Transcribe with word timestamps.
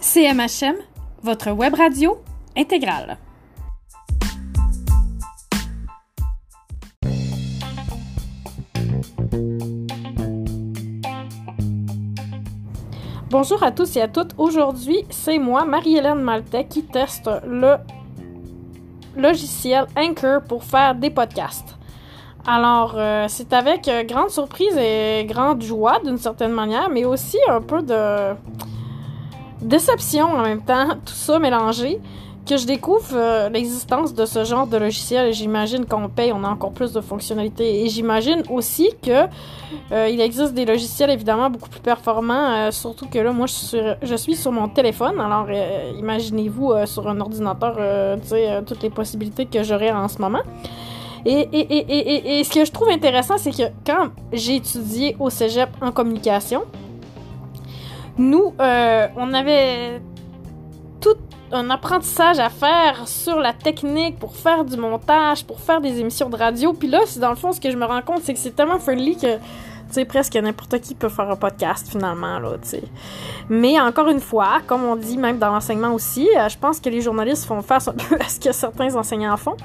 CMHM, 0.00 0.76
votre 1.24 1.50
web 1.50 1.74
radio 1.74 2.18
intégrale. 2.56 3.18
Bonjour 13.28 13.60
à 13.64 13.72
tous 13.72 13.96
et 13.96 14.00
à 14.00 14.06
toutes. 14.06 14.34
Aujourd'hui, 14.38 15.04
c'est 15.10 15.38
moi, 15.38 15.64
Marie-Hélène 15.64 16.20
Maltais, 16.20 16.66
qui 16.66 16.84
teste 16.84 17.28
le 17.44 17.76
logiciel 19.16 19.86
Anchor 19.96 20.42
pour 20.42 20.62
faire 20.62 20.94
des 20.94 21.10
podcasts. 21.10 21.76
Alors, 22.46 22.94
euh, 22.96 23.26
c'est 23.28 23.52
avec 23.52 23.88
euh, 23.88 24.04
grande 24.04 24.30
surprise 24.30 24.76
et 24.78 25.26
grande 25.28 25.60
joie 25.60 25.98
d'une 26.04 26.18
certaine 26.18 26.52
manière, 26.52 26.88
mais 26.88 27.04
aussi 27.04 27.36
un 27.48 27.60
peu 27.60 27.82
de 27.82 28.34
déception 29.60 30.26
en 30.26 30.42
même 30.42 30.62
temps, 30.62 30.88
tout 31.04 31.14
ça 31.14 31.38
mélangé, 31.38 32.00
que 32.48 32.56
je 32.56 32.66
découvre 32.66 33.14
euh, 33.14 33.48
l'existence 33.50 34.14
de 34.14 34.24
ce 34.24 34.44
genre 34.44 34.66
de 34.66 34.78
logiciel. 34.78 35.32
J'imagine 35.34 35.84
qu'on 35.84 36.08
paye, 36.08 36.32
on 36.32 36.42
a 36.44 36.48
encore 36.48 36.72
plus 36.72 36.92
de 36.92 37.00
fonctionnalités. 37.00 37.84
Et 37.84 37.88
j'imagine 37.88 38.42
aussi 38.50 38.88
que 39.02 39.26
euh, 39.92 40.08
il 40.08 40.20
existe 40.20 40.54
des 40.54 40.64
logiciels 40.64 41.10
évidemment 41.10 41.50
beaucoup 41.50 41.68
plus 41.68 41.80
performants, 41.80 42.50
euh, 42.50 42.70
surtout 42.70 43.06
que 43.06 43.18
là, 43.18 43.32
moi, 43.32 43.46
je 43.46 44.16
suis 44.16 44.34
sur, 44.34 44.50
mon 44.50 44.68
téléphone. 44.68 45.20
Alors, 45.20 45.46
imaginez-vous 45.98 46.86
sur 46.86 47.06
un 47.06 47.20
ordinateur, 47.20 47.76
toutes 48.64 48.82
les 48.82 48.90
possibilités 48.90 49.44
que 49.44 49.62
j'aurais 49.62 49.90
en 49.90 50.08
ce 50.08 50.18
moment. 50.18 50.42
Et, 51.26 51.48
et, 51.52 51.58
et, 51.60 52.38
et, 52.38 52.44
ce 52.44 52.50
que 52.50 52.64
je 52.64 52.70
trouve 52.72 52.88
intéressant, 52.88 53.36
c'est 53.36 53.50
que 53.50 53.70
quand 53.84 54.08
j'ai 54.32 54.56
étudié 54.56 55.16
au 55.18 55.28
cégep 55.28 55.68
en 55.82 55.92
communication, 55.92 56.62
nous, 58.18 58.54
on 58.58 59.34
avait 59.34 60.00
tout 61.00 61.16
un 61.50 61.70
apprentissage 61.70 62.38
à 62.38 62.50
faire 62.50 63.08
sur 63.08 63.38
la 63.38 63.52
technique 63.52 64.18
pour 64.18 64.36
faire 64.36 64.64
du 64.64 64.76
montage, 64.76 65.44
pour 65.44 65.60
faire 65.60 65.80
des 65.80 66.00
émissions 66.00 66.28
de 66.28 66.36
radio. 66.36 66.72
Puis 66.72 66.88
là, 66.88 67.00
dans 67.18 67.30
le 67.30 67.36
fond, 67.36 67.52
ce 67.52 67.60
que 67.60 67.70
je 67.70 67.76
me 67.76 67.86
rends 67.86 68.02
compte, 68.02 68.20
c'est 68.22 68.34
que 68.34 68.40
c'est 68.40 68.54
tellement 68.54 68.78
friendly 68.78 69.16
que, 69.16 69.38
sais, 69.94 70.04
presque 70.04 70.34
n'importe 70.34 70.80
qui 70.80 70.94
peut 70.94 71.08
faire 71.08 71.30
un 71.30 71.36
podcast 71.36 71.88
finalement, 71.88 72.38
là, 72.38 72.50
tu 72.62 72.68
sais. 72.68 72.82
Mais 73.48 73.80
encore 73.80 74.08
une 74.08 74.20
fois, 74.20 74.58
comme 74.66 74.84
on 74.84 74.96
dit 74.96 75.16
même 75.16 75.38
dans 75.38 75.52
l'enseignement 75.52 75.92
aussi, 75.92 76.28
euh, 76.36 76.48
je 76.48 76.58
pense 76.58 76.80
que 76.80 76.88
les 76.88 77.00
journalistes 77.00 77.44
font 77.44 77.62
face 77.62 77.88
un 77.88 77.92
peu 78.08 78.16
à 78.16 78.28
ce 78.28 78.38
que 78.40 78.52
certains 78.52 78.94
enseignants 78.94 79.36
font. 79.36 79.56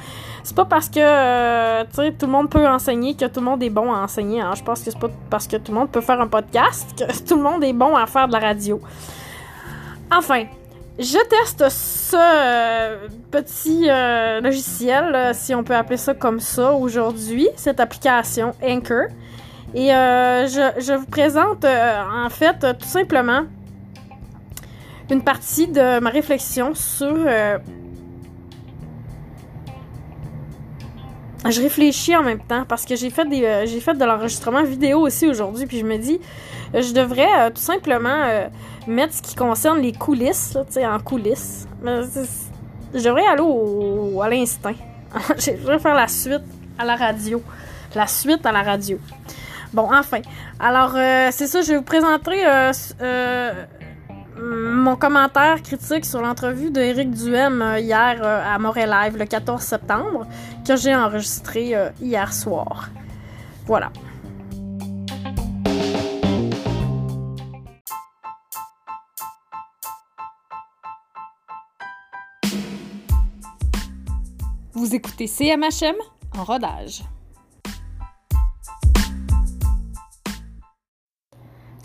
C'est 0.43 0.55
pas 0.55 0.65
parce 0.65 0.89
que, 0.89 0.99
euh, 0.99 1.83
tout 1.93 2.25
le 2.25 2.31
monde 2.31 2.49
peut 2.49 2.67
enseigner 2.67 3.15
que 3.15 3.25
tout 3.25 3.39
le 3.39 3.45
monde 3.45 3.63
est 3.63 3.69
bon 3.69 3.91
à 3.93 3.99
enseigner. 3.99 4.41
Hein. 4.41 4.53
Je 4.55 4.63
pense 4.63 4.81
que 4.81 4.91
c'est 4.91 4.99
pas 4.99 5.09
parce 5.29 5.47
que 5.47 5.57
tout 5.57 5.71
le 5.71 5.79
monde 5.79 5.89
peut 5.89 6.01
faire 6.01 6.21
un 6.21 6.27
podcast 6.27 6.87
que 6.97 7.23
tout 7.27 7.35
le 7.35 7.43
monde 7.43 7.63
est 7.63 7.73
bon 7.73 7.95
à 7.95 8.05
faire 8.05 8.27
de 8.27 8.33
la 8.33 8.39
radio. 8.39 8.81
Enfin, 10.11 10.43
je 10.99 11.17
teste 11.27 11.69
ce 11.69 12.15
euh, 12.15 13.07
petit 13.31 13.87
logiciel, 14.41 15.33
si 15.33 15.55
on 15.55 15.63
peut 15.63 15.75
appeler 15.75 15.97
ça 15.97 16.13
comme 16.13 16.39
ça 16.39 16.73
aujourd'hui, 16.73 17.49
cette 17.55 17.79
application 17.79 18.53
Anchor. 18.63 19.07
Et 19.75 19.87
je, 19.87 20.95
vous 20.95 21.05
présente 21.05 21.65
en 21.65 22.29
fait 22.29 22.59
tout 22.77 22.87
simplement 22.87 23.43
une 25.09 25.23
partie 25.23 25.67
de 25.67 25.99
ma 25.99 26.09
réflexion 26.09 26.73
sur... 26.75 27.15
je 31.49 31.61
réfléchis 31.61 32.15
en 32.15 32.23
même 32.23 32.39
temps 32.39 32.65
parce 32.67 32.85
que 32.85 32.95
j'ai 32.95 33.09
fait 33.09 33.25
des 33.25 33.63
j'ai 33.65 33.79
fait 33.81 33.95
de 33.95 34.05
l'enregistrement 34.05 34.63
vidéo 34.63 34.99
aussi 34.99 35.27
aujourd'hui 35.27 35.65
puis 35.65 35.79
je 35.79 35.85
me 35.85 35.97
dis 35.97 36.19
je 36.73 36.93
devrais 36.93 37.51
tout 37.51 37.61
simplement 37.61 38.47
mettre 38.87 39.13
ce 39.13 39.21
qui 39.21 39.35
concerne 39.35 39.79
les 39.79 39.93
coulisses, 39.93 40.57
tu 40.67 40.73
sais, 40.73 40.85
en 40.85 40.99
coulisses. 40.99 41.67
Je 41.83 43.03
devrais 43.03 43.25
aller 43.25 43.41
au, 43.41 44.21
à 44.21 44.29
l'instinct. 44.29 44.75
je 45.37 45.51
devrais 45.51 45.79
faire 45.79 45.95
la 45.95 46.07
suite 46.07 46.43
à 46.77 46.85
la 46.85 46.95
radio. 46.95 47.41
La 47.95 48.07
suite 48.07 48.45
à 48.45 48.51
la 48.51 48.63
radio. 48.63 48.99
Bon, 49.73 49.89
enfin. 49.91 50.21
Alors, 50.59 50.93
euh, 50.95 51.29
c'est 51.31 51.47
ça, 51.47 51.61
je 51.61 51.69
vais 51.69 51.77
vous 51.77 51.83
présenter 51.83 52.45
euh, 52.45 52.71
euh, 53.01 53.65
mon 54.39 54.95
commentaire 54.95 55.63
critique 55.63 56.05
sur 56.05 56.21
l'entrevue 56.21 56.69
d'Éric 56.69 57.09
Duhem 57.09 57.77
hier 57.79 58.23
à 58.23 58.59
Montréal 58.59 58.91
Live, 58.91 59.17
le 59.17 59.25
14 59.25 59.61
septembre, 59.61 60.27
que 60.67 60.75
j'ai 60.75 60.93
enregistré 60.93 61.73
hier 61.99 62.33
soir. 62.33 62.89
Voilà. 63.65 63.91
Vous 74.73 74.93
écoutez 74.93 75.27
CMHM 75.27 75.95
en 76.37 76.43
rodage. 76.43 77.03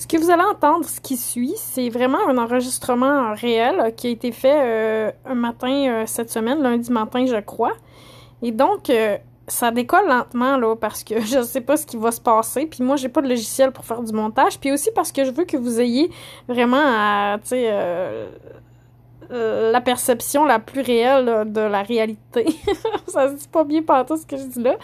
Que 0.09 0.17
vous 0.17 0.31
allez 0.31 0.43
entendre, 0.43 0.85
ce 0.87 1.01
qui 1.01 1.17
suit, 1.17 1.55
c'est 1.57 1.91
vraiment 1.91 2.19
un 2.29 2.39
enregistrement 2.39 3.35
réel 3.35 3.95
qui 3.97 4.09
a 4.09 4.11
été 4.11 4.33
fait 4.33 4.57
euh, 4.57 5.13
un 5.27 5.35
matin 5.35 5.71
euh, 5.71 6.05
cette 6.07 6.31
semaine, 6.31 6.63
lundi 6.63 6.91
matin, 6.91 7.27
je 7.27 7.41
crois. 7.41 7.75
Et 8.43 8.51
donc, 8.51 8.89
euh, 8.89 9.19
ça 9.47 9.71
décolle 9.71 10.09
lentement, 10.09 10.57
là, 10.57 10.75
parce 10.77 11.05
que 11.05 11.21
je 11.25 11.39
ne 11.39 11.43
sais 11.43 11.61
pas 11.61 11.77
ce 11.77 11.85
qui 11.85 11.99
va 11.99 12.11
se 12.11 12.21
passer. 12.21 12.67
Puis 12.67 12.83
moi, 12.83 12.97
j'ai 12.97 13.11
pas 13.11 13.21
de 13.21 13.29
logiciel 13.29 13.71
pour 13.71 13.85
faire 13.85 14.03
du 14.03 14.13
montage. 14.13 14.59
Puis 14.59 14.73
aussi 14.73 14.91
parce 14.95 15.13
que 15.13 15.25
je 15.25 15.31
veux 15.31 15.45
que 15.45 15.57
vous 15.57 15.79
ayez 15.79 16.11
vraiment 16.49 17.37
tu 17.39 17.49
sais, 17.49 17.69
euh, 19.31 19.71
la 19.73 19.83
perception 19.83 20.47
la 20.47 20.59
plus 20.59 20.81
réelle 20.81 21.53
de 21.53 21.61
la 21.61 21.83
réalité. 21.83 22.47
ça 23.09 23.29
se 23.29 23.35
dit 23.35 23.49
pas 23.49 23.65
bien 23.65 23.83
tout 23.83 24.17
ce 24.17 24.25
que 24.25 24.39
je 24.39 24.45
dis 24.45 24.63
là. 24.63 24.77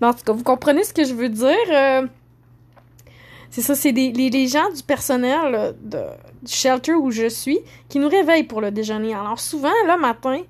Mais 0.00 0.06
en 0.06 0.14
tout 0.14 0.24
cas, 0.24 0.32
vous 0.32 0.44
comprenez 0.44 0.84
ce 0.84 0.94
que 0.94 1.04
je 1.04 1.12
veux 1.12 1.28
dire. 1.28 2.08
Euh, 3.54 3.60
c'est 3.60 3.62
ça, 3.62 3.74
c'est 3.74 3.92
les, 3.92 4.10
les, 4.12 4.48
gens 4.48 4.70
du 4.74 4.82
personnel 4.82 5.74
de, 5.82 5.98
du 6.42 6.52
shelter 6.52 6.94
où 6.94 7.10
je 7.10 7.28
suis 7.28 7.58
qui 7.88 7.98
nous 7.98 8.08
réveillent 8.08 8.44
pour 8.44 8.60
le 8.60 8.70
déjeuner. 8.70 9.14
Alors 9.14 9.40
souvent, 9.40 9.72
le 9.86 10.00
matin, 10.00 10.40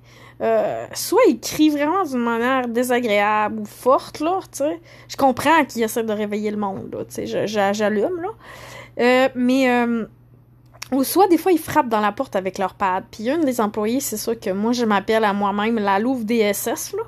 euh, 0.41 0.85
soit 0.93 1.21
ils 1.29 1.39
crient 1.39 1.69
vraiment 1.69 2.03
d'une 2.03 2.19
manière 2.19 2.67
désagréable 2.67 3.59
ou 3.59 3.65
forte, 3.65 4.19
là, 4.19 4.39
tu 4.51 4.59
sais. 4.59 4.79
Je 5.07 5.15
comprends 5.15 5.65
qu'ils 5.65 5.83
essaient 5.83 6.03
de 6.03 6.13
réveiller 6.13 6.51
le 6.51 6.57
monde, 6.57 6.89
là, 6.93 7.05
tu 7.05 7.25
sais, 7.27 7.47
j'allume, 7.47 8.21
là. 8.21 9.29
mais 9.35 9.67
ou 10.91 11.03
soit 11.03 11.27
des 11.27 11.37
fois 11.39 11.51
ils 11.51 11.57
frappent 11.57 11.89
dans 11.89 11.99
la 11.99 12.11
porte 12.11 12.35
avec 12.35 12.59
leur 12.59 12.75
pad. 12.75 13.05
Puis 13.09 13.27
une 13.29 13.41
des 13.41 13.59
employés, 13.59 13.99
c'est 13.99 14.17
ça 14.17 14.35
que 14.35 14.51
moi 14.51 14.71
je 14.71 14.85
m'appelle 14.85 15.23
à 15.23 15.33
moi-même 15.33 15.79
la 15.79 15.97
Louve 15.97 16.25
DSS 16.25 16.93
là. 16.93 17.03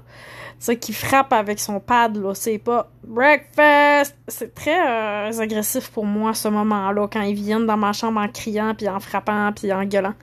C'est 0.60 0.78
qui 0.78 0.92
frappe 0.92 1.34
avec 1.34 1.60
son 1.60 1.80
pad 1.80 2.18
là, 2.18 2.34
c'est 2.34 2.58
pas 2.58 2.90
breakfast. 3.04 4.16
C'est 4.28 4.56
très 4.56 4.80
euh, 4.80 5.40
agressif 5.40 5.90
pour 5.90 6.06
moi 6.06 6.34
ce 6.34 6.48
moment-là 6.48 7.08
quand 7.12 7.22
ils 7.22 7.36
viennent 7.36 7.68
dans 7.68 7.78
ma 7.78 7.94
chambre 7.94 8.20
en 8.20 8.28
criant 8.28 8.74
puis 8.76 8.90
en 8.90 9.00
frappant 9.00 9.52
puis 9.54 9.72
en 9.72 9.84
gueulant. 9.86 10.14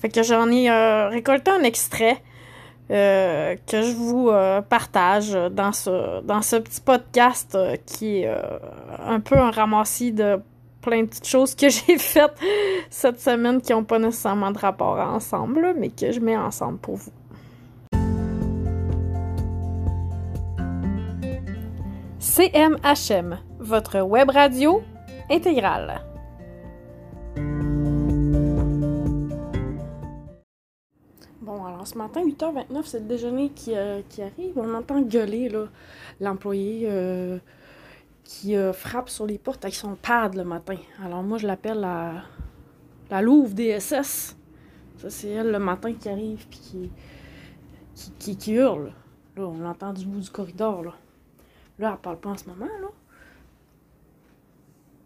Fait 0.00 0.08
que 0.08 0.22
j'en 0.22 0.50
ai 0.50 0.70
euh, 0.70 1.08
récolté 1.08 1.50
un 1.50 1.62
extrait 1.62 2.22
euh, 2.90 3.54
que 3.66 3.82
je 3.82 3.92
vous 3.92 4.30
partage 4.68 5.32
dans 5.50 5.72
ce 5.72 6.22
dans 6.22 6.42
ce 6.42 6.56
petit 6.56 6.80
podcast 6.80 7.58
qui 7.86 8.22
est 8.22 8.30
un 9.06 9.20
peu 9.20 9.36
un 9.36 9.50
ramassis 9.50 10.12
de 10.12 10.40
plein 10.82 11.02
de 11.02 11.06
petites 11.06 11.28
choses 11.28 11.54
que 11.54 11.68
j'ai 11.70 11.96
faites 11.98 12.34
cette 12.90 13.20
semaine 13.20 13.60
qui 13.60 13.72
n'ont 13.72 13.84
pas 13.84 13.98
nécessairement 13.98 14.50
de 14.50 14.58
rapport 14.58 14.98
ensemble, 14.98 15.74
mais 15.78 15.88
que 15.88 16.12
je 16.12 16.20
mets 16.20 16.36
ensemble 16.36 16.78
pour 16.78 16.96
vous. 16.96 17.12
CMHM, 22.34 23.40
votre 23.58 24.00
web 24.00 24.30
radio 24.30 24.82
intégrale. 25.30 26.00
Bon, 31.42 31.62
alors 31.66 31.86
ce 31.86 31.98
matin, 31.98 32.22
8h29, 32.24 32.84
c'est 32.84 33.00
le 33.00 33.04
déjeuner 33.04 33.50
qui, 33.50 33.76
euh, 33.76 34.00
qui, 34.08 34.22
arrive. 34.22 34.56
On 34.56 34.72
entend 34.72 35.02
gueuler 35.02 35.52
l'employé. 36.20 36.86
Euh, 36.88 37.36
qui 38.24 38.56
euh, 38.56 38.72
frappe 38.72 39.10
sur 39.10 39.26
les 39.26 39.36
portes 39.36 39.66
avec 39.66 39.74
son 39.74 39.94
pad 39.94 40.34
le 40.34 40.44
matin. 40.44 40.78
Alors 41.04 41.22
moi, 41.22 41.36
je 41.36 41.46
l'appelle 41.46 41.80
la, 41.80 42.22
la 43.10 43.20
Louve 43.20 43.52
DSS. 43.54 44.38
Ça, 44.96 45.10
c'est 45.10 45.28
elle 45.28 45.50
le 45.50 45.58
matin 45.58 45.92
qui 45.92 46.08
arrive 46.08 46.46
puis 46.48 46.58
qui, 46.58 46.90
qui, 48.18 48.36
qui, 48.36 48.52
hurle. 48.52 48.94
Là, 49.36 49.42
on 49.46 49.58
l'entend 49.58 49.92
du 49.92 50.06
bout 50.06 50.20
du 50.20 50.30
corridor. 50.30 50.82
Là. 50.82 50.94
Là, 51.78 51.92
elle 51.92 52.00
parle 52.00 52.18
pas 52.18 52.30
en 52.30 52.36
ce 52.36 52.46
moment. 52.46 52.66
là. 52.66 52.88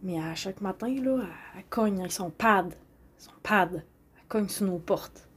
Mais 0.02 0.20
à 0.20 0.34
chaque 0.34 0.60
matin, 0.60 0.94
là, 1.02 1.24
elle, 1.56 1.64
cogne 1.68 2.00
avec 2.00 2.12
son 2.12 2.30
pad. 2.30 2.74
Son 3.18 3.32
pad. 3.42 3.84
Elle 4.16 4.24
cogne 4.28 4.48
sur 4.48 4.66
nos 4.66 4.78
portes. 4.78 5.28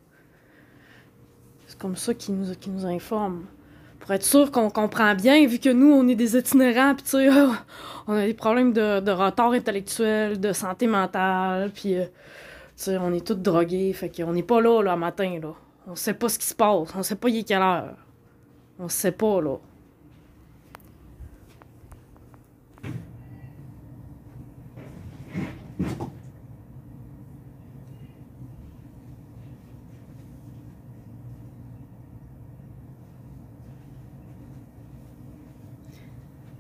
C'est 1.68 1.78
comme 1.78 1.96
ça 1.96 2.14
qu'il 2.14 2.36
nous, 2.36 2.48
nous 2.68 2.86
informe 2.86 3.46
pour 4.00 4.12
être 4.12 4.24
sûr 4.24 4.52
qu'on 4.52 4.70
comprend 4.70 5.14
bien, 5.14 5.46
vu 5.46 5.60
que 5.60 5.70
nous, 5.70 5.92
on 5.92 6.08
est 6.08 6.16
des 6.16 6.36
itinérants, 6.36 6.96
puis 6.96 7.04
tu 7.04 7.10
sais, 7.12 7.30
on 8.08 8.14
a 8.14 8.26
des 8.26 8.34
problèmes 8.34 8.74
de, 8.74 9.12
retard 9.12 9.52
intellectuel, 9.52 10.40
de 10.40 10.54
santé 10.54 10.88
mentale, 10.88 11.72
puis 11.72 11.98
euh, 11.98 12.06
sais, 12.76 12.98
on 12.98 13.14
est 13.14 13.26
tous 13.26 13.36
drogués, 13.36 13.94
fait 13.94 14.10
qu'on 14.10 14.34
n'est 14.34 14.44
pas 14.44 14.62
là, 14.62 14.82
là, 14.82 14.96
matin, 14.96 15.40
là. 15.42 15.54
On 15.86 15.96
sait 15.96 16.14
pas 16.14 16.30
ce 16.30 16.40
qui 16.40 16.46
se 16.46 16.56
passe, 16.56 16.90
on 16.96 17.04
sait 17.04 17.16
pas 17.16 17.30
il 17.30 17.40
est 17.40 17.44
quelle 17.44 17.62
heure. 17.62 17.96
On 18.80 18.88
sait 18.88 19.12
pas, 19.12 19.42
là. 19.42 19.58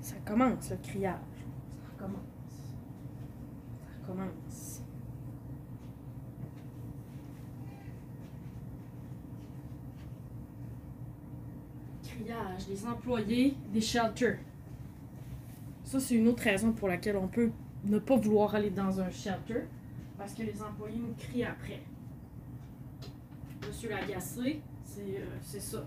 Ça 0.01 0.16
commence, 0.25 0.69
le 0.71 0.77
criage. 0.77 1.19
Ça 1.83 1.89
commence. 1.98 2.21
Ça 3.83 4.07
commence. 4.07 4.81
Criage, 12.04 12.68
les 12.69 12.86
employés 12.86 13.57
des 13.74 13.81
shelters. 13.81 14.39
Ça, 15.83 16.00
c'est 16.00 16.15
une 16.15 16.27
autre 16.30 16.44
raison 16.44 16.72
pour 16.72 16.88
laquelle 16.88 17.18
on 17.18 17.27
peut 17.27 17.51
ne 17.85 17.99
pas 17.99 18.17
vouloir 18.17 18.55
aller 18.55 18.69
dans 18.69 18.99
un 18.99 19.09
shelter. 19.09 19.63
Parce 20.17 20.33
que 20.33 20.43
les 20.43 20.61
employés 20.61 20.99
nous 20.99 21.13
crient 21.17 21.45
après. 21.45 21.81
Monsieur 23.65 23.89
Lagacé, 23.89 24.61
c'est 24.83 25.01
euh, 25.01 25.25
c'est 25.41 25.61
ça. 25.61 25.85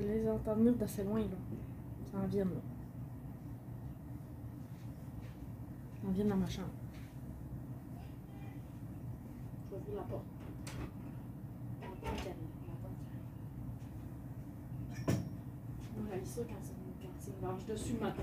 Les 0.00 0.28
entendre 0.28 0.58
venir 0.58 0.74
d'assez 0.76 1.04
loin, 1.04 1.20
là. 1.20 1.36
Ça 2.10 2.18
en 2.18 2.26
vient, 2.26 2.44
là. 2.44 2.50
Ça 6.00 6.08
en 6.08 6.10
vient 6.10 6.24
dans 6.26 6.36
ma 6.36 6.48
chambre. 6.48 6.68
Je 9.64 9.70
vais 9.70 9.80
ouvrir 9.80 9.96
la 9.96 10.02
porte. 10.02 10.24
La 11.80 11.88
porte, 11.88 12.04
la 12.04 12.74
porte. 15.06 15.18
On 15.98 16.10
réalise 16.10 16.28
ça 16.28 16.42
quand 16.48 16.62
c'est 16.62 17.30
une 17.30 17.42
lâche 17.42 17.66
dessus 17.66 17.94
matin. 18.00 18.22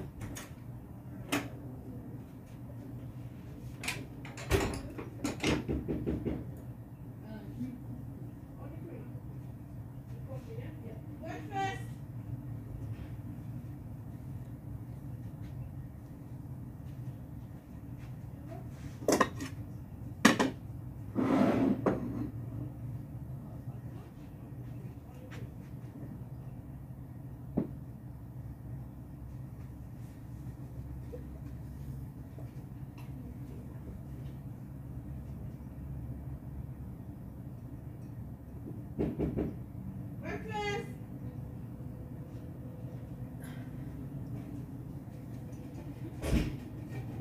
Breakfast. 39.17 40.85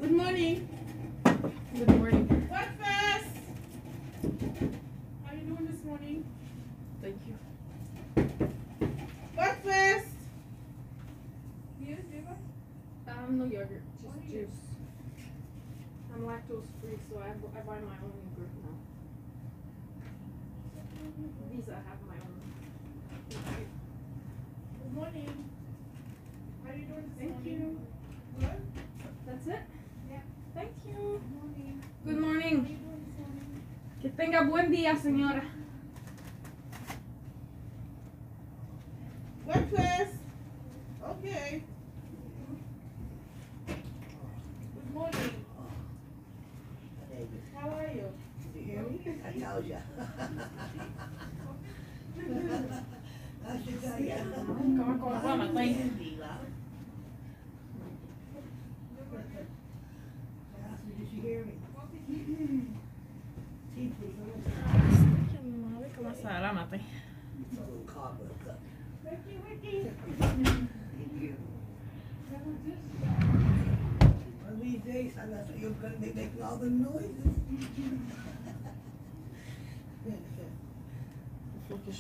Good 0.00 0.10
morning. 0.10 0.68
Good 1.24 1.88
morning. 1.96 2.26
Breakfast. 2.50 3.28
How 5.22 5.30
are 5.30 5.36
you 5.36 5.42
doing 5.42 5.68
this 5.70 5.84
morning? 5.84 6.24
Thank 7.00 7.20
you. 7.28 7.36
Breakfast. 9.36 10.08
Yes, 11.80 12.00
Eva. 12.12 12.36
Um, 13.06 13.38
no 13.38 13.44
yogurt, 13.44 13.82
just 14.02 14.32
juice. 14.32 14.48
I'm 16.12 16.22
lactose 16.22 16.66
free, 16.80 16.98
so 17.08 17.20
I, 17.20 17.28
I 17.28 17.60
buy 17.60 17.78
my 17.78 17.96
own 18.02 18.12
yogurt 18.36 18.50
now. 18.64 18.74
These 21.64 21.72
I 21.72 21.76
have 21.76 22.00
my 22.06 22.14
own. 22.20 22.40
Good 24.82 24.94
morning. 24.94 25.48
How 26.62 26.70
are 26.70 26.76
you 26.76 26.84
doing 26.84 27.02
this 27.08 27.18
Thank 27.18 27.30
morning? 27.30 27.78
you. 28.38 28.40
Good. 28.40 28.62
That's 29.26 29.46
it? 29.46 29.62
Yeah. 30.10 30.20
Thank 30.54 30.72
you. 30.86 31.22
Good 31.24 31.40
morning. 31.40 31.82
Good 32.04 32.20
morning? 32.20 32.78
Que 34.02 34.10
tenga 34.10 34.42
buen 34.44 34.70
día, 34.70 34.94
señora. 34.96 35.42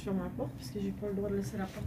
Ferme 0.04 0.18
la 0.18 0.28
porte 0.28 0.50
parce 0.58 0.68
que 0.68 0.80
j'ai 0.80 0.90
pas 0.90 1.06
le 1.06 1.14
droit 1.14 1.30
de 1.30 1.36
laisser 1.36 1.56
la 1.56 1.64
porte. 1.64 1.86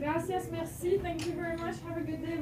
Gracias, 0.00 0.48
merci. 0.50 0.98
Thank 1.00 1.26
you 1.26 1.34
very 1.34 1.56
much. 1.56 1.76
Have 1.88 1.96
a 1.96 2.00
good 2.00 2.26
day, 2.26 2.36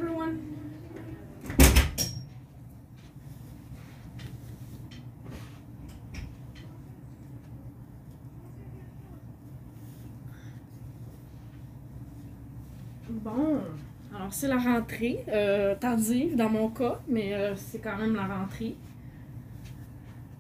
Bon, 13.23 13.61
alors 14.13 14.33
c'est 14.33 14.49
la 14.49 14.59
rentrée, 14.59 15.25
euh, 15.29 15.77
tardive 15.77 16.35
dans 16.35 16.49
mon 16.49 16.71
cas, 16.71 16.99
mais 17.07 17.33
euh, 17.35 17.55
c'est 17.55 17.79
quand 17.79 17.97
même 17.97 18.17
la 18.17 18.27
rentrée. 18.27 18.75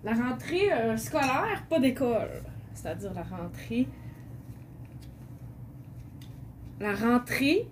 La 0.02 0.14
rentrée 0.14 0.72
euh, 0.72 0.96
scolaire, 0.96 1.62
pas 1.70 1.78
d'école. 1.78 2.42
C'est-à-dire 2.74 3.12
la 3.14 3.22
rentrée 3.22 3.86
la 6.80 6.92
rentrée 6.96 7.68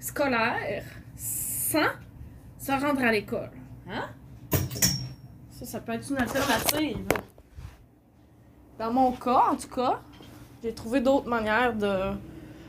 scolaire 0.00 0.82
sans 1.14 1.92
se 2.58 2.72
rendre 2.72 3.04
à 3.04 3.12
l'école. 3.12 3.52
Hein? 3.88 4.08
Ça, 5.52 5.66
ça 5.66 5.80
peut 5.80 5.92
être 5.92 6.10
une 6.10 6.18
alternative. 6.18 7.06
Dans 8.76 8.92
mon 8.92 9.12
cas, 9.12 9.52
en 9.52 9.56
tout 9.56 9.68
cas, 9.68 10.00
j'ai 10.64 10.74
trouvé 10.74 11.00
d'autres 11.00 11.28
manières 11.28 11.74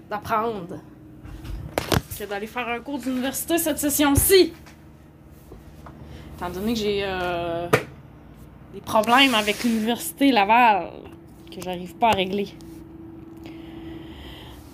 d'apprendre. 0.07 0.79
D'aller 2.25 2.47
faire 2.47 2.67
un 2.67 2.79
cours 2.79 2.99
d'université 2.99 3.57
cette 3.57 3.79
session-ci. 3.79 4.53
Étant 6.37 6.49
donné 6.49 6.73
que 6.73 6.79
j'ai 6.79 7.01
euh, 7.03 7.67
des 8.73 8.81
problèmes 8.81 9.35
avec 9.35 9.63
l'université 9.63 10.31
Laval 10.31 10.89
que 11.53 11.61
j'arrive 11.61 11.95
pas 11.95 12.09
à 12.09 12.13
régler. 12.13 12.47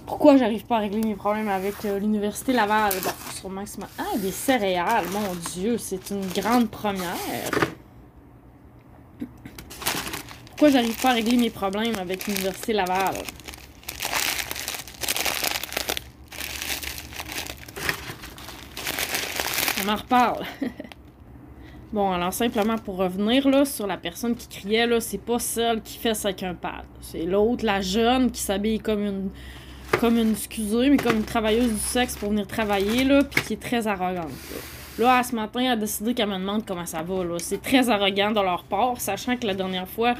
Pourquoi 0.05 0.37
j'arrive 0.37 0.65
pas 0.65 0.77
à 0.77 0.79
régler 0.79 1.01
mes 1.01 1.15
problèmes 1.15 1.49
avec 1.49 1.73
euh, 1.85 1.97
l'université 1.97 2.53
Laval? 2.53 2.93
Bon, 3.03 3.09
sûrement 3.33 3.63
que 3.63 3.69
Ah, 3.97 4.17
des 4.17 4.31
céréales, 4.31 5.05
mon 5.11 5.33
Dieu, 5.53 5.77
c'est 5.77 6.11
une 6.11 6.27
grande 6.27 6.69
première. 6.69 7.15
Pourquoi 10.49 10.69
j'arrive 10.69 10.99
pas 11.01 11.09
à 11.09 11.13
régler 11.13 11.37
mes 11.37 11.49
problèmes 11.49 11.97
avec 11.99 12.27
l'université 12.27 12.73
Laval? 12.73 13.15
Reparle. 19.93 20.45
bon, 21.93 22.11
alors 22.11 22.33
simplement 22.33 22.77
pour 22.77 22.97
revenir 22.97 23.47
là, 23.47 23.65
sur 23.65 23.85
la 23.85 23.97
personne 23.97 24.35
qui 24.35 24.47
criait, 24.47 24.87
là, 24.87 24.99
c'est 24.99 25.19
pas 25.19 25.37
celle 25.37 25.81
qui 25.81 25.99
fait 25.99 26.15
ça 26.15 26.29
avec 26.29 26.41
un 26.43 26.55
pad. 26.55 26.85
C'est 27.01 27.25
l'autre, 27.25 27.63
la 27.63 27.81
jeune, 27.81 28.31
qui 28.31 28.41
s'habille 28.41 28.79
comme 28.79 29.03
une. 29.05 29.29
Comme 29.99 30.17
une, 30.17 30.35
mais 30.89 30.97
comme 30.97 31.17
une 31.17 31.23
travailleuse 31.23 31.71
du 31.71 31.79
sexe 31.79 32.17
pour 32.17 32.31
venir 32.31 32.47
travailler, 32.47 33.03
là, 33.03 33.23
puis 33.23 33.41
qui 33.43 33.53
est 33.53 33.61
très 33.61 33.87
arrogante. 33.87 34.31
Là, 34.97 35.17
à 35.17 35.23
ce 35.23 35.35
matin, 35.35 35.59
elle 35.59 35.71
a 35.71 35.75
décidé 35.75 36.13
qu'elle 36.13 36.29
me 36.29 36.37
demande 36.37 36.65
comment 36.65 36.85
ça 36.85 37.03
va. 37.03 37.23
Là. 37.23 37.35
C'est 37.39 37.61
très 37.61 37.89
arrogant 37.89 38.31
de 38.31 38.39
leur 38.39 38.63
part, 38.63 38.99
sachant 39.01 39.35
que 39.35 39.45
la 39.45 39.53
dernière 39.53 39.89
fois 39.89 40.15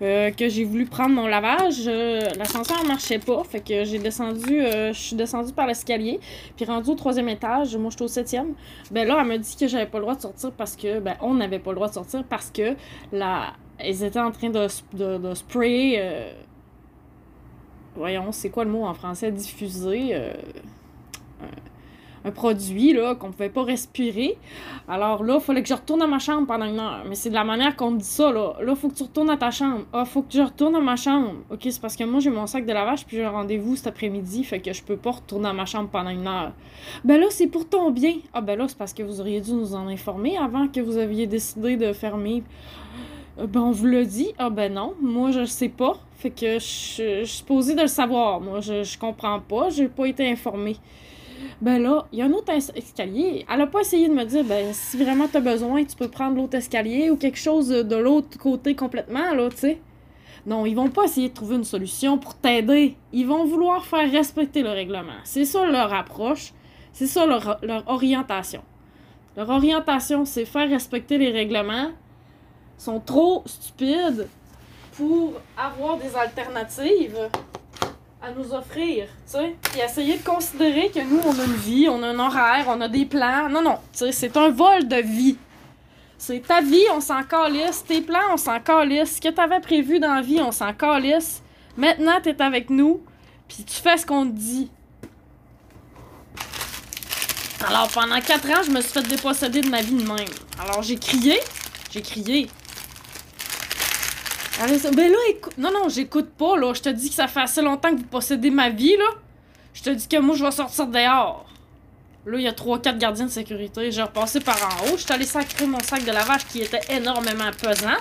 euh, 0.00 0.30
que 0.30 0.48
j'ai 0.48 0.64
voulu 0.64 0.86
prendre 0.86 1.14
mon 1.14 1.26
lavage, 1.26 1.82
euh, 1.86 2.20
l'ascenseur 2.38 2.82
ne 2.82 2.88
marchait 2.88 3.18
pas. 3.18 3.44
Fait 3.44 3.60
que 3.60 3.84
j'ai 3.84 3.98
descendu, 3.98 4.60
euh, 4.60 4.94
je 4.94 4.98
suis 4.98 5.16
descendue 5.16 5.52
par 5.52 5.66
l'escalier. 5.66 6.20
Puis 6.56 6.64
rendu 6.64 6.90
au 6.90 6.94
troisième 6.94 7.28
étage, 7.28 7.76
moi 7.76 7.90
j'étais 7.90 8.04
au 8.04 8.08
septième. 8.08 8.54
Ben 8.90 9.06
là, 9.06 9.18
elle 9.20 9.26
m'a 9.26 9.36
dit 9.36 9.56
que 9.56 9.66
j'avais 9.68 9.86
pas 9.86 9.98
le 9.98 10.04
droit 10.04 10.14
de 10.14 10.22
sortir 10.22 10.52
parce 10.52 10.74
que, 10.74 11.00
ben, 11.00 11.16
on 11.20 11.34
n'avait 11.34 11.58
pas 11.58 11.70
le 11.70 11.76
droit 11.76 11.88
de 11.88 11.94
sortir 11.94 12.24
parce 12.24 12.50
que 12.50 12.76
la, 13.12 13.52
ils 13.84 14.04
étaient 14.04 14.20
en 14.20 14.30
train 14.30 14.48
de, 14.48 14.66
de, 14.94 15.18
de 15.18 15.34
sprayer. 15.34 16.02
voyons, 17.94 18.32
c'est 18.32 18.48
quoi 18.48 18.64
le 18.64 18.70
mot 18.70 18.86
en 18.86 18.94
français? 18.94 19.30
Diffuser. 19.30 20.16
Un, 22.24 22.28
un 22.28 22.32
produit 22.32 22.92
là 22.92 23.14
qu'on 23.14 23.30
pouvait 23.30 23.48
pas 23.48 23.62
respirer. 23.64 24.36
Alors 24.88 25.22
là, 25.22 25.36
il 25.36 25.40
fallait 25.40 25.62
que 25.62 25.68
je 25.68 25.74
retourne 25.74 26.02
à 26.02 26.06
ma 26.06 26.18
chambre 26.18 26.46
pendant 26.46 26.66
une 26.66 26.78
heure. 26.78 27.04
Mais 27.08 27.14
c'est 27.14 27.30
de 27.30 27.34
la 27.34 27.44
manière 27.44 27.76
qu'on 27.76 27.92
me 27.92 27.98
dit 27.98 28.04
ça, 28.04 28.32
là. 28.32 28.54
Là, 28.60 28.74
faut 28.74 28.88
que 28.88 28.94
tu 28.94 29.02
retournes 29.02 29.30
à 29.30 29.36
ta 29.36 29.50
chambre. 29.50 29.82
Ah, 29.92 30.04
faut 30.04 30.22
que 30.22 30.32
je 30.32 30.42
retourne 30.42 30.74
à 30.76 30.80
ma 30.80 30.96
chambre. 30.96 31.32
Ok, 31.50 31.60
c'est 31.64 31.80
parce 31.80 31.96
que 31.96 32.04
moi, 32.04 32.20
j'ai 32.20 32.30
mon 32.30 32.46
sac 32.46 32.66
de 32.66 32.72
lavage, 32.72 33.06
puis 33.06 33.16
j'ai 33.16 33.24
un 33.24 33.30
rendez-vous 33.30 33.76
cet 33.76 33.88
après-midi, 33.88 34.44
fait 34.44 34.60
que 34.60 34.72
je 34.72 34.82
peux 34.82 34.96
pas 34.96 35.12
retourner 35.12 35.48
à 35.48 35.52
ma 35.52 35.66
chambre 35.66 35.88
pendant 35.88 36.10
une 36.10 36.26
heure. 36.26 36.52
Ben 37.04 37.20
là, 37.20 37.26
c'est 37.30 37.46
pour 37.46 37.68
ton 37.68 37.90
bien. 37.90 38.14
Ah, 38.32 38.40
ben 38.40 38.58
là, 38.58 38.66
c'est 38.68 38.78
parce 38.78 38.92
que 38.92 39.02
vous 39.02 39.20
auriez 39.20 39.40
dû 39.40 39.52
nous 39.52 39.74
en 39.74 39.88
informer 39.88 40.36
avant 40.36 40.68
que 40.68 40.80
vous 40.80 40.96
aviez 40.98 41.26
décidé 41.26 41.76
de 41.76 41.92
fermer. 41.92 42.42
Euh, 43.38 43.46
Ben, 43.46 43.60
on 43.60 43.70
vous 43.72 43.86
l'a 43.86 44.04
dit. 44.04 44.32
Ah, 44.38 44.50
ben 44.50 44.72
non. 44.72 44.94
Moi, 45.00 45.30
je 45.32 45.44
sais 45.44 45.68
pas. 45.68 45.96
Fait 46.16 46.30
que 46.30 46.58
je, 46.58 46.58
je 46.58 47.24
suis 47.24 47.38
supposée 47.38 47.74
de 47.74 47.82
le 47.82 47.88
savoir. 47.88 48.40
Moi, 48.40 48.60
je, 48.60 48.82
je 48.84 48.98
comprends 48.98 49.40
pas. 49.40 49.70
J'ai 49.70 49.88
pas 49.88 50.06
été 50.06 50.30
informée. 50.30 50.76
Ben 51.60 51.82
là, 51.82 52.06
il 52.12 52.18
y 52.18 52.22
a 52.22 52.26
un 52.26 52.32
autre 52.32 52.52
es- 52.52 52.76
escalier. 52.76 53.44
Elle 53.52 53.60
a 53.60 53.66
pas 53.66 53.80
essayé 53.80 54.08
de 54.08 54.14
me 54.14 54.24
dire, 54.24 54.44
ben, 54.44 54.72
si 54.72 54.96
vraiment 55.02 55.26
t'as 55.30 55.40
besoin, 55.40 55.84
tu 55.84 55.96
peux 55.96 56.08
prendre 56.08 56.36
l'autre 56.36 56.56
escalier 56.56 57.10
ou 57.10 57.16
quelque 57.16 57.38
chose 57.38 57.68
de 57.68 57.96
l'autre 57.96 58.38
côté 58.38 58.74
complètement, 58.74 59.34
là, 59.34 59.48
tu 59.50 59.56
sais. 59.56 59.80
Non, 60.46 60.66
ils 60.66 60.74
vont 60.74 60.90
pas 60.90 61.04
essayer 61.04 61.30
de 61.30 61.34
trouver 61.34 61.56
une 61.56 61.64
solution 61.64 62.18
pour 62.18 62.34
t'aider. 62.34 62.96
Ils 63.12 63.26
vont 63.26 63.44
vouloir 63.46 63.84
faire 63.86 64.10
respecter 64.10 64.62
le 64.62 64.70
règlement. 64.70 65.20
C'est 65.24 65.46
ça 65.46 65.64
leur 65.64 65.92
approche. 65.94 66.52
C'est 66.92 67.06
ça 67.06 67.24
leur, 67.26 67.58
leur 67.62 67.82
orientation. 67.88 68.62
Leur 69.36 69.48
orientation, 69.48 70.24
c'est 70.26 70.44
faire 70.44 70.68
respecter 70.68 71.16
les 71.18 71.30
règlements. 71.30 71.88
Ils 72.78 72.82
sont 72.82 73.00
trop 73.00 73.42
stupides 73.46 74.28
pour 74.96 75.32
avoir 75.56 75.96
des 75.96 76.14
alternatives 76.14 77.18
à 78.24 78.30
nous 78.30 78.54
offrir, 78.54 79.04
tu 79.26 79.32
sais. 79.32 79.54
Puis 79.60 79.80
essayer 79.80 80.16
de 80.16 80.24
considérer 80.24 80.90
que 80.90 81.00
nous, 81.00 81.20
on 81.26 81.38
a 81.38 81.44
une 81.44 81.56
vie, 81.56 81.88
on 81.90 82.02
a 82.02 82.08
un 82.08 82.18
horaire, 82.18 82.64
on 82.68 82.80
a 82.80 82.88
des 82.88 83.04
plans. 83.04 83.50
Non, 83.50 83.60
non, 83.60 83.78
tu 83.92 83.98
sais, 83.98 84.12
c'est 84.12 84.36
un 84.38 84.48
vol 84.48 84.88
de 84.88 84.96
vie. 84.96 85.36
C'est 86.16 86.40
ta 86.40 86.62
vie, 86.62 86.86
on 86.94 87.00
s'en 87.00 87.22
calisse. 87.22 87.84
Tes 87.84 88.00
plans, 88.00 88.32
on 88.32 88.36
s'en 88.38 88.58
calisse. 88.60 89.16
Ce 89.16 89.20
que 89.20 89.28
t'avais 89.28 89.60
prévu 89.60 90.00
dans 90.00 90.14
la 90.14 90.22
vie, 90.22 90.40
on 90.40 90.52
s'en 90.52 90.72
calisse. 90.72 91.42
Maintenant, 91.76 92.18
t'es 92.22 92.40
avec 92.40 92.70
nous, 92.70 93.02
puis 93.46 93.62
tu 93.62 93.74
fais 93.74 93.98
ce 93.98 94.06
qu'on 94.06 94.24
te 94.24 94.32
dit. 94.32 94.70
Alors, 97.68 97.88
pendant 97.88 98.20
quatre 98.20 98.48
ans, 98.48 98.62
je 98.64 98.70
me 98.70 98.80
suis 98.80 98.92
fait 98.92 99.06
déposséder 99.06 99.60
de 99.60 99.68
ma 99.68 99.82
vie 99.82 99.96
de 99.96 100.06
même. 100.06 100.28
Alors, 100.58 100.82
j'ai 100.82 100.96
crié. 100.96 101.40
J'ai 101.90 102.00
crié. 102.00 102.48
Allez, 104.60 104.78
ça- 104.78 104.90
Ben 104.90 105.10
là, 105.10 105.18
écoute. 105.30 105.58
Non, 105.58 105.70
non, 105.72 105.88
j'écoute 105.88 106.30
pas, 106.38 106.56
là. 106.56 106.72
Je 106.74 106.82
te 106.82 106.88
dis 106.88 107.08
que 107.08 107.14
ça 107.14 107.26
fait 107.28 107.40
assez 107.40 107.60
longtemps 107.62 107.90
que 107.90 107.96
vous 107.96 108.04
possédez 108.06 108.50
ma 108.50 108.70
vie, 108.70 108.96
là. 108.96 109.04
Je 109.72 109.82
te 109.82 109.90
dis 109.90 110.06
que 110.06 110.18
moi, 110.18 110.36
je 110.36 110.44
vais 110.44 110.50
sortir 110.52 110.86
dehors. 110.86 111.44
Là, 112.26 112.38
il 112.38 112.44
y 112.44 112.48
a 112.48 112.52
3-4 112.52 112.96
gardiens 112.98 113.26
de 113.26 113.30
sécurité. 113.30 113.90
J'ai 113.90 114.02
repassé 114.02 114.40
par 114.40 114.56
en 114.56 114.84
haut. 114.86 114.96
Je 114.96 115.02
suis 115.02 115.12
allée 115.12 115.26
sacrer 115.26 115.66
mon 115.66 115.80
sac 115.80 116.04
de 116.04 116.12
lavage 116.12 116.46
qui 116.46 116.60
était 116.62 116.80
énormément 116.90 117.50
pesant 117.60 117.96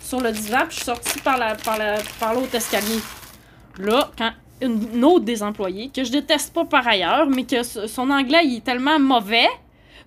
sur 0.00 0.20
le 0.20 0.32
divan. 0.32 0.60
Puis 0.66 0.70
je 0.70 0.74
suis 0.76 0.84
sortie 0.84 1.20
par 1.20 1.38
la, 1.38 1.54
par 1.54 1.78
la, 1.78 1.98
par 2.18 2.34
l'autre 2.34 2.54
escalier. 2.54 2.98
Là, 3.78 4.10
quand 4.18 4.32
une, 4.60 4.88
une 4.94 5.04
autre 5.04 5.24
des 5.24 5.42
employés, 5.42 5.90
que 5.94 6.02
je 6.04 6.10
déteste 6.10 6.52
pas 6.52 6.64
par 6.64 6.86
ailleurs, 6.88 7.26
mais 7.28 7.44
que 7.44 7.62
son 7.62 8.10
anglais 8.10 8.40
il 8.44 8.56
est 8.56 8.64
tellement 8.64 8.98
mauvais 8.98 9.48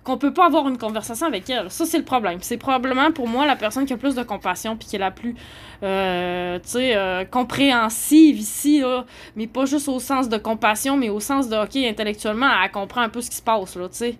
qu'on 0.06 0.16
peut 0.16 0.32
pas 0.32 0.46
avoir 0.46 0.68
une 0.68 0.78
conversation 0.78 1.26
avec 1.26 1.50
elle. 1.50 1.68
Ça, 1.70 1.84
c'est 1.84 1.98
le 1.98 2.04
problème. 2.04 2.38
C'est 2.40 2.56
probablement 2.56 3.10
pour 3.10 3.26
moi 3.26 3.44
la 3.44 3.56
personne 3.56 3.84
qui 3.84 3.92
a 3.92 3.96
plus 3.96 4.14
de 4.14 4.22
compassion 4.22 4.76
puis 4.76 4.88
qui 4.88 4.96
est 4.96 5.00
la 5.00 5.10
plus, 5.10 5.34
euh, 5.82 6.58
tu 6.60 6.68
sais, 6.68 6.96
euh, 6.96 7.24
compréhensive 7.24 8.38
ici, 8.38 8.80
là. 8.80 9.04
Mais 9.34 9.48
pas 9.48 9.66
juste 9.66 9.88
au 9.88 9.98
sens 9.98 10.28
de 10.28 10.36
compassion, 10.38 10.96
mais 10.96 11.08
au 11.08 11.18
sens 11.18 11.48
de, 11.48 11.56
OK, 11.56 11.76
intellectuellement, 11.76 12.48
elle 12.64 12.70
comprend 12.70 13.00
un 13.00 13.08
peu 13.08 13.20
ce 13.20 13.30
qui 13.30 13.36
se 13.36 13.42
passe, 13.42 13.74
là, 13.76 13.88
tu 13.88 13.96
sais. 13.96 14.18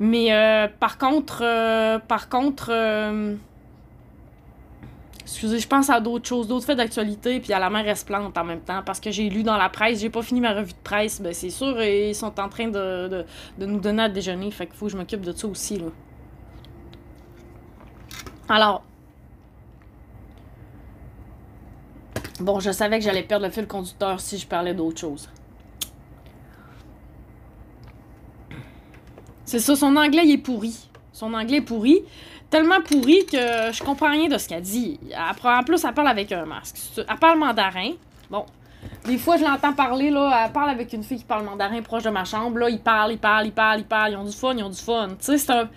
Mais 0.00 0.32
euh, 0.32 0.66
par 0.80 0.98
contre, 0.98 1.42
euh, 1.44 1.98
par 2.00 2.28
contre, 2.28 2.70
euh, 2.72 3.36
excusez, 5.32 5.58
je 5.58 5.68
pense 5.68 5.90
à 5.90 6.00
d'autres 6.00 6.28
choses, 6.28 6.46
d'autres 6.46 6.66
faits 6.66 6.76
d'actualité, 6.76 7.40
puis 7.40 7.52
à 7.52 7.58
la 7.58 7.70
mer 7.70 7.88
Esplante 7.88 8.36
en 8.36 8.44
même 8.44 8.60
temps, 8.60 8.82
parce 8.84 9.00
que 9.00 9.10
j'ai 9.10 9.28
lu 9.28 9.42
dans 9.42 9.56
la 9.56 9.68
presse, 9.68 10.00
j'ai 10.00 10.10
pas 10.10 10.22
fini 10.22 10.40
ma 10.40 10.52
revue 10.52 10.72
de 10.72 10.82
presse, 10.84 11.20
ben 11.20 11.32
c'est 11.32 11.50
sûr, 11.50 11.80
et 11.80 12.10
ils 12.10 12.14
sont 12.14 12.38
en 12.38 12.48
train 12.48 12.68
de, 12.68 13.08
de, 13.08 13.24
de 13.58 13.66
nous 13.66 13.80
donner 13.80 14.04
à 14.04 14.08
déjeuner, 14.08 14.50
fait 14.50 14.66
qu'il 14.66 14.76
faut 14.76 14.86
que 14.86 14.92
je 14.92 14.96
m'occupe 14.96 15.22
de 15.22 15.32
ça 15.32 15.46
aussi, 15.46 15.78
là. 15.78 15.86
Alors, 18.48 18.82
bon, 22.40 22.60
je 22.60 22.70
savais 22.70 22.98
que 22.98 23.04
j'allais 23.04 23.22
perdre 23.22 23.46
le 23.46 23.52
fil 23.52 23.66
conducteur 23.66 24.20
si 24.20 24.36
je 24.36 24.46
parlais 24.46 24.74
d'autre 24.74 25.00
chose. 25.00 25.30
C'est 29.44 29.60
ça, 29.60 29.76
son 29.76 29.96
anglais, 29.96 30.22
il 30.24 30.32
est 30.32 30.38
pourri. 30.38 30.88
Son 31.12 31.34
anglais 31.34 31.58
est 31.58 31.62
pourri. 31.62 32.02
Tellement 32.52 32.82
pourri 32.82 33.24
que 33.24 33.72
je 33.72 33.82
comprends 33.82 34.10
rien 34.10 34.28
de 34.28 34.36
ce 34.36 34.46
qu'elle 34.46 34.60
dit. 34.60 35.00
En 35.42 35.62
plus, 35.64 35.82
elle 35.82 35.94
parle 35.94 36.08
avec 36.08 36.30
un 36.32 36.44
masque. 36.44 36.76
Elle 36.98 37.16
parle 37.18 37.38
mandarin. 37.38 37.92
Bon. 38.30 38.44
Des 39.06 39.16
fois, 39.16 39.38
je 39.38 39.42
l'entends 39.42 39.72
parler, 39.72 40.10
là. 40.10 40.44
Elle 40.44 40.52
parle 40.52 40.68
avec 40.68 40.92
une 40.92 41.02
fille 41.02 41.16
qui 41.16 41.24
parle 41.24 41.46
mandarin 41.46 41.80
proche 41.80 42.02
de 42.02 42.10
ma 42.10 42.26
chambre. 42.26 42.58
Là, 42.58 42.68
ils 42.68 42.78
parlent, 42.78 43.12
ils 43.12 43.18
parlent, 43.18 43.46
ils 43.46 43.52
parlent, 43.52 43.80
ils 43.80 43.86
parlent. 43.86 44.12
Ils 44.12 44.16
ont 44.16 44.24
du 44.24 44.36
fun, 44.36 44.54
ils 44.54 44.62
ont 44.62 44.68
du 44.68 44.78
fun. 44.78 45.08
Tu 45.08 45.14
sais, 45.20 45.38
c'est 45.38 45.50
un. 45.50 45.70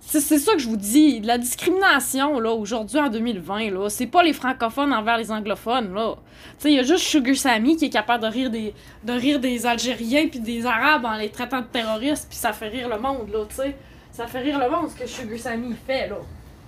C'est 0.00 0.38
ça 0.38 0.54
que 0.54 0.60
je 0.60 0.66
vous 0.66 0.78
dis. 0.78 1.20
La 1.20 1.36
discrimination, 1.36 2.40
là, 2.40 2.52
aujourd'hui, 2.52 2.98
en 2.98 3.10
2020, 3.10 3.70
là, 3.72 3.90
c'est 3.90 4.06
pas 4.06 4.22
les 4.22 4.32
francophones 4.32 4.94
envers 4.94 5.18
les 5.18 5.30
anglophones, 5.30 5.92
là. 5.92 6.14
Tu 6.14 6.54
sais, 6.58 6.70
il 6.70 6.76
y 6.76 6.78
a 6.78 6.84
juste 6.84 7.04
Sugar 7.04 7.36
Sammy 7.36 7.76
qui 7.76 7.84
est 7.84 7.90
capable 7.90 8.22
de 8.22 8.28
rire 8.28 8.48
des, 8.48 8.72
de 9.02 9.12
rire 9.12 9.40
des 9.40 9.66
Algériens 9.66 10.28
puis 10.28 10.40
des 10.40 10.64
Arabes 10.64 11.04
en 11.04 11.16
les 11.16 11.28
traitant 11.28 11.60
de 11.60 11.66
terroristes, 11.66 12.28
puis 12.30 12.38
ça 12.38 12.54
fait 12.54 12.68
rire 12.68 12.88
le 12.88 12.98
monde, 12.98 13.28
là, 13.30 13.44
tu 13.46 13.56
sais. 13.56 13.76
Ça 14.14 14.28
fait 14.28 14.38
rire 14.38 14.60
le 14.60 14.70
monde 14.70 14.88
ce 14.90 14.94
que 15.02 15.08
Sugar 15.08 15.38
Sammy 15.38 15.74
fait, 15.86 16.06
là. 16.08 16.18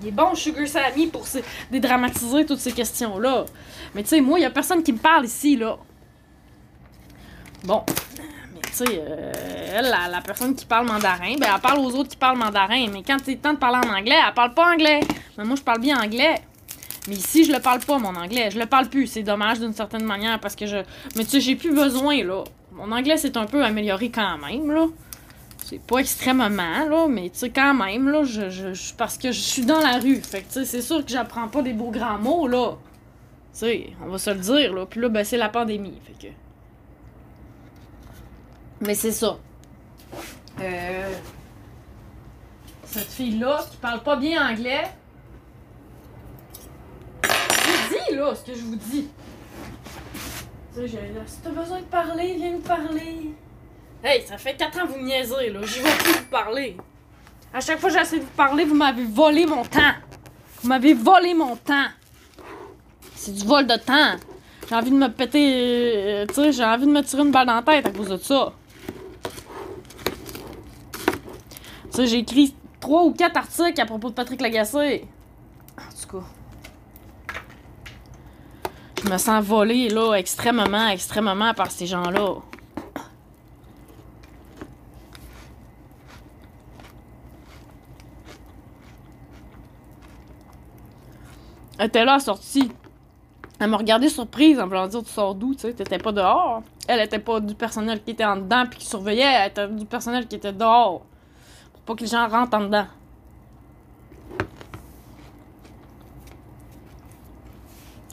Il 0.02 0.08
est 0.08 0.10
bon, 0.10 0.34
Sugar 0.34 0.66
Sammy, 0.66 1.06
pour 1.06 1.24
se- 1.28 1.38
dédramatiser 1.70 2.44
toutes 2.44 2.58
ces 2.58 2.72
questions-là. 2.72 3.46
Mais 3.94 4.02
tu 4.02 4.08
sais, 4.08 4.20
moi, 4.20 4.40
il 4.40 4.42
y 4.42 4.46
a 4.46 4.50
personne 4.50 4.82
qui 4.82 4.92
me 4.92 4.98
parle 4.98 5.26
ici, 5.26 5.56
là. 5.56 5.76
Bon. 7.62 7.84
Mais 8.52 8.60
tu 8.62 8.72
sais, 8.72 8.84
euh, 9.00 9.80
la, 9.80 10.20
personne 10.22 10.56
qui 10.56 10.66
parle 10.66 10.88
mandarin, 10.88 11.36
ben, 11.38 11.48
elle 11.54 11.60
parle 11.60 11.78
aux 11.78 11.94
autres 11.94 12.10
qui 12.10 12.16
parlent 12.16 12.36
mandarin. 12.36 12.88
Mais 12.92 13.04
quand 13.06 13.18
c'est 13.24 13.36
temps 13.36 13.52
de 13.52 13.58
parler 13.58 13.78
en 13.88 13.94
anglais, 13.94 14.16
elle 14.26 14.34
parle 14.34 14.52
pas 14.52 14.72
anglais. 14.72 15.00
Mais 15.38 15.44
moi, 15.44 15.54
je 15.54 15.62
parle 15.62 15.80
bien 15.80 16.02
anglais. 16.02 16.34
Mais 17.06 17.14
ici, 17.14 17.44
je 17.44 17.52
le 17.52 17.60
parle 17.60 17.78
pas, 17.78 17.98
mon 17.98 18.16
anglais. 18.16 18.50
Je 18.50 18.58
le 18.58 18.66
parle 18.66 18.88
plus. 18.88 19.06
C'est 19.06 19.22
dommage 19.22 19.60
d'une 19.60 19.72
certaine 19.72 20.04
manière 20.04 20.40
parce 20.40 20.56
que 20.56 20.66
je. 20.66 20.78
Mais 21.14 21.22
tu 21.22 21.30
sais, 21.30 21.40
j'ai 21.40 21.54
plus 21.54 21.72
besoin, 21.72 22.24
là. 22.24 22.42
Mon 22.72 22.90
anglais 22.90 23.16
s'est 23.16 23.38
un 23.38 23.46
peu 23.46 23.64
amélioré 23.64 24.10
quand 24.10 24.36
même, 24.38 24.68
là. 24.72 24.86
C'est 25.68 25.80
pas 25.80 25.98
extrêmement, 25.98 26.48
là, 26.88 27.08
mais 27.08 27.28
tu 27.28 27.40
sais, 27.40 27.50
quand 27.50 27.74
même, 27.74 28.08
là, 28.08 28.22
je, 28.22 28.94
parce 28.96 29.18
que 29.18 29.32
je 29.32 29.40
suis 29.40 29.66
dans 29.66 29.80
la 29.80 29.98
rue. 29.98 30.20
Fait 30.22 30.42
que, 30.42 30.46
tu 30.46 30.52
sais, 30.60 30.64
c'est 30.64 30.80
sûr 30.80 31.04
que 31.04 31.10
j'apprends 31.10 31.48
pas 31.48 31.60
des 31.60 31.72
beaux 31.72 31.90
grands 31.90 32.18
mots, 32.18 32.46
là. 32.46 32.76
Tu 33.52 33.58
sais, 33.58 33.86
on 34.00 34.08
va 34.08 34.16
se 34.18 34.30
le 34.30 34.38
dire, 34.38 34.72
là. 34.72 34.86
Puis 34.86 35.00
là, 35.00 35.08
ben, 35.08 35.24
c'est 35.24 35.36
la 35.36 35.48
pandémie, 35.48 36.00
fait 36.04 36.28
que. 36.28 36.32
Mais 38.80 38.94
c'est 38.94 39.10
ça. 39.10 39.38
Euh, 40.60 41.12
cette 42.84 43.10
fille-là 43.10 43.66
qui 43.68 43.76
parle 43.78 44.04
pas 44.04 44.14
bien 44.14 44.48
anglais. 44.48 44.84
Je 47.24 48.08
dis 48.10 48.16
là 48.16 48.32
ce 48.36 48.44
que 48.44 48.56
je 48.56 48.62
vous 48.62 48.76
dis. 48.76 49.08
Tu 50.74 50.80
sais, 50.80 50.86
j'ai- 50.86 51.12
si 51.26 51.40
t'as 51.42 51.50
besoin 51.50 51.80
de 51.80 51.86
parler, 51.86 52.34
viens 52.36 52.52
nous 52.52 52.60
parler. 52.60 53.32
Hey, 54.08 54.22
ça 54.24 54.38
fait 54.38 54.54
4 54.54 54.78
ans 54.78 54.86
que 54.86 54.92
vous 54.92 55.04
niaisez 55.04 55.50
là, 55.50 55.58
j'y 55.64 55.80
vais 55.80 55.90
plus 55.98 56.12
vous 56.12 56.30
parler. 56.30 56.76
À 57.52 57.58
chaque 57.58 57.80
fois 57.80 57.90
que 57.90 57.98
j'essaie 57.98 58.18
de 58.20 58.22
vous 58.22 58.36
parler, 58.36 58.64
vous 58.64 58.76
m'avez 58.76 59.04
volé 59.04 59.46
mon 59.46 59.64
temps. 59.64 59.94
Vous 60.62 60.68
m'avez 60.68 60.94
volé 60.94 61.34
mon 61.34 61.56
temps. 61.56 61.88
C'est 63.16 63.32
du 63.32 63.44
vol 63.44 63.66
de 63.66 63.74
temps. 63.74 64.14
J'ai 64.68 64.76
envie 64.76 64.92
de 64.92 64.96
me 64.96 65.08
péter. 65.08 65.92
euh, 65.96 66.26
tu 66.28 66.34
sais, 66.34 66.52
j'ai 66.52 66.64
envie 66.64 66.86
de 66.86 66.92
me 66.92 67.02
tirer 67.02 67.22
une 67.22 67.32
balle 67.32 67.48
dans 67.48 67.56
la 67.56 67.62
tête 67.62 67.84
à 67.84 67.90
cause 67.90 68.10
de 68.10 68.16
ça. 68.16 68.52
Tu 71.90 71.90
sais, 71.90 72.06
j'ai 72.06 72.18
écrit 72.18 72.54
trois 72.78 73.02
ou 73.02 73.12
quatre 73.12 73.38
articles 73.38 73.80
à 73.80 73.86
propos 73.86 74.10
de 74.10 74.14
Patrick 74.14 74.40
Lagacé. 74.40 75.04
En 75.76 76.08
tout 76.08 76.18
cas. 76.18 76.26
Je 79.02 79.10
me 79.10 79.18
sens 79.18 79.44
volée, 79.44 79.88
là, 79.88 80.14
extrêmement, 80.14 80.90
extrêmement 80.90 81.52
par 81.54 81.72
ces 81.72 81.86
gens-là. 81.86 82.36
Elle 91.78 91.86
était 91.86 92.04
là, 92.04 92.18
sortie. 92.18 92.70
Elle 93.58 93.70
m'a 93.70 93.76
regardé 93.76 94.08
surprise 94.08 94.60
en 94.60 94.66
voulant 94.66 94.86
dire 94.86 95.02
Tu 95.02 95.10
sors 95.10 95.34
d'où, 95.34 95.54
tu 95.54 95.62
sais, 95.62 95.72
t'étais 95.72 95.98
pas 95.98 96.12
dehors. 96.12 96.62
Elle 96.88 97.00
était 97.00 97.18
pas 97.18 97.40
du 97.40 97.54
personnel 97.54 98.02
qui 98.02 98.12
était 98.12 98.24
en 98.24 98.36
dedans 98.36 98.64
puis 98.68 98.78
qui 98.80 98.86
surveillait, 98.86 99.22
elle 99.24 99.50
était 99.50 99.68
du 99.68 99.86
personnel 99.86 100.26
qui 100.26 100.36
était 100.36 100.52
dehors. 100.52 101.02
Pour 101.72 101.82
pas 101.82 101.94
que 101.94 102.00
les 102.00 102.06
gens 102.06 102.28
rentrent 102.28 102.56
en 102.56 102.60
dedans. 102.60 102.86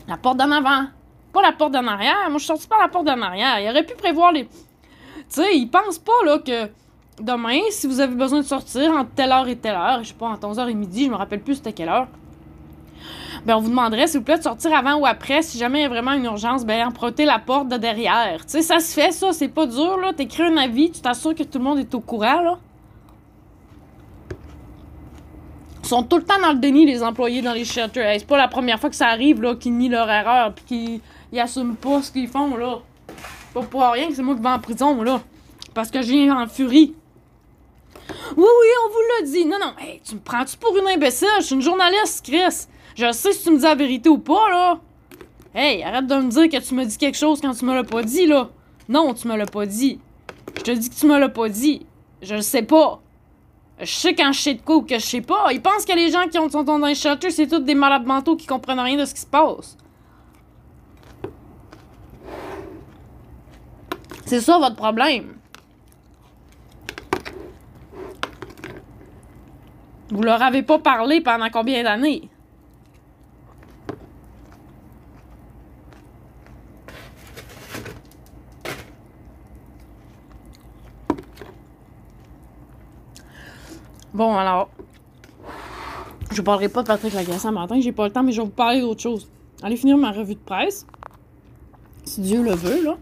La 0.07 0.17
porte 0.17 0.37
d'en 0.37 0.51
avant. 0.51 0.87
Pas 1.31 1.41
la 1.41 1.51
porte 1.51 1.71
d'en 1.71 1.87
arrière. 1.87 2.29
Moi, 2.29 2.37
je 2.37 2.43
suis 2.43 2.47
sortie 2.47 2.67
par 2.67 2.79
la 2.79 2.87
porte 2.87 3.05
d'en 3.05 3.21
arrière. 3.21 3.59
Il 3.59 3.69
aurait 3.69 3.85
pu 3.85 3.95
prévoir 3.95 4.31
les. 4.31 4.45
Tu 4.45 4.51
sais, 5.29 5.57
ils 5.57 5.67
pensent 5.67 5.99
pas, 5.99 6.11
là, 6.25 6.39
que 6.39 6.69
demain, 7.19 7.59
si 7.71 7.87
vous 7.87 7.99
avez 7.99 8.13
besoin 8.13 8.39
de 8.39 8.45
sortir 8.45 8.91
entre 8.91 9.11
telle 9.11 9.31
heure 9.31 9.47
et 9.47 9.55
telle 9.55 9.75
heure, 9.75 10.03
je 10.03 10.09
sais 10.09 10.13
pas, 10.13 10.27
entre 10.27 10.47
11h 10.47 10.69
et 10.69 10.73
midi, 10.73 11.05
je 11.05 11.11
me 11.11 11.15
rappelle 11.15 11.41
plus 11.41 11.55
c'était 11.55 11.73
quelle 11.73 11.89
heure, 11.89 12.07
ben 13.45 13.57
on 13.57 13.59
vous 13.59 13.69
demanderait, 13.69 14.07
s'il 14.07 14.19
vous 14.19 14.25
plaît, 14.25 14.37
de 14.37 14.43
sortir 14.43 14.73
avant 14.73 14.95
ou 14.95 15.05
après. 15.05 15.41
Si 15.41 15.57
jamais 15.57 15.79
il 15.79 15.81
y 15.83 15.85
a 15.85 15.89
vraiment 15.89 16.13
une 16.13 16.25
urgence, 16.25 16.65
ben 16.65 16.87
empruntez 16.87 17.25
la 17.25 17.39
porte 17.39 17.67
de 17.67 17.77
derrière. 17.77 18.45
Tu 18.45 18.51
sais, 18.51 18.61
ça 18.61 18.79
se 18.79 18.93
fait, 18.93 19.11
ça. 19.11 19.33
C'est 19.33 19.49
pas 19.49 19.65
dur, 19.65 19.97
là. 19.97 20.13
T'écris 20.13 20.43
un 20.43 20.57
avis, 20.57 20.91
tu 20.91 21.01
t'assures 21.01 21.35
que 21.35 21.43
tout 21.43 21.57
le 21.57 21.63
monde 21.63 21.79
est 21.79 21.93
au 21.93 21.99
courant, 21.99 22.41
là. 22.41 22.57
Ils 25.83 25.89
sont 25.89 26.03
tout 26.03 26.17
le 26.17 26.23
temps 26.23 26.39
dans 26.41 26.53
le 26.53 26.59
déni, 26.59 26.85
les 26.85 27.03
employés 27.03 27.41
dans 27.41 27.51
les 27.51 27.65
shelters. 27.65 28.15
C'est 28.17 28.27
pas 28.27 28.37
la 28.37 28.47
première 28.47 28.79
fois 28.79 28.89
que 28.89 28.95
ça 28.95 29.07
arrive, 29.07 29.41
là, 29.41 29.55
qu'ils 29.55 29.75
nient 29.75 29.89
leur 29.89 30.09
erreur 30.09 30.53
puis 30.53 30.63
qu'ils 30.65 31.01
ils 31.33 31.39
assument 31.39 31.75
pas 31.75 32.01
ce 32.01 32.11
qu'ils 32.11 32.29
font, 32.29 32.55
là. 32.55 32.77
Pas 33.53 33.61
pour 33.63 33.81
rien 33.81 34.07
que 34.07 34.15
c'est 34.15 34.23
moi 34.23 34.35
qui 34.35 34.41
vais 34.41 34.49
en 34.49 34.59
prison, 34.59 35.01
là. 35.03 35.19
Parce 35.73 35.91
que 35.91 35.99
viens 35.99 36.41
en 36.41 36.47
furie. 36.47 36.95
Oui, 38.37 38.45
oui, 38.45 38.67
on 38.85 38.89
vous 38.89 38.99
l'a 39.19 39.27
dit. 39.27 39.45
Non, 39.45 39.57
non. 39.59 39.73
Hey, 39.79 39.99
tu 40.07 40.15
me 40.15 40.19
prends-tu 40.19 40.57
pour 40.57 40.77
une 40.77 40.87
imbécile? 40.87 41.27
Je 41.39 41.45
suis 41.45 41.55
une 41.55 41.61
journaliste, 41.61 42.25
Chris. 42.25 42.67
Je 42.95 43.11
sais 43.11 43.31
si 43.33 43.43
tu 43.43 43.51
me 43.51 43.57
dis 43.57 43.63
la 43.63 43.75
vérité 43.75 44.09
ou 44.09 44.17
pas, 44.17 44.49
là. 44.49 44.79
Hey, 45.55 45.83
arrête 45.83 46.07
de 46.07 46.15
me 46.15 46.29
dire 46.29 46.49
que 46.49 46.65
tu 46.65 46.73
me 46.73 46.85
dis 46.85 46.97
quelque 46.97 47.17
chose 47.17 47.41
quand 47.41 47.53
tu 47.53 47.65
me 47.65 47.73
l'as 47.73 47.83
pas 47.83 48.03
dit, 48.03 48.25
là. 48.25 48.49
Non, 48.89 49.13
tu 49.13 49.27
me 49.27 49.35
l'as 49.35 49.45
pas 49.45 49.65
dit. 49.65 49.99
Je 50.57 50.61
te 50.61 50.71
dis 50.71 50.89
que 50.89 50.95
tu 50.95 51.05
me 51.07 51.17
l'as 51.17 51.29
pas 51.29 51.49
dit. 51.49 51.85
Je 52.21 52.35
le 52.35 52.41
sais 52.41 52.63
pas. 52.63 52.99
Je 53.79 53.85
sais 53.91 54.13
quand 54.13 54.31
je 54.31 54.39
sais 54.39 54.53
de 54.53 54.61
quoi 54.61 54.77
ou 54.77 54.81
que 54.83 54.95
je 54.95 55.05
sais 55.05 55.21
pas. 55.21 55.51
Ils 55.51 55.61
pensent 55.61 55.85
que 55.85 55.93
les 55.95 56.11
gens 56.11 56.27
qui 56.29 56.37
ont- 56.37 56.49
sont 56.49 56.63
dans 56.63 56.77
les 56.77 56.95
c'est 56.95 57.47
tous 57.47 57.59
des 57.59 57.75
malades 57.75 58.05
mentaux 58.05 58.35
qui 58.35 58.45
comprennent 58.45 58.79
rien 58.79 58.97
de 58.97 59.05
ce 59.05 59.13
qui 59.13 59.21
se 59.21 59.25
passe. 59.27 59.77
C'est 64.25 64.41
ça 64.41 64.57
votre 64.57 64.75
problème. 64.75 65.35
Vous 70.09 70.21
leur 70.21 70.41
avez 70.41 70.61
pas 70.61 70.79
parlé 70.79 71.21
pendant 71.21 71.49
combien 71.49 71.83
d'années? 71.83 72.29
Bon, 84.13 84.35
alors. 84.37 84.69
Je 86.31 86.41
parlerai 86.41 86.69
pas 86.69 86.81
de 86.81 86.87
Patrick 86.87 87.13
Lagacé 87.13 87.49
matin, 87.51 87.79
j'ai 87.79 87.91
pas 87.91 88.05
le 88.05 88.11
temps, 88.11 88.23
mais 88.23 88.31
je 88.31 88.41
vais 88.41 88.47
vous 88.47 88.53
parler 88.53 88.81
d'autre 88.81 89.01
chose. 89.01 89.29
Allez 89.61 89.75
finir 89.75 89.97
ma 89.97 90.11
revue 90.11 90.35
de 90.35 90.39
presse. 90.39 90.85
Si 92.05 92.21
Dieu 92.21 92.43
le 92.43 92.53
veut, 92.53 92.83
là. 92.83 92.97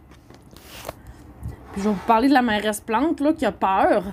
Puis 1.72 1.82
je 1.82 1.88
vais 1.88 1.94
vous 1.94 2.06
parler 2.08 2.28
de 2.28 2.34
la 2.34 2.42
mairesse 2.42 2.82
Plante, 2.82 3.20
là, 3.22 3.34
qui 3.34 3.46
a 3.46 3.52
peur. 3.52 4.04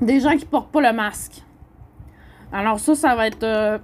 Des 0.00 0.20
gens 0.20 0.36
qui 0.36 0.46
portent 0.46 0.70
pas 0.70 0.80
le 0.80 0.92
masque. 0.92 1.42
Alors 2.52 2.78
ça, 2.78 2.94
ça 2.94 3.14
va 3.14 3.26
être, 3.26 3.42
euh, 3.42 3.78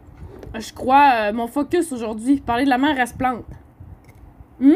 je 0.55 0.73
crois, 0.73 1.13
euh, 1.15 1.33
mon 1.33 1.47
focus 1.47 1.93
aujourd'hui. 1.93 2.41
Parler 2.41 2.65
de 2.65 2.71
la 2.71 2.79
mairesse 2.79 3.13
Plante. 3.13 3.45
Hmm? 4.61 4.75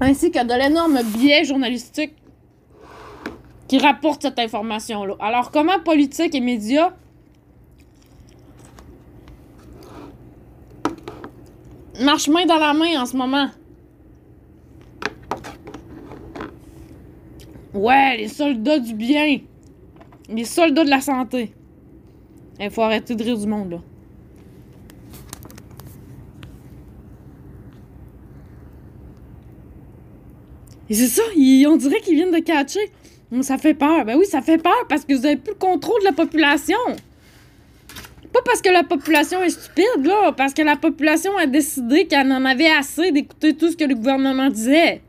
Ainsi 0.00 0.30
que 0.30 0.42
de 0.42 0.54
l'énorme 0.54 1.02
biais 1.02 1.44
journalistique 1.44 2.14
qui 3.68 3.78
rapporte 3.78 4.22
cette 4.22 4.38
information-là. 4.38 5.14
Alors, 5.20 5.50
comment 5.50 5.78
politique 5.78 6.34
et 6.34 6.40
médias 6.40 6.92
marchent 12.00 12.28
main 12.28 12.46
dans 12.46 12.56
la 12.56 12.72
main 12.72 13.00
en 13.00 13.06
ce 13.06 13.16
moment? 13.16 13.48
Ouais, 17.74 18.16
les 18.16 18.28
soldats 18.28 18.80
du 18.80 18.94
bien. 18.94 19.38
Les 20.28 20.44
soldats 20.44 20.84
de 20.84 20.90
la 20.90 21.00
santé. 21.00 21.52
Il 22.58 22.70
faut 22.70 22.82
arrêter 22.82 23.14
de 23.14 23.22
rire 23.22 23.38
du 23.38 23.46
monde, 23.46 23.70
là. 23.70 23.78
Et 30.90 30.94
c'est 30.94 31.06
ça, 31.06 31.22
on 31.68 31.76
dirait 31.76 32.00
qu'ils 32.00 32.16
viennent 32.16 32.32
de 32.32 32.40
catcher. 32.40 32.90
Ça 33.42 33.58
fait 33.58 33.74
peur. 33.74 34.04
Ben 34.04 34.16
oui, 34.18 34.26
ça 34.26 34.42
fait 34.42 34.58
peur 34.58 34.86
parce 34.88 35.04
que 35.04 35.14
vous 35.14 35.24
avez 35.24 35.36
plus 35.36 35.52
le 35.52 35.58
contrôle 35.58 36.00
de 36.00 36.06
la 36.06 36.12
population. 36.12 36.76
Pas 38.32 38.40
parce 38.44 38.60
que 38.60 38.70
la 38.70 38.82
population 38.82 39.40
est 39.42 39.50
stupide, 39.50 40.04
là. 40.04 40.32
Parce 40.36 40.52
que 40.52 40.62
la 40.62 40.74
population 40.74 41.36
a 41.36 41.46
décidé 41.46 42.06
qu'elle 42.06 42.30
en 42.32 42.44
avait 42.44 42.70
assez 42.70 43.12
d'écouter 43.12 43.54
tout 43.54 43.70
ce 43.70 43.76
que 43.76 43.84
le 43.84 43.94
gouvernement 43.94 44.50
disait. 44.50 45.00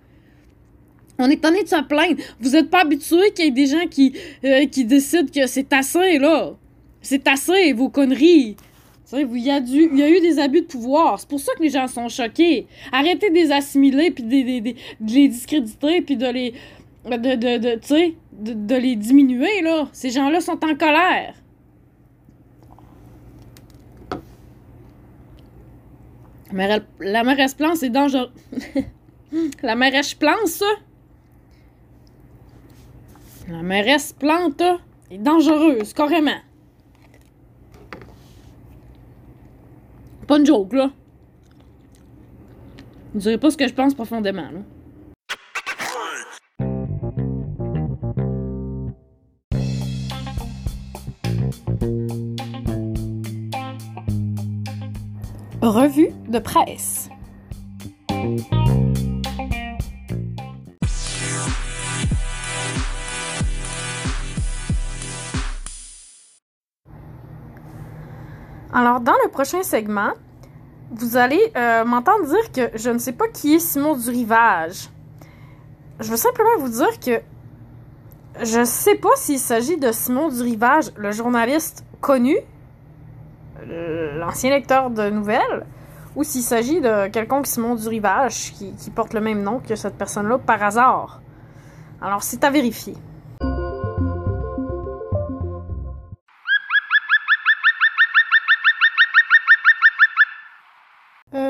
On 1.18 1.30
est 1.30 1.42
tanné 1.42 1.64
de 1.64 1.68
se 1.68 1.82
plaindre. 1.84 2.22
Vous 2.40 2.56
êtes 2.56 2.70
pas 2.70 2.82
habitué 2.82 3.32
qu'il 3.36 3.46
y 3.46 3.48
ait 3.48 3.52
des 3.52 3.66
gens 3.66 3.88
qui, 3.90 4.16
euh, 4.44 4.68
qui 4.68 4.86
décident 4.86 5.30
que 5.34 5.48
c'est 5.48 5.74
assez, 5.74 6.20
là. 6.20 6.54
C'est 7.02 7.28
assez, 7.28 7.74
vos 7.74 7.90
conneries. 7.90 8.56
Il 9.14 9.38
y, 9.40 9.52
a 9.52 10.10
eu 10.10 10.22
des 10.22 10.40
abus 10.40 10.62
de 10.62 10.68
pouvoir. 10.68 11.20
C'est 11.20 11.28
pour 11.28 11.40
ça 11.40 11.54
que 11.56 11.64
les 11.64 11.70
gens 11.70 11.88
sont 11.88 12.08
choqués. 12.08 12.68
Arrêtez 12.92 13.30
de 13.30 13.36
les 13.36 13.52
assimiler, 13.52 14.12
puis 14.12 14.24
de, 14.24 14.74
les 15.00 15.28
discréditer, 15.28 16.02
puis 16.02 16.16
de 16.16 16.28
les. 16.28 16.54
Diminuer, 18.96 19.62
là. 19.62 19.88
Ces 19.92 20.12
gens-là 20.12 20.40
sont 20.40 20.64
en 20.64 20.76
colère. 20.76 21.34
La 27.00 27.24
mairesse 27.24 27.54
Plante, 27.54 27.78
c'est 27.78 27.90
dangereux. 27.90 28.32
la 29.64 29.76
mairesse 29.76 30.14
Plante, 30.14 30.48
ça. 30.48 30.66
La 33.50 33.62
mairesse 33.62 34.14
Plante, 34.14 34.62
est 35.10 35.18
dangereuse, 35.18 35.94
carrément. 35.94 36.40
Pas 40.32 40.38
une 40.38 40.46
joke, 40.46 40.72
là. 40.72 40.90
Vous 43.14 43.20
direz 43.20 43.38
pas 43.38 43.52
ce 43.52 43.58
que 43.58 43.68
je 43.68 43.74
pense 43.74 43.94
profondément, 43.94 44.50
là. 44.50 44.62
Revue 55.62 56.12
de 56.30 56.40
presse. 56.40 57.01
Alors, 68.82 69.00
dans 69.00 69.14
le 69.24 69.30
prochain 69.30 69.62
segment, 69.62 70.10
vous 70.90 71.16
allez 71.16 71.52
euh, 71.56 71.86
m'entendre 71.86 72.26
dire 72.26 72.52
que 72.52 72.76
je 72.76 72.90
ne 72.90 72.98
sais 72.98 73.12
pas 73.12 73.28
qui 73.28 73.54
est 73.54 73.60
Simon 73.60 73.96
du 73.96 74.10
Rivage. 74.10 74.90
Je 76.00 76.10
veux 76.10 76.18
simplement 76.18 76.58
vous 76.58 76.70
dire 76.70 77.00
que 77.00 77.22
je 78.44 78.58
ne 78.62 78.66
sais 78.66 78.96
pas 78.96 79.12
s'il 79.18 79.38
s'agit 79.38 79.78
de 79.78 79.92
Simon 79.92 80.30
du 80.30 80.42
Rivage, 80.42 80.86
le 80.96 81.12
journaliste 81.12 81.86
connu, 82.00 82.36
l'ancien 83.68 84.50
lecteur 84.50 84.90
de 84.90 85.12
nouvelles, 85.12 85.68
ou 86.16 86.24
s'il 86.24 86.42
s'agit 86.42 86.82
de 86.82 87.08
quelqu'un 87.10 87.44
Simon 87.44 87.76
du 87.76 87.88
Rivage 87.88 88.52
qui, 88.54 88.74
qui 88.74 88.90
porte 88.90 89.14
le 89.14 89.22
même 89.22 89.44
nom 89.44 89.60
que 89.60 89.76
cette 89.76 89.96
personne-là 89.96 90.40
par 90.40 90.64
hasard. 90.64 91.22
Alors, 92.02 92.24
c'est 92.24 92.44
à 92.44 92.50
vérifier. 92.50 92.96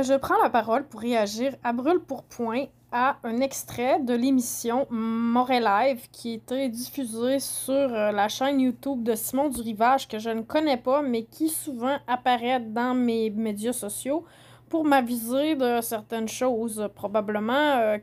Euh, 0.02 0.04
je 0.04 0.14
prends 0.14 0.42
la 0.42 0.50
parole 0.50 0.88
pour 0.88 1.02
réagir 1.02 1.56
à 1.64 1.74
brûle 1.74 2.00
pour 2.00 2.24
point 2.24 2.66
à 2.92 3.18
un 3.24 3.40
extrait 3.40 4.00
de 4.00 4.14
l'émission 4.14 4.88
Moray 4.90 5.60
Live 5.60 6.08
qui 6.12 6.34
était 6.34 6.70
diffusée 6.70 7.40
sur 7.40 7.74
euh, 7.74 8.12
la 8.12 8.28
chaîne 8.28 8.60
YouTube 8.60 9.04
de 9.04 9.16
Simon 9.16 9.50
du 9.50 9.62
Rivage 9.62 10.08
que 10.08 10.20
je 10.20 10.30
ne 10.30 10.42
connais 10.42 10.78
pas 10.78 11.02
mais 11.02 11.24
qui 11.24 11.50
souvent 11.50 11.98
apparaît 12.08 12.60
dans 12.60 12.94
mes 12.94 13.30
médias 13.30 13.74
sociaux 13.74 14.26
pour 14.70 14.86
m'aviser 14.86 15.56
de 15.56 15.82
certaines 15.82 16.30
choses 16.30 16.90
probablement 16.96 17.54
euh, 17.54 17.98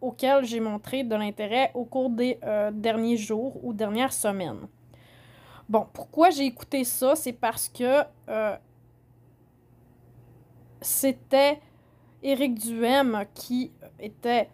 auxquelles 0.00 0.44
j'ai 0.44 0.60
montré 0.60 1.04
de 1.04 1.14
l'intérêt 1.14 1.70
au 1.74 1.84
cours 1.84 2.10
des 2.10 2.38
derniers 2.72 3.16
jours 3.16 3.64
ou 3.64 3.72
dernières 3.72 4.12
semaines. 4.12 4.66
Bon, 5.66 5.86
pourquoi 5.90 6.28
j'ai 6.28 6.44
écouté 6.44 6.84
ça? 6.84 7.16
C'est 7.16 7.32
parce 7.32 7.70
que 7.70 8.02
c'était 10.84 11.60
Éric 12.22 12.54
Duhem 12.54 13.24
qui 13.34 13.70
était 13.98 14.48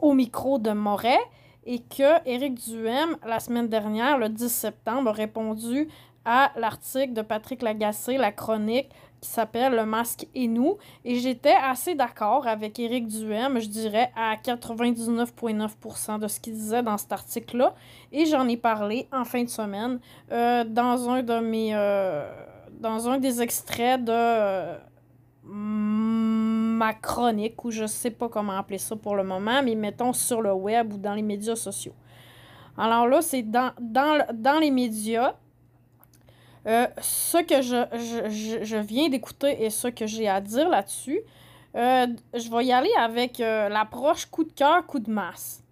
au 0.00 0.12
micro 0.12 0.58
de 0.58 0.70
Moret 0.70 1.18
et 1.64 1.80
que 1.80 2.26
Éric 2.26 2.54
Duhem, 2.54 3.16
la 3.26 3.40
semaine 3.40 3.68
dernière, 3.68 4.18
le 4.18 4.28
10 4.28 4.48
septembre, 4.48 5.10
a 5.10 5.12
répondu 5.12 5.88
à 6.24 6.52
l'article 6.56 7.12
de 7.12 7.22
Patrick 7.22 7.62
Lagacé, 7.62 8.16
la 8.16 8.32
chronique 8.32 8.88
qui 9.20 9.28
s'appelle 9.28 9.74
Le 9.74 9.84
masque 9.84 10.26
et 10.34 10.46
nous. 10.46 10.78
Et 11.04 11.16
j'étais 11.16 11.54
assez 11.54 11.94
d'accord 11.94 12.46
avec 12.46 12.78
Éric 12.78 13.08
Duhem, 13.08 13.58
je 13.58 13.68
dirais 13.68 14.12
à 14.16 14.36
99,9% 14.36 16.18
de 16.18 16.28
ce 16.28 16.40
qu'il 16.40 16.54
disait 16.54 16.82
dans 16.82 16.96
cet 16.96 17.12
article-là. 17.12 17.74
Et 18.12 18.26
j'en 18.26 18.46
ai 18.48 18.56
parlé 18.56 19.08
en 19.12 19.24
fin 19.24 19.42
de 19.42 19.48
semaine 19.48 20.00
euh, 20.30 20.64
dans 20.64 21.08
un 21.08 21.22
de 21.22 21.40
mes. 21.40 21.74
Euh, 21.74 22.30
dans 22.78 23.08
un 23.08 23.18
des 23.18 23.42
extraits 23.42 24.04
de 24.04 24.12
euh, 24.12 24.78
ma 25.44 26.94
chronique, 26.94 27.64
ou 27.64 27.70
je 27.70 27.86
sais 27.86 28.10
pas 28.10 28.28
comment 28.28 28.56
appeler 28.56 28.78
ça 28.78 28.96
pour 28.96 29.16
le 29.16 29.24
moment, 29.24 29.62
mais 29.62 29.74
mettons 29.74 30.12
sur 30.12 30.40
le 30.40 30.52
web 30.52 30.92
ou 30.92 30.98
dans 30.98 31.14
les 31.14 31.22
médias 31.22 31.56
sociaux. 31.56 31.94
Alors 32.76 33.08
là, 33.08 33.20
c'est 33.22 33.42
dans, 33.42 33.72
dans, 33.80 34.58
les 34.60 34.70
médias. 34.70 35.34
Euh, 36.66 36.86
ce 37.00 37.38
que 37.38 37.62
je, 37.62 38.62
je, 38.62 38.76
viens 38.76 39.08
d'écouter 39.08 39.64
et 39.64 39.70
ce 39.70 39.88
que 39.88 40.06
j'ai 40.06 40.28
à 40.28 40.40
dire 40.40 40.68
là-dessus, 40.68 41.20
euh, 41.74 42.06
je 42.34 42.50
vais 42.50 42.66
y 42.66 42.72
aller 42.72 42.92
avec 42.98 43.38
l'approche 43.38 44.26
coup 44.26 44.44
de 44.44 44.52
cœur, 44.52 44.86
coup 44.86 45.00
de 45.00 45.10
masse. 45.10 45.64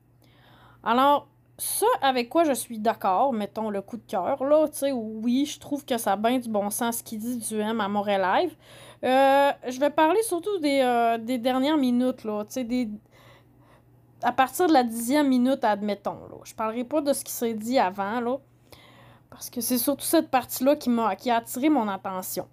Alors, 0.82 1.28
ça 1.58 1.86
avec 2.02 2.28
quoi 2.28 2.44
je 2.44 2.52
suis 2.52 2.78
d'accord, 2.78 3.32
mettons 3.32 3.70
le 3.70 3.80
coup 3.80 3.96
de 3.96 4.06
cœur, 4.06 4.44
là, 4.44 4.68
tu 4.68 4.78
sais, 4.78 4.92
oui, 4.92 5.46
je 5.46 5.58
trouve 5.58 5.84
que 5.84 5.96
ça 5.96 6.12
a 6.12 6.16
bien 6.16 6.38
du 6.38 6.48
bon 6.48 6.70
sens 6.70 6.98
ce 6.98 7.02
qu'il 7.02 7.18
dit 7.18 7.38
du 7.38 7.58
M 7.58 7.80
à 7.80 7.88
Montréal 7.88 8.22
Live. 8.22 8.56
Euh, 9.04 9.52
je 9.68 9.80
vais 9.80 9.90
parler 9.90 10.22
surtout 10.22 10.58
des, 10.58 10.80
euh, 10.80 11.18
des 11.18 11.38
dernières 11.38 11.76
minutes, 11.78 12.24
là, 12.24 12.44
tu 12.44 12.52
sais, 12.52 12.64
des... 12.64 12.90
À 14.22 14.32
partir 14.32 14.66
de 14.66 14.72
la 14.72 14.82
dixième 14.82 15.28
minute, 15.28 15.64
admettons, 15.64 16.26
là. 16.30 16.36
Je 16.44 16.54
parlerai 16.54 16.84
pas 16.84 17.00
de 17.00 17.12
ce 17.12 17.24
qui 17.24 17.32
s'est 17.32 17.54
dit 17.54 17.78
avant, 17.78 18.20
là, 18.20 18.36
parce 19.30 19.50
que 19.50 19.60
c'est 19.60 19.78
surtout 19.78 20.04
cette 20.04 20.30
partie-là 20.30 20.76
qui 20.76 20.90
qui 21.18 21.30
a 21.30 21.36
attiré 21.36 21.68
mon 21.68 21.88
attention. 21.88 22.48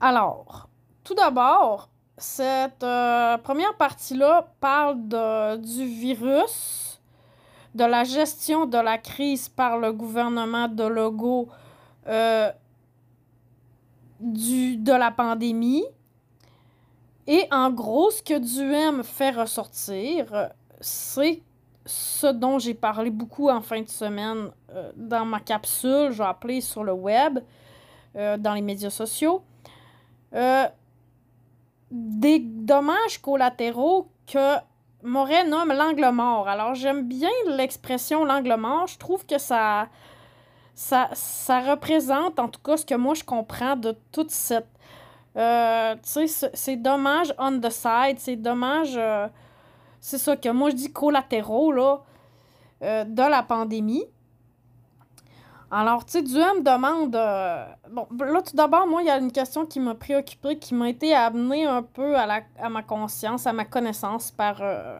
Alors, 0.00 0.68
tout 1.02 1.14
d'abord, 1.14 1.88
cette 2.16 2.82
euh, 2.82 3.38
première 3.38 3.76
partie-là 3.76 4.52
parle 4.60 5.08
de, 5.08 5.56
du 5.56 5.84
virus, 5.84 6.87
de 7.78 7.84
la 7.84 8.02
gestion 8.02 8.66
de 8.66 8.76
la 8.76 8.98
crise 8.98 9.48
par 9.48 9.78
le 9.78 9.92
gouvernement 9.92 10.66
de 10.66 10.82
Legault 10.82 11.48
euh, 12.08 12.50
du, 14.18 14.76
de 14.76 14.92
la 14.92 15.12
pandémie. 15.12 15.84
Et 17.28 17.46
en 17.52 17.70
gros, 17.70 18.10
ce 18.10 18.20
que 18.20 18.36
Duhem 18.38 19.04
fait 19.04 19.30
ressortir, 19.30 20.50
c'est 20.80 21.40
ce 21.86 22.26
dont 22.26 22.58
j'ai 22.58 22.74
parlé 22.74 23.10
beaucoup 23.10 23.48
en 23.48 23.60
fin 23.60 23.80
de 23.80 23.88
semaine 23.88 24.50
euh, 24.74 24.90
dans 24.96 25.24
ma 25.24 25.38
capsule, 25.38 26.10
je 26.10 26.18
vais 26.18 26.28
appeler 26.28 26.60
sur 26.60 26.82
le 26.82 26.92
web, 26.92 27.38
euh, 28.16 28.36
dans 28.36 28.54
les 28.54 28.62
médias 28.62 28.90
sociaux. 28.90 29.42
des 31.90 32.38
dommages 32.40 33.18
collatéraux 33.22 34.08
que 34.26 34.56
Moret 35.02 35.44
nomme 35.44 35.72
l'angle 35.72 36.10
mort. 36.10 36.48
Alors, 36.48 36.74
j'aime 36.74 37.06
bien 37.06 37.30
l'expression 37.46 38.24
l'angle 38.24 38.56
mort. 38.56 38.86
Je 38.86 38.98
trouve 38.98 39.24
que 39.24 39.38
ça, 39.38 39.88
ça, 40.74 41.08
ça 41.12 41.60
représente, 41.60 42.38
en 42.38 42.48
tout 42.48 42.60
cas, 42.60 42.76
ce 42.76 42.84
que 42.84 42.94
moi 42.94 43.14
je 43.14 43.24
comprends 43.24 43.76
de 43.76 43.96
toute 44.12 44.30
cette. 44.30 44.68
Euh, 45.36 45.94
tu 45.96 46.26
sais, 46.28 46.50
c'est 46.52 46.76
dommage 46.76 47.32
on 47.38 47.60
the 47.60 47.70
side, 47.70 48.18
c'est 48.18 48.36
dommage. 48.36 48.94
Euh, 48.96 49.28
c'est 50.00 50.18
ça 50.18 50.36
que 50.36 50.48
moi 50.48 50.70
je 50.70 50.76
dis 50.76 50.92
collatéraux, 50.92 51.72
là, 51.72 52.02
euh, 52.82 53.04
de 53.04 53.22
la 53.22 53.42
pandémie. 53.42 54.04
Alors, 55.70 56.04
tu 56.06 56.12
sais, 56.12 56.22
Duhem 56.22 56.62
demande. 56.62 57.14
Euh, 57.14 57.66
bon, 57.90 58.06
là, 58.18 58.40
tout 58.40 58.56
d'abord, 58.56 58.86
moi, 58.86 59.02
il 59.02 59.06
y 59.06 59.10
a 59.10 59.18
une 59.18 59.32
question 59.32 59.66
qui 59.66 59.80
m'a 59.80 59.94
préoccupée, 59.94 60.58
qui 60.58 60.74
m'a 60.74 60.88
été 60.88 61.14
amenée 61.14 61.66
un 61.66 61.82
peu 61.82 62.16
à, 62.16 62.26
ma 62.70 62.82
conscience, 62.82 63.46
à 63.46 63.52
ma 63.52 63.66
connaissance 63.66 64.30
par 64.30 64.62
euh, 64.62 64.98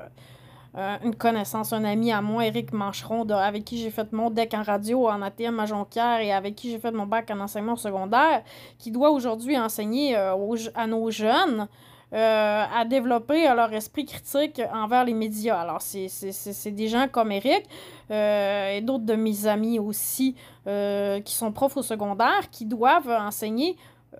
euh, 0.77 0.97
une 1.05 1.15
connaissance, 1.15 1.73
un 1.73 1.85
ami 1.85 2.13
à 2.13 2.21
moi, 2.21 2.47
Éric 2.47 2.73
Mancheron, 2.75 3.27
avec 3.31 3.65
qui 3.65 3.79
j'ai 3.79 3.91
fait 3.91 4.13
mon 4.13 4.29
deck 4.29 4.53
en 4.53 4.63
radio 4.63 5.09
en 5.09 5.23
ATM 5.23 5.59
à 5.59 5.65
Jonquière 5.65 6.21
et 6.21 6.33
avec 6.33 6.55
qui 6.55 6.71
j'ai 6.71 6.79
fait 6.79 6.93
mon 6.93 7.07
bac 7.07 7.31
en 7.31 7.41
enseignement 7.41 7.77
secondaire, 7.77 8.43
qui 8.79 8.91
doit 8.91 9.11
aujourd'hui 9.11 9.59
enseigner 9.59 10.17
à 10.17 10.87
nos 10.87 11.11
jeunes. 11.11 11.67
À 12.13 12.85
développer 12.87 13.45
leur 13.55 13.73
esprit 13.73 14.07
critique 14.07 14.63
envers 14.73 15.05
les 15.05 15.15
médias. 15.15 15.61
Alors, 15.61 15.83
c'est 15.83 16.71
des 16.71 16.89
gens 16.89 17.07
comme 17.11 17.33
Eric 17.33 17.65
et 18.11 18.81
d'autres 18.83 19.05
de 19.05 19.15
mes 19.15 19.47
amis 19.47 19.79
aussi 19.79 20.35
euh, 20.67 21.21
qui 21.21 21.35
sont 21.35 21.51
profs 21.51 21.79
au 21.79 21.83
secondaire, 21.83 22.51
qui 22.51 22.67
doivent 22.67 23.09
enseigner 23.09 23.77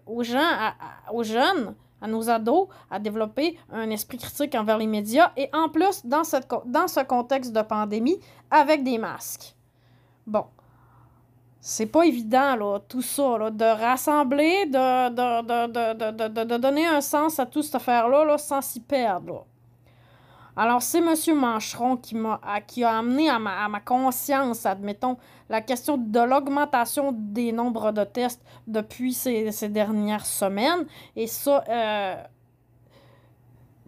aux 0.07 0.23
gens, 0.23 0.73
aux 1.13 1.23
jeunes, 1.23 1.75
à 2.01 2.07
nos 2.07 2.31
ados, 2.31 2.69
à 2.91 2.99
développer 2.99 3.59
un 3.71 3.91
esprit 3.91 4.17
critique 4.17 4.55
envers 4.55 4.79
les 4.79 4.87
médias 4.87 5.33
et 5.37 5.51
en 5.53 5.69
plus 5.69 6.07
dans, 6.07 6.25
cette, 6.25 6.49
dans 6.65 6.89
ce 6.89 7.01
contexte 7.01 7.53
de 7.53 7.61
pandémie 7.63 8.19
avec 8.51 8.83
des 8.83 8.97
masques. 8.99 9.55
Bon. 10.27 10.45
C'est 11.61 11.87
pas 11.87 12.05
évident, 12.05 12.57
là, 12.57 12.79
tout 12.89 13.03
ça, 13.03 13.51
de 13.51 13.65
rassembler, 13.65 14.67
de, 14.67 15.09
de, 15.11 16.57
donner 16.57 16.87
un 16.87 17.01
sens 17.01 17.39
à 17.39 17.47
toute 17.47 17.65
cette 17.65 17.75
affaire-là 17.75 18.25
là, 18.25 18.39
sans 18.39 18.63
s'y 18.63 18.81
perdre. 18.81 19.45
Alors, 20.57 20.83
c'est 20.83 20.99
M. 20.99 21.15
Mancheron 21.37 21.97
qui 21.97 22.17
m'a 22.17 22.41
a 22.43 22.99
amené 22.99 23.29
à 23.29 23.39
ma, 23.39 23.81
conscience, 23.81 24.67
admettons, 24.67 25.17
la 25.49 25.61
question 25.61 25.97
de 25.97 26.21
l'augmentation 26.21 27.13
des 27.13 27.53
nombres 27.53 27.93
de 27.93 28.03
tests 28.05 28.43
depuis 28.67 29.13
ces, 29.13 29.53
ces 29.53 29.69
dernières 29.69 30.27
semaines. 30.27 30.85
Et 31.15 31.29
ça, 31.29 31.63
euh, 31.69 32.17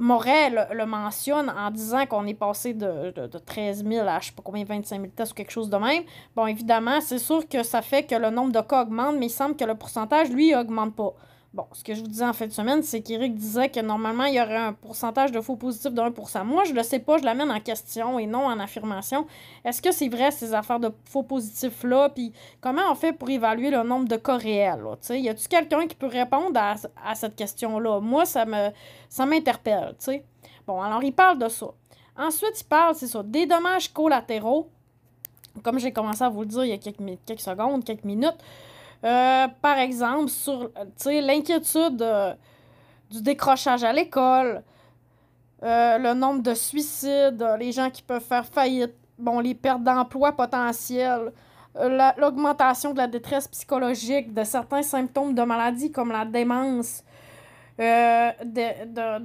Morel 0.01 0.67
le, 0.73 0.87
mentionne 0.87 1.51
en 1.51 1.71
disant 1.71 2.07
qu'on 2.07 2.27
est 2.27 2.35
passé 2.35 2.73
de, 2.73 3.11
de, 3.11 3.27
de, 3.27 3.39
13 3.39 3.85
000 3.87 4.09
à 4.09 4.19
je 4.19 4.27
sais 4.27 4.33
pas 4.33 4.43
combien, 4.43 4.65
25 4.65 4.97
000 4.97 5.13
tests 5.15 5.33
ou 5.33 5.35
quelque 5.35 5.53
chose 5.53 5.69
de 5.69 5.77
même. 5.77 6.05
Bon, 6.35 6.47
évidemment, 6.47 7.01
c'est 7.03 7.19
sûr 7.19 7.47
que 7.47 7.63
ça 7.63 7.83
fait 7.83 8.05
que 8.05 8.15
le 8.15 8.31
nombre 8.31 8.51
de 8.51 8.61
cas 8.67 8.83
augmente, 8.83 9.17
mais 9.19 9.27
il 9.27 9.31
semble 9.31 9.57
que 9.57 9.65
le 9.65 9.75
pourcentage, 9.75 10.31
lui, 10.31 10.55
augmente 10.55 10.97
pas. 10.97 11.15
Bon, 11.53 11.67
ce 11.73 11.83
que 11.83 11.95
je 11.95 12.01
vous 12.01 12.07
disais 12.07 12.25
en 12.25 12.33
fin 12.33 12.47
de 12.47 12.53
semaine, 12.53 12.81
c'est 12.85 13.01
qu'Éric 13.01 13.35
disait 13.35 13.69
que 13.71 13.81
normalement, 13.81 14.23
il 14.25 14.35
y 14.35 14.41
aurait 14.41 14.57
un 14.57 14.73
pourcentage 14.73 15.33
de 15.33 15.41
faux 15.41 15.57
positifs 15.57 15.93
de 15.93 16.01
1% 16.01 16.45
Moi, 16.45 16.63
je 16.63 16.71
ne 16.71 16.77
le 16.77 16.85
sais 16.85 17.01
pas, 17.01 17.19
je 17.19 17.25
l'amène 17.25 17.51
en 17.51 17.59
question 17.59 18.21
et 18.21 18.27
non 18.27 18.47
en 18.47 18.61
affirmation. 18.61 19.27
Est-ce 19.65 19.83
que 19.83 19.91
c'est 19.91 20.09
vrai, 20.09 20.31
ces 20.31 20.55
affaires 20.55 20.79
de 20.79 20.93
faux 21.07 21.25
positifs-là? 21.25 22.11
Puis 22.11 22.33
comment 22.61 22.83
on 22.89 22.95
fait 22.95 23.13
pour 23.13 23.29
évaluer 23.31 23.71
le 23.71 23.83
nombre 23.83 24.07
de 24.07 24.15
cas 24.15 24.37
réels? 24.37 24.81
Là, 24.81 25.17
y 25.17 25.29
a-t-il 25.29 25.49
quelqu'un 25.49 25.89
qui 25.89 25.97
peut 25.97 26.07
répondre 26.07 26.57
à, 26.57 26.77
à 27.05 27.17
cette 27.17 27.35
question-là? 27.35 27.99
Moi, 27.99 28.27
ça 28.27 28.45
me 28.45 28.69
ça 29.09 29.27
m'interpelle. 29.27 29.97
Bon, 30.69 30.81
alors, 30.81 31.03
il 31.03 31.13
parle 31.13 31.41
de 31.41 31.49
ça. 31.49 31.67
Ensuite, 32.17 32.61
il 32.61 32.65
parle, 32.65 32.95
c'est 32.95 33.09
ça, 33.09 33.25
des 33.25 33.47
dommages 33.47 33.93
collatéraux. 33.93 34.69
Comme 35.65 35.81
j'ai 35.81 35.93
commencé 35.93 36.23
à 36.23 36.29
vous 36.29 36.43
le 36.43 36.47
dire 36.47 36.65
il 36.65 36.71
y 36.71 36.73
a 36.73 36.79
quelques, 36.79 37.19
quelques 37.27 37.41
secondes, 37.41 37.83
quelques 37.83 38.05
minutes. 38.05 38.39
Euh, 39.05 39.49
par 39.63 39.79
exemple, 39.79 40.29
sur 40.29 40.71
l'inquiétude 41.07 42.03
euh, 42.03 42.35
du 43.11 43.23
décrochage 43.23 43.83
à 43.83 43.93
l'école, 43.93 44.63
euh, 45.63 45.99
le 45.99 46.15
nombre 46.15 46.43
de 46.43 46.55
suicides, 46.55 47.47
les 47.59 47.73
gens 47.73 47.91
qui 47.91 48.03
peuvent 48.03 48.23
faire 48.23 48.45
faillite, 48.45 48.95
bon, 49.19 49.41
les 49.41 49.55
pertes 49.55 49.83
d'emploi 49.83 50.33
potentielles, 50.33 51.33
l'augmentation 52.19 52.93
de 52.93 52.99
la 52.99 53.07
détresse 53.07 53.47
psychologique, 53.49 54.35
de 54.35 54.45
certains 54.45 54.83
symptômes 54.83 55.35
de 55.35 55.43
maladie 55.43 55.91
comme 55.91 56.11
la 56.11 56.25
démence, 56.25 57.05
de, 57.79 58.45
de, 58.45 58.85
de, 58.87 59.25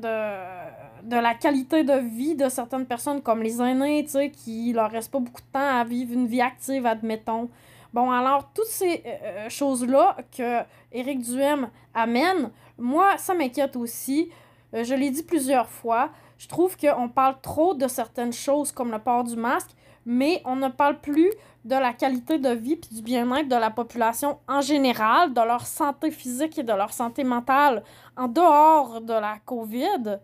de, 1.04 1.16
la 1.18 1.34
qualité 1.34 1.84
de 1.84 1.94
vie 1.94 2.36
de 2.36 2.48
certaines 2.48 2.86
personnes 2.86 3.22
comme 3.22 3.42
les 3.42 3.62
aînés, 3.62 4.06
qui 4.32 4.72
leur 4.72 4.92
reste 4.92 5.12
pas 5.12 5.20
beaucoup 5.20 5.42
de 5.42 5.52
temps 5.52 5.80
à 5.80 5.84
vivre 5.84 6.14
une 6.14 6.28
vie 6.28 6.42
active, 6.42 6.86
admettons. 6.86 7.50
Bon, 7.96 8.12
alors, 8.12 8.52
toutes 8.54 8.68
ces 8.68 9.02
euh, 9.06 9.48
choses-là 9.48 10.18
que 10.38 10.64
Éric 10.92 11.22
Duhem 11.22 11.70
amène, 11.94 12.52
moi, 12.78 13.18
ça 13.18 13.34
m'inquiète 13.34 13.78
aussi. 13.78 14.30
Euh, 14.74 14.84
je 14.84 14.94
l'ai 14.94 15.12
dit 15.12 15.24
plusieurs 15.24 15.70
fois. 15.70 16.10
Je 16.38 16.50
trouve 16.50 16.76
qu'on 16.76 17.08
parle 17.08 17.38
trop 17.42 17.74
de 17.74 17.88
certaines 17.88 18.34
choses 18.34 18.74
comme 18.74 18.92
le 18.92 19.00
port 19.00 19.24
du 19.24 19.38
masque, 19.38 19.70
mais 20.06 20.42
on 20.44 20.58
ne 20.58 20.68
parle 20.68 21.00
plus 21.00 21.32
de 21.64 21.76
la 21.76 21.94
qualité 21.94 22.38
de 22.38 22.50
vie 22.50 22.74
et 22.74 22.96
du 22.96 23.02
bien-être 23.02 23.48
de 23.48 23.56
la 23.56 23.72
population 23.72 24.40
en 24.46 24.60
général, 24.60 25.34
de 25.34 25.40
leur 25.40 25.66
santé 25.66 26.12
physique 26.12 26.58
et 26.58 26.64
de 26.64 26.74
leur 26.74 26.92
santé 26.92 27.24
mentale 27.24 27.82
en 28.18 28.28
dehors 28.28 29.00
de 29.00 29.14
la 29.14 29.38
COVID 29.46 30.20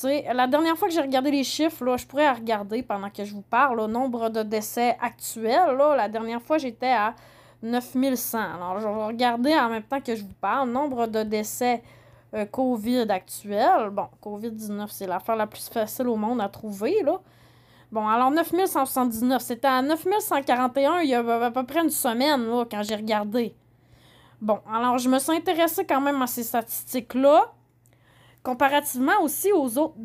sais, 0.00 0.26
la 0.32 0.46
dernière 0.46 0.76
fois 0.76 0.88
que 0.88 0.94
j'ai 0.94 1.00
regardé 1.00 1.30
les 1.30 1.44
chiffres, 1.44 1.96
je 1.96 2.06
pourrais 2.06 2.30
regarder 2.30 2.82
pendant 2.82 3.10
que 3.10 3.24
je 3.24 3.32
vous 3.32 3.42
parle, 3.42 3.78
le 3.78 3.86
nombre 3.86 4.28
de 4.28 4.42
décès 4.42 4.96
actuels. 5.00 5.76
La 5.76 6.08
dernière 6.08 6.40
fois, 6.40 6.58
j'étais 6.58 6.92
à 6.92 7.14
9100. 7.62 8.38
Alors, 8.38 8.80
je 8.80 8.86
vais 8.86 9.04
regarder 9.04 9.54
en 9.54 9.68
même 9.68 9.82
temps 9.82 10.00
que 10.00 10.14
je 10.14 10.22
vous 10.22 10.34
parle, 10.40 10.70
nombre 10.70 11.06
de 11.06 11.22
décès 11.22 11.82
euh, 12.34 12.44
COVID 12.46 13.06
actuels. 13.10 13.90
Bon, 13.90 14.08
COVID-19, 14.22 14.86
c'est 14.90 15.06
l'affaire 15.06 15.36
la 15.36 15.46
plus 15.46 15.68
facile 15.68 16.08
au 16.08 16.16
monde 16.16 16.40
à 16.40 16.48
trouver, 16.48 17.02
là. 17.02 17.20
Bon, 17.90 18.06
alors 18.06 18.30
9179, 18.30 19.40
c'était 19.40 19.66
à 19.66 19.80
9141 19.80 21.00
il 21.00 21.08
y 21.08 21.14
a 21.14 21.20
à 21.20 21.50
peu 21.50 21.64
près 21.64 21.80
une 21.80 21.88
semaine, 21.88 22.46
quand 22.70 22.82
j'ai 22.82 22.96
regardé. 22.96 23.54
Bon, 24.42 24.60
alors 24.70 24.98
je 24.98 25.08
me 25.08 25.18
suis 25.18 25.32
intéressée 25.32 25.86
quand 25.86 26.00
même 26.02 26.20
à 26.20 26.26
ces 26.26 26.42
statistiques-là 26.42 27.50
comparativement 28.42 29.20
aussi 29.22 29.52
aux 29.52 29.78
autres, 29.78 29.96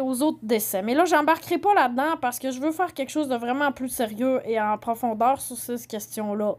aux 0.00 0.22
autres 0.22 0.38
décès. 0.42 0.82
Mais 0.82 0.94
là, 0.94 1.04
j'embarquerai 1.04 1.58
pas 1.58 1.74
là-dedans 1.74 2.16
parce 2.20 2.38
que 2.38 2.50
je 2.50 2.60
veux 2.60 2.72
faire 2.72 2.94
quelque 2.94 3.10
chose 3.10 3.28
de 3.28 3.36
vraiment 3.36 3.72
plus 3.72 3.88
sérieux 3.88 4.40
et 4.44 4.60
en 4.60 4.76
profondeur 4.78 5.40
sur 5.40 5.56
ces 5.56 5.86
questions-là. 5.86 6.54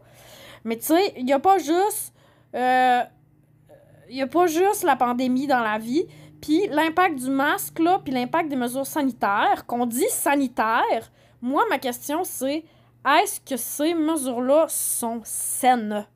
Mais 0.64 0.76
tu 0.76 0.86
sais, 0.86 1.14
il 1.16 1.24
n'y 1.24 1.32
a 1.32 1.38
pas 1.38 1.58
juste. 1.58 2.12
Euh, 2.54 3.02
a 3.02 4.26
pas 4.26 4.46
juste 4.46 4.82
la 4.82 4.96
pandémie 4.96 5.46
dans 5.46 5.62
la 5.62 5.78
vie, 5.78 6.04
puis 6.40 6.66
l'impact 6.68 7.16
du 7.16 7.30
masque, 7.30 7.78
là, 7.78 8.00
puis 8.04 8.12
l'impact 8.12 8.48
des 8.48 8.56
mesures 8.56 8.86
sanitaires, 8.86 9.66
qu'on 9.66 9.86
dit 9.86 10.08
sanitaires. 10.08 11.12
Moi, 11.40 11.62
ma 11.70 11.78
question, 11.78 12.24
c'est 12.24 12.64
est-ce 13.06 13.40
que 13.40 13.56
ces 13.56 13.94
mesures-là 13.94 14.66
sont 14.68 15.20
saines? 15.24 16.06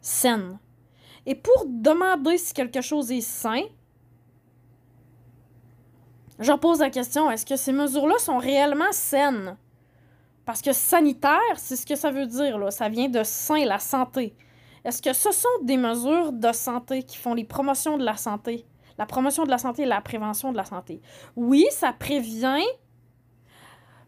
Saines. 0.00 0.58
Et 1.26 1.34
pour 1.34 1.64
demander 1.66 2.38
si 2.38 2.54
quelque 2.54 2.80
chose 2.80 3.10
est 3.12 3.20
sain, 3.20 3.62
je 6.38 6.52
pose 6.52 6.80
la 6.80 6.90
question, 6.90 7.30
est-ce 7.30 7.44
que 7.44 7.56
ces 7.56 7.72
mesures-là 7.72 8.18
sont 8.18 8.38
réellement 8.38 8.92
saines? 8.92 9.56
Parce 10.44 10.62
que 10.62 10.72
sanitaire, 10.72 11.38
c'est 11.56 11.76
ce 11.76 11.84
que 11.84 11.96
ça 11.96 12.10
veut 12.10 12.26
dire, 12.26 12.58
là. 12.58 12.70
Ça 12.70 12.88
vient 12.88 13.08
de 13.08 13.22
sain, 13.22 13.64
la 13.64 13.78
santé. 13.78 14.34
Est-ce 14.84 15.02
que 15.02 15.12
ce 15.12 15.32
sont 15.32 15.48
des 15.62 15.76
mesures 15.76 16.32
de 16.32 16.52
santé 16.52 17.02
qui 17.02 17.16
font 17.18 17.34
les 17.34 17.44
promotions 17.44 17.98
de 17.98 18.04
la 18.04 18.16
santé? 18.16 18.64
La 18.96 19.04
promotion 19.04 19.44
de 19.44 19.50
la 19.50 19.58
santé 19.58 19.82
et 19.82 19.86
la 19.86 20.00
prévention 20.00 20.50
de 20.50 20.56
la 20.56 20.64
santé. 20.64 21.02
Oui, 21.36 21.66
ça 21.70 21.92
prévient 21.92 22.62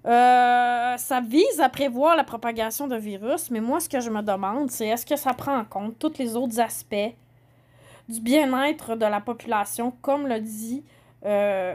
euh, 0.06 0.96
ça 0.96 1.20
vise 1.20 1.60
à 1.60 1.68
prévoir 1.68 2.16
la 2.16 2.24
propagation 2.24 2.88
de 2.88 2.96
virus, 2.96 3.50
mais 3.50 3.60
moi, 3.60 3.80
ce 3.80 3.88
que 3.88 4.00
je 4.00 4.10
me 4.10 4.22
demande, 4.22 4.70
c'est 4.70 4.86
est-ce 4.86 5.04
que 5.04 5.16
ça 5.16 5.34
prend 5.34 5.58
en 5.58 5.64
compte 5.64 5.98
tous 5.98 6.18
les 6.18 6.36
autres 6.36 6.58
aspects 6.60 7.14
du 8.08 8.20
bien-être 8.20 8.96
de 8.96 9.06
la 9.06 9.20
population, 9.20 9.92
comme 10.02 10.26
le 10.26 10.40
dit 10.40 10.84
euh, 11.24 11.74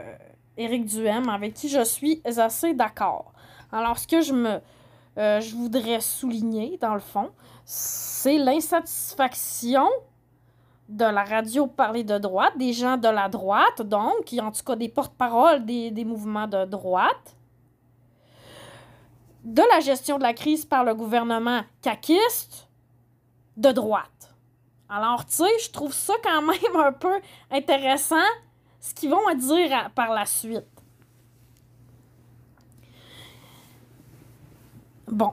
Éric 0.56 0.86
Duhem, 0.86 1.28
avec 1.28 1.54
qui 1.54 1.68
je 1.68 1.84
suis 1.84 2.20
assez 2.24 2.74
d'accord. 2.74 3.32
Alors, 3.72 3.98
ce 3.98 4.06
que 4.06 4.20
je 4.20 4.32
me 4.32 4.60
euh, 5.18 5.40
je 5.40 5.54
voudrais 5.54 6.00
souligner, 6.00 6.78
dans 6.80 6.94
le 6.94 7.00
fond, 7.00 7.30
c'est 7.64 8.36
l'insatisfaction 8.36 9.88
de 10.88 11.04
la 11.04 11.24
radio 11.24 11.66
parler 11.66 12.04
de 12.04 12.18
droite, 12.18 12.52
des 12.58 12.72
gens 12.72 12.96
de 12.96 13.08
la 13.08 13.28
droite, 13.28 13.82
donc, 13.82 14.24
qui 14.26 14.40
en 14.40 14.52
tout 14.52 14.62
cas 14.62 14.76
des 14.76 14.88
porte-paroles 14.88 15.64
des, 15.64 15.90
des 15.90 16.04
mouvements 16.04 16.46
de 16.46 16.64
droite, 16.66 17.35
de 19.46 19.62
la 19.72 19.78
gestion 19.78 20.18
de 20.18 20.24
la 20.24 20.34
crise 20.34 20.64
par 20.64 20.82
le 20.84 20.92
gouvernement 20.92 21.62
caquiste 21.80 22.68
de 23.56 23.70
droite. 23.70 24.34
Alors, 24.88 25.24
tu 25.24 25.34
sais, 25.34 25.58
je 25.64 25.70
trouve 25.70 25.94
ça 25.94 26.14
quand 26.22 26.42
même 26.42 26.76
un 26.76 26.92
peu 26.92 27.20
intéressant 27.50 28.16
ce 28.80 28.92
qu'ils 28.92 29.10
vont 29.10 29.34
dire 29.36 29.90
par 29.94 30.10
la 30.12 30.26
suite. 30.26 30.64
Bon. 35.06 35.32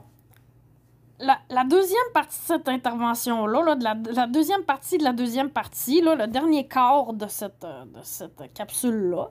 La, 1.18 1.64
deuxième 1.64 2.12
partie 2.12 2.38
de 2.38 2.44
cette 2.44 2.68
intervention-là, 2.68 3.76
la, 3.80 3.94
la, 3.94 4.26
deuxième 4.26 4.62
partie 4.62 4.98
de 4.98 5.04
la 5.04 5.12
deuxième 5.12 5.50
partie, 5.50 6.02
là, 6.02 6.14
le 6.14 6.26
dernier 6.26 6.68
quart 6.68 7.14
de 7.14 7.26
cette, 7.26 7.62
de 7.62 8.02
cette 8.02 8.52
capsule-là, 8.52 9.30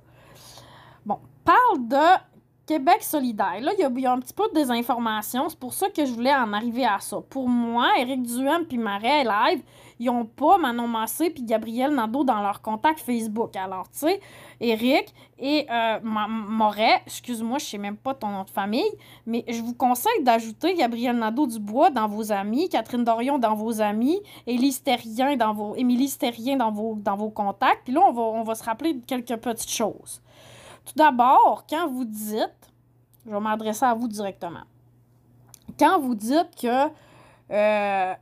bon, 1.06 1.20
parle 1.46 1.88
de 1.88 2.33
Québec 2.66 3.04
solidaire. 3.04 3.60
Là, 3.62 3.72
il 3.78 4.02
y, 4.02 4.06
a 4.06 4.12
un 4.12 4.20
petit 4.20 4.34
peu 4.34 4.48
de 4.50 4.54
désinformation. 4.54 5.50
C'est 5.50 5.60
pour 5.60 5.74
ça 5.74 5.90
que 5.90 6.06
je 6.06 6.14
voulais 6.14 6.34
en 6.34 6.54
arriver 6.54 6.86
à 6.86 7.00
ça. 7.00 7.18
Pour 7.30 7.50
moi, 7.50 7.90
Éric 8.00 8.24
Duhem 8.24 8.66
puis 8.66 8.78
Marais 8.78 9.26
Live, 9.26 9.62
ils 10.00 10.06
n'ont 10.06 10.26
pas 10.26 10.58
Manon 10.58 10.88
Massé 10.88 11.30
puis 11.30 11.44
Gabriel 11.44 11.94
Nadeau 11.94 12.24
dans 12.24 12.42
leur 12.42 12.62
contact 12.62 13.00
Facebook. 13.00 13.56
Alors, 13.58 13.90
tu 13.90 14.00
sais, 14.00 14.22
Éric 14.62 15.14
et 15.40 15.68
euh, 15.70 16.00
Moret, 16.04 17.02
excuse-moi, 17.06 17.58
je 17.60 17.66
sais 17.66 17.78
même 17.78 17.98
pas 17.98 18.14
ton 18.14 18.30
nom 18.30 18.44
de 18.44 18.50
famille, 18.50 18.92
mais 19.26 19.44
je 19.50 19.62
vous 19.62 19.74
conseille 19.74 20.24
d'ajouter 20.24 20.74
Gabriel 20.76 21.18
Nadeau-Dubois 21.18 21.90
dans 21.90 22.08
vos 22.08 22.32
amis, 22.32 22.70
Catherine 22.70 23.04
Dorion 23.04 23.40
dans 23.40 23.56
vos 23.56 23.82
amis, 23.82 24.22
Élie 24.48 24.74
dans 25.38 25.54
vos, 25.54 25.76
Émilie 25.76 26.08
Stérien 26.08 26.56
dans 26.56 26.72
vos, 26.72 26.96
dans 26.96 27.18
vos 27.18 27.30
contacts. 27.30 27.84
Puis 27.84 27.94
là, 27.94 28.02
on 28.08 28.14
va, 28.14 28.22
on 28.22 28.44
va 28.44 28.56
se 28.56 28.64
rappeler 28.64 28.94
de 28.94 29.06
quelques 29.06 29.36
petites 29.36 29.70
choses. 29.70 30.23
Tout 30.86 30.94
d'abord, 30.96 31.66
quand 31.70 31.88
vous 31.88 32.06
dites, 32.06 32.72
je 33.26 33.32
vais 33.32 33.40
m'adresser 33.40 33.86
à 33.86 33.94
vous 33.94 34.08
directement, 34.08 34.64
quand 35.80 36.00
vous 36.00 36.16
dites 36.16 36.56
que 36.62 36.90
euh, 37.52 38.14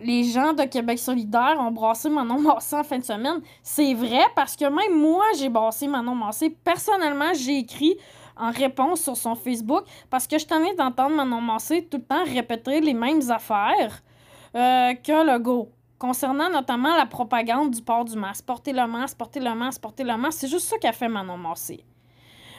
les 0.00 0.24
gens 0.24 0.52
de 0.52 0.64
Québec 0.64 0.98
solidaire 0.98 1.56
ont 1.58 1.70
brassé 1.70 2.08
Manon 2.08 2.40
Massé 2.40 2.76
en 2.76 2.84
fin 2.84 2.98
de 2.98 3.04
semaine, 3.04 3.40
c'est 3.62 3.94
vrai 3.94 4.24
parce 4.34 4.56
que 4.56 4.64
même 4.64 5.00
moi, 5.00 5.24
j'ai 5.38 5.48
brassé 5.48 5.88
Manon 5.88 6.14
Massé. 6.14 6.50
Personnellement, 6.50 7.32
j'ai 7.34 7.58
écrit 7.58 7.96
en 8.36 8.50
réponse 8.50 9.02
sur 9.02 9.16
son 9.16 9.34
Facebook 9.34 9.84
parce 10.10 10.26
que 10.26 10.38
je 10.38 10.46
tenais 10.46 10.74
d'entendre 10.74 11.16
Manon 11.16 11.40
Massé 11.40 11.86
tout 11.86 11.98
le 11.98 12.04
temps 12.04 12.24
répéter 12.24 12.80
les 12.80 12.94
mêmes 12.94 13.30
affaires 13.30 14.02
euh, 14.54 14.94
que 14.94 15.26
le 15.26 15.38
go 15.38 15.70
concernant 15.98 16.50
notamment 16.50 16.96
la 16.96 17.06
propagande 17.06 17.72
du 17.72 17.82
port 17.82 18.04
du 18.04 18.16
masque. 18.16 18.44
Porter 18.44 18.72
le 18.72 18.86
masque, 18.86 19.16
porter 19.16 19.40
le 19.40 19.54
masque, 19.54 19.80
porter 19.80 20.04
le 20.04 20.16
masque, 20.16 20.38
c'est 20.40 20.48
juste 20.48 20.68
ça 20.68 20.78
qu'a 20.78 20.92
fait 20.92 21.08
Manon 21.08 21.36
Massé. 21.36 21.84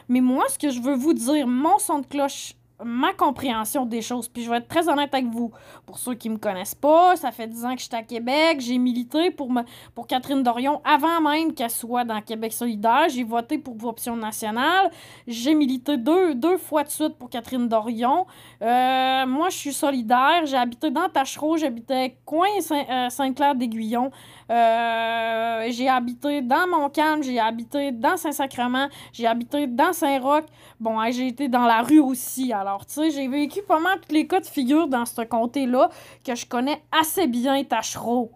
Mais 0.07 0.21
moi, 0.21 0.45
ce 0.49 0.57
que 0.57 0.69
je 0.69 0.81
veux 0.81 0.95
vous 0.95 1.13
dire, 1.13 1.47
mon 1.47 1.77
son 1.77 1.99
de 1.99 2.05
cloche 2.05 2.53
ma 2.83 3.13
compréhension 3.13 3.85
des 3.85 4.01
choses. 4.01 4.27
Puis 4.27 4.43
je 4.43 4.49
vais 4.49 4.57
être 4.57 4.67
très 4.67 4.87
honnête 4.87 5.13
avec 5.13 5.27
vous. 5.27 5.51
Pour 5.85 5.97
ceux 5.97 6.13
qui 6.13 6.29
me 6.29 6.37
connaissent 6.37 6.75
pas, 6.75 7.15
ça 7.15 7.31
fait 7.31 7.47
10 7.47 7.65
ans 7.65 7.73
que 7.75 7.81
je 7.81 7.85
suis 7.85 7.95
à 7.95 8.03
Québec. 8.03 8.57
J'ai 8.59 8.77
milité 8.77 9.31
pour, 9.31 9.51
pour 9.95 10.07
Catherine 10.07 10.43
Dorion 10.43 10.81
avant 10.83 11.21
même 11.21 11.53
qu'elle 11.53 11.69
soit 11.69 12.03
dans 12.03 12.21
Québec 12.21 12.53
solidaire. 12.53 13.07
J'ai 13.09 13.23
voté 13.23 13.57
pour 13.57 13.75
Option 13.83 14.15
nationale. 14.15 14.91
J'ai 15.27 15.55
milité 15.55 15.97
deux, 15.97 16.57
fois 16.57 16.83
de 16.83 16.89
suite 16.89 17.15
pour 17.15 17.29
Catherine 17.29 17.67
Dorion. 17.67 18.27
Euh, 18.61 19.25
moi, 19.25 19.49
je 19.49 19.57
suis 19.57 19.73
solidaire. 19.73 20.45
J'ai 20.45 20.57
habité 20.57 20.91
dans 20.91 21.09
Tachereau. 21.09 21.57
J'habitais 21.57 22.17
coin 22.25 22.47
euh, 22.71 23.09
Saint-Clair-d'Aiguillon. 23.09 24.11
Euh, 24.51 25.67
j'ai 25.69 25.87
habité 25.87 26.41
dans 26.41 26.67
Montcalm, 26.67 27.21
j'ai 27.21 27.39
habité 27.39 27.91
dans 27.91 28.17
Saint-Sacrement, 28.17 28.87
j'ai 29.13 29.27
habité 29.27 29.67
dans 29.67 29.93
Saint-Roch. 29.93 30.45
Bon, 30.79 30.99
j'ai 31.11 31.27
été 31.27 31.47
dans 31.47 31.65
la 31.65 31.83
rue 31.83 31.99
aussi. 31.99 32.51
Alors, 32.51 32.68
tu 32.79 32.93
sais, 32.93 33.11
j'ai 33.11 33.27
vécu 33.27 33.61
pas 33.61 33.79
mal 33.79 33.99
tous 33.99 34.13
les 34.13 34.27
cas 34.27 34.39
de 34.39 34.45
figure 34.45 34.87
dans 34.87 35.05
ce 35.05 35.21
comté-là 35.21 35.89
que 36.23 36.35
je 36.35 36.45
connais 36.45 36.81
assez 36.91 37.27
bien, 37.27 37.63
Tachereau. 37.63 38.31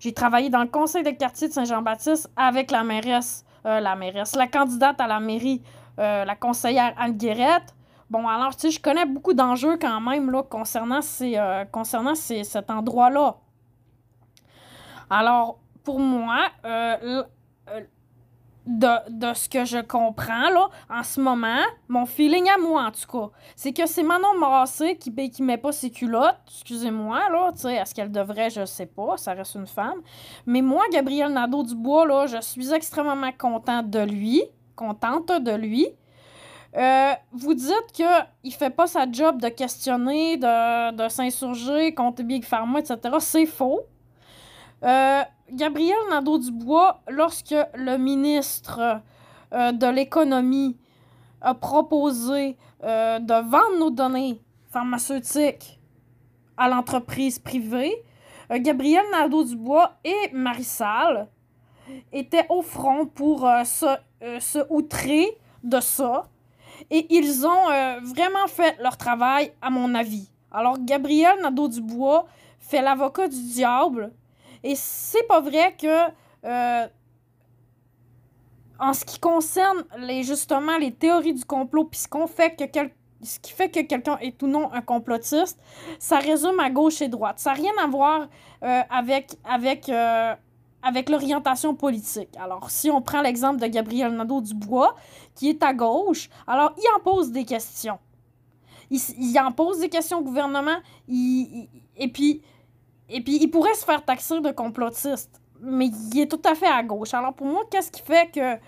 J'ai 0.00 0.12
travaillé 0.12 0.50
dans 0.50 0.62
le 0.62 0.68
conseil 0.68 1.02
de 1.02 1.10
quartier 1.10 1.48
de 1.48 1.52
Saint-Jean-Baptiste 1.52 2.30
avec 2.36 2.70
la 2.70 2.84
mairesse, 2.84 3.44
euh, 3.66 3.80
la 3.80 3.96
mairesse, 3.96 4.36
la 4.36 4.46
candidate 4.46 5.00
à 5.00 5.06
la 5.06 5.20
mairie, 5.20 5.62
euh, 5.98 6.24
la 6.24 6.36
conseillère 6.36 6.94
Anne 6.98 7.16
Guérette. 7.16 7.74
Bon, 8.10 8.28
alors, 8.28 8.54
tu 8.54 8.62
sais, 8.62 8.70
je 8.70 8.80
connais 8.80 9.06
beaucoup 9.06 9.32
d'enjeux 9.32 9.78
quand 9.78 10.00
même, 10.00 10.30
là, 10.30 10.42
concernant, 10.42 11.00
ces, 11.00 11.36
euh, 11.36 11.64
concernant 11.64 12.14
ces, 12.14 12.44
cet 12.44 12.70
endroit-là. 12.70 13.36
Alors, 15.08 15.58
pour 15.82 15.98
moi, 15.98 16.48
de, 18.66 19.10
de 19.10 19.34
ce 19.34 19.48
que 19.48 19.64
je 19.64 19.78
comprends, 19.78 20.48
là, 20.50 20.68
en 20.88 21.02
ce 21.02 21.20
moment, 21.20 21.62
mon 21.88 22.06
feeling 22.06 22.48
à 22.48 22.58
moi, 22.58 22.84
en 22.84 22.90
tout 22.90 23.06
cas, 23.10 23.30
c'est 23.56 23.72
que 23.72 23.86
c'est 23.86 24.02
Manon 24.02 24.38
Massé 24.38 24.96
qui, 24.96 25.10
ben, 25.10 25.28
qui 25.28 25.42
met 25.42 25.58
pas 25.58 25.72
ses 25.72 25.90
culottes, 25.90 26.38
excusez-moi, 26.46 27.28
là, 27.30 27.52
tu 27.52 27.60
sais, 27.60 27.74
est-ce 27.74 27.94
qu'elle 27.94 28.10
devrait, 28.10 28.50
je 28.50 28.64
sais 28.64 28.86
pas, 28.86 29.16
ça 29.16 29.32
reste 29.34 29.54
une 29.54 29.66
femme. 29.66 30.00
Mais 30.46 30.62
moi, 30.62 30.84
Gabriel 30.92 31.32
Nadeau-Dubois, 31.32 32.06
là, 32.06 32.26
je 32.26 32.40
suis 32.40 32.72
extrêmement 32.72 33.32
contente 33.36 33.90
de 33.90 34.00
lui, 34.00 34.42
contente 34.76 35.30
de 35.30 35.52
lui. 35.52 35.88
Euh, 36.76 37.12
vous 37.32 37.54
dites 37.54 37.92
qu'il 37.92 38.52
fait 38.52 38.70
pas 38.70 38.86
sa 38.86 39.10
job 39.10 39.40
de 39.40 39.48
questionner, 39.48 40.36
de, 40.36 40.92
de 40.92 41.08
s'insurger 41.08 41.94
contre 41.94 42.22
Big 42.22 42.44
Pharma, 42.44 42.80
etc. 42.80 42.98
C'est 43.20 43.46
faux. 43.46 43.82
Euh, 44.82 45.22
Gabriel 45.52 45.98
Nadeau-Dubois, 46.10 47.00
lorsque 47.08 47.54
le 47.74 47.96
ministre 47.98 49.00
euh, 49.52 49.72
de 49.72 49.86
l'Économie 49.86 50.76
a 51.42 51.54
proposé 51.54 52.56
euh, 52.82 53.18
de 53.18 53.34
vendre 53.34 53.78
nos 53.78 53.90
données 53.90 54.40
pharmaceutiques 54.70 55.78
à 56.56 56.68
l'entreprise 56.68 57.38
privée, 57.38 57.94
euh, 58.50 58.58
Gabriel 58.58 59.04
Nadeau-Dubois 59.12 59.92
et 60.02 60.30
Marissal 60.32 61.28
étaient 62.12 62.46
au 62.48 62.62
front 62.62 63.04
pour 63.04 63.46
se, 63.64 63.94
se 64.40 64.58
outrer 64.70 65.36
de 65.62 65.80
ça. 65.80 66.28
Et 66.90 67.06
ils 67.14 67.46
ont 67.46 68.00
vraiment 68.00 68.46
fait 68.46 68.74
leur 68.80 68.96
travail, 68.96 69.52
à 69.60 69.68
mon 69.68 69.94
avis. 69.94 70.30
Alors, 70.50 70.78
Gabriel 70.80 71.42
Nadeau-Dubois 71.42 72.24
fait 72.58 72.80
l'avocat 72.80 73.28
du 73.28 73.42
diable. 73.42 74.12
Et 74.64 74.74
c'est 74.74 75.22
pas 75.28 75.40
vrai 75.40 75.76
que, 75.78 76.10
euh, 76.46 76.88
en 78.80 78.92
ce 78.92 79.04
qui 79.04 79.20
concerne 79.20 79.84
les, 79.98 80.22
justement 80.24 80.78
les 80.78 80.90
théories 80.92 81.34
du 81.34 81.44
complot, 81.44 81.84
puis 81.84 82.00
ce, 82.00 82.08
qu'on 82.08 82.26
fait 82.26 82.56
que 82.56 82.64
quel- 82.64 82.90
ce 83.22 83.38
qui 83.38 83.52
fait 83.52 83.70
que 83.70 83.80
quelqu'un 83.80 84.18
est 84.20 84.42
ou 84.42 84.46
non 84.46 84.72
un 84.72 84.80
complotiste, 84.82 85.60
ça 85.98 86.18
résume 86.18 86.58
à 86.60 86.70
gauche 86.70 87.00
et 87.02 87.08
droite. 87.08 87.38
Ça 87.38 87.50
n'a 87.50 87.56
rien 87.56 87.72
à 87.82 87.86
voir 87.86 88.26
euh, 88.62 88.80
avec, 88.90 89.36
avec, 89.44 89.88
euh, 89.88 90.34
avec 90.82 91.08
l'orientation 91.08 91.74
politique. 91.74 92.30
Alors, 92.38 92.70
si 92.70 92.90
on 92.90 93.00
prend 93.00 93.20
l'exemple 93.22 93.60
de 93.60 93.66
Gabriel 93.66 94.12
Nadeau-Dubois, 94.16 94.96
qui 95.34 95.50
est 95.50 95.62
à 95.62 95.72
gauche, 95.72 96.28
alors 96.46 96.74
il 96.76 96.84
en 96.96 97.00
pose 97.00 97.30
des 97.32 97.44
questions. 97.44 97.98
Il, 98.90 99.00
il 99.18 99.38
en 99.38 99.52
pose 99.52 99.78
des 99.80 99.88
questions 99.88 100.18
au 100.18 100.22
gouvernement, 100.22 100.76
il- 101.08 101.68
et, 101.96 102.08
puis, 102.08 102.42
et 103.08 103.20
puis 103.20 103.38
il 103.40 103.48
pourrait 103.48 103.74
se 103.74 103.84
faire 103.84 104.04
taxer 104.04 104.40
de 104.40 104.50
complotiste, 104.50 105.40
mais 105.60 105.90
il 106.12 106.20
est 106.20 106.30
tout 106.30 106.40
à 106.44 106.54
fait 106.54 106.66
à 106.66 106.82
gauche. 106.82 107.14
Alors 107.14 107.34
pour 107.34 107.46
moi, 107.46 107.62
qu'est-ce 107.70 107.90
qui 107.90 108.02
fait 108.02 108.30
que 108.32 108.58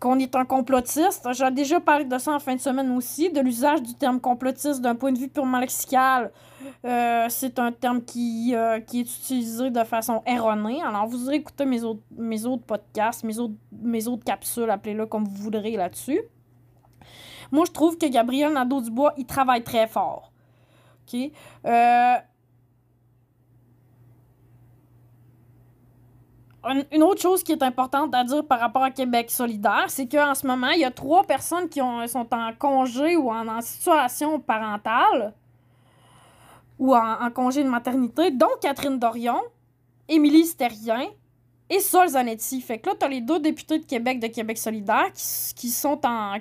qu'on 0.00 0.18
est 0.18 0.34
un 0.34 0.44
complotiste? 0.44 1.28
J'ai 1.32 1.50
déjà 1.50 1.80
parlé 1.80 2.04
de 2.04 2.18
ça 2.18 2.32
en 2.32 2.38
fin 2.38 2.54
de 2.54 2.60
semaine 2.60 2.90
aussi, 2.96 3.30
de 3.30 3.40
l'usage 3.40 3.82
du 3.82 3.94
terme 3.94 4.20
complotiste 4.20 4.80
d'un 4.80 4.94
point 4.94 5.12
de 5.12 5.18
vue 5.18 5.28
purement 5.28 5.58
lexical. 5.58 6.32
Euh, 6.84 7.26
c'est 7.28 7.58
un 7.58 7.72
terme 7.72 8.02
qui, 8.02 8.54
euh, 8.54 8.80
qui 8.80 9.00
est 9.00 9.02
utilisé 9.02 9.70
de 9.70 9.84
façon 9.84 10.22
erronée. 10.26 10.82
Alors, 10.82 11.06
vous 11.06 11.26
aurez 11.26 11.36
écouté 11.36 11.66
mes 11.66 11.82
autres, 11.82 12.00
mes 12.16 12.46
autres 12.46 12.64
podcasts, 12.64 13.24
mes 13.24 13.38
autres, 13.38 13.54
mes 13.72 14.08
autres 14.08 14.24
capsules, 14.24 14.70
appelez-le 14.70 15.06
comme 15.06 15.24
vous 15.24 15.42
voudrez 15.42 15.72
là-dessus. 15.72 16.20
Moi, 17.52 17.64
je 17.66 17.72
trouve 17.72 17.98
que 17.98 18.06
Gabriel 18.06 18.52
Nadeau-Dubois, 18.52 19.12
il 19.18 19.26
travaille 19.26 19.62
très 19.62 19.86
fort. 19.86 20.32
OK? 21.06 21.30
Euh, 21.66 22.16
une- 26.66 27.02
autre 27.02 27.20
chose 27.20 27.42
qui 27.42 27.52
est 27.52 27.62
importante 27.62 28.14
à 28.14 28.24
dire 28.24 28.44
par 28.46 28.60
rapport 28.60 28.82
à 28.82 28.90
Québec 28.90 29.30
solidaire, 29.30 29.86
c'est 29.88 30.06
qu'en 30.08 30.34
ce 30.34 30.46
moment, 30.46 30.68
il 30.70 30.80
y 30.80 30.84
a 30.84 30.90
trois 30.90 31.24
personnes 31.24 31.68
qui 31.68 31.80
ont- 31.82 32.06
sont 32.06 32.26
en 32.34 32.52
congé 32.58 33.16
ou 33.16 33.30
en, 33.30 33.46
en 33.48 33.60
situation 33.60 34.40
parentale 34.40 35.32
ou 36.78 36.94
en, 36.94 37.20
en 37.22 37.30
congé 37.30 37.62
de 37.62 37.68
maternité, 37.68 38.30
dont 38.30 38.48
Catherine 38.60 38.98
Dorion, 38.98 39.40
Émilie 40.08 40.44
Stérien 40.46 41.06
et 41.74 41.80
Sol 41.80 42.08
Zanetti. 42.08 42.60
Fait 42.60 42.78
que 42.78 42.88
là, 42.88 42.94
t'as 42.98 43.08
les 43.08 43.20
deux 43.20 43.40
députés 43.40 43.78
de 43.78 43.84
Québec 43.84 44.20
de 44.20 44.28
Québec 44.28 44.58
solidaire 44.58 45.10
qui, 45.56 45.68
sont 45.68 46.00
en... 46.04 46.34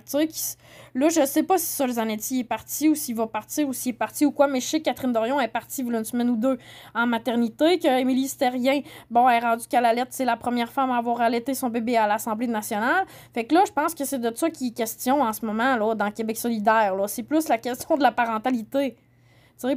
Là, 0.96 1.10
je 1.10 1.26
sais 1.26 1.42
pas 1.42 1.58
si 1.58 1.66
Sol 1.66 1.92
Zanetti 1.92 2.42
est 2.42 2.44
parti 2.44 2.88
ou 2.88 2.94
s'il 2.94 3.16
va 3.16 3.26
partir 3.26 3.68
ou 3.68 3.74
s'il 3.74 3.92
est 3.92 3.98
parti 3.98 4.26
ou 4.26 4.32
quoi, 4.32 4.48
mais 4.48 4.60
je 4.60 4.68
sais 4.68 4.80
que 4.80 4.86
Catherine 4.86 5.12
Dorion 5.12 5.40
est 5.40 5.48
partie 5.48 5.82
a 5.82 5.98
une 5.98 6.04
semaine 6.04 6.30
ou 6.30 6.36
deux 6.36 6.60
en 6.94 7.08
maternité, 7.08 7.80
que 7.80 7.88
Émilie 7.88 8.28
Stérien, 8.28 8.82
bon, 9.10 9.28
elle 9.28 9.42
est 9.44 9.46
rendue 9.46 9.66
qu'à 9.68 9.82
la 9.82 9.94
lettre, 9.94 10.12
c'est 10.12 10.26
la 10.26 10.38
première 10.38 10.72
femme 10.72 10.92
à 10.92 10.98
avoir 10.98 11.22
allaité 11.22 11.56
son 11.56 11.70
bébé 11.70 11.98
à 11.98 12.06
l'Assemblée 12.06 12.48
nationale. 12.48 13.06
Fait 13.34 13.46
que 13.46 13.56
là, 13.56 13.64
je 13.66 13.72
pense 13.72 13.96
que 13.96 14.06
c'est 14.06 14.20
de 14.20 14.32
ça 14.36 14.52
qui 14.52 14.68
est 14.68 14.72
question 14.72 15.22
en 15.24 15.34
ce 15.34 15.46
moment, 15.46 15.76
là, 15.76 15.96
dans 15.96 16.12
Québec 16.12 16.38
solidaire, 16.38 16.96
là. 16.96 17.08
C'est 17.08 17.24
plus 17.24 17.48
la 17.48 17.58
question 17.58 17.98
de 17.98 18.04
la 18.04 18.12
parentalité. 18.12 18.96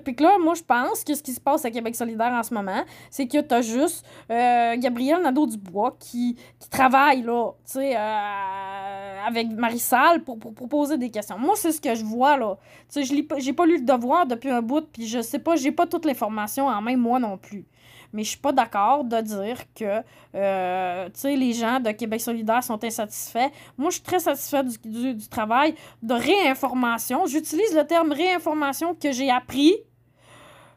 Puis 0.04 0.16
que 0.16 0.22
là, 0.22 0.36
moi, 0.42 0.54
je 0.54 0.62
pense 0.62 1.04
que 1.04 1.14
ce 1.14 1.22
qui 1.22 1.32
se 1.32 1.40
passe 1.40 1.64
à 1.64 1.70
Québec 1.70 1.94
solidaire 1.94 2.32
en 2.32 2.42
ce 2.42 2.52
moment, 2.52 2.82
c'est 3.10 3.28
que 3.28 3.40
t'as 3.40 3.62
juste 3.62 4.04
euh, 4.30 4.76
Gabriel 4.78 5.22
Nadeau-Dubois 5.22 5.96
qui, 6.00 6.36
qui 6.58 6.68
travaille, 6.68 7.22
là, 7.22 7.52
tu 7.64 7.72
sais, 7.72 7.96
euh, 7.96 9.26
avec 9.26 9.48
Marissal 9.52 10.22
pour, 10.24 10.38
pour, 10.38 10.54
pour 10.54 10.68
poser 10.68 10.98
des 10.98 11.10
questions. 11.10 11.38
Moi, 11.38 11.54
c'est 11.56 11.72
ce 11.72 11.80
que 11.80 11.94
je 11.94 12.04
vois, 12.04 12.36
là. 12.36 12.56
Tu 12.88 13.00
sais, 13.00 13.04
je 13.04 13.14
lis 13.14 13.22
pas- 13.22 13.38
j'ai 13.38 13.52
pas 13.52 13.66
lu 13.66 13.78
le 13.78 13.84
devoir 13.84 14.26
depuis 14.26 14.50
un 14.50 14.62
bout, 14.62 14.86
puis 14.92 15.06
je 15.06 15.20
sais 15.22 15.38
pas, 15.38 15.56
j'ai 15.56 15.72
pas 15.72 15.86
toute 15.86 16.04
l'information 16.04 16.66
en 16.66 16.80
main, 16.82 16.96
moi 16.96 17.18
non 17.18 17.38
plus. 17.38 17.64
Mais 18.12 18.24
je 18.24 18.30
suis 18.30 18.38
pas 18.38 18.52
d'accord 18.52 19.04
de 19.04 19.20
dire 19.20 19.58
que, 19.74 20.02
euh, 20.34 21.08
les 21.24 21.52
gens 21.52 21.80
de 21.80 21.90
Québec 21.90 22.20
solidaire 22.20 22.62
sont 22.62 22.82
insatisfaits. 22.82 23.50
Moi, 23.76 23.90
je 23.90 23.94
suis 23.94 24.04
très 24.04 24.20
satisfait 24.20 24.64
du, 24.64 24.78
du, 24.84 25.14
du 25.14 25.28
travail 25.28 25.74
de 26.02 26.14
réinformation. 26.14 27.26
J'utilise 27.26 27.74
le 27.74 27.84
terme 27.84 28.12
réinformation 28.12 28.94
que 28.94 29.12
j'ai 29.12 29.30
appris 29.30 29.74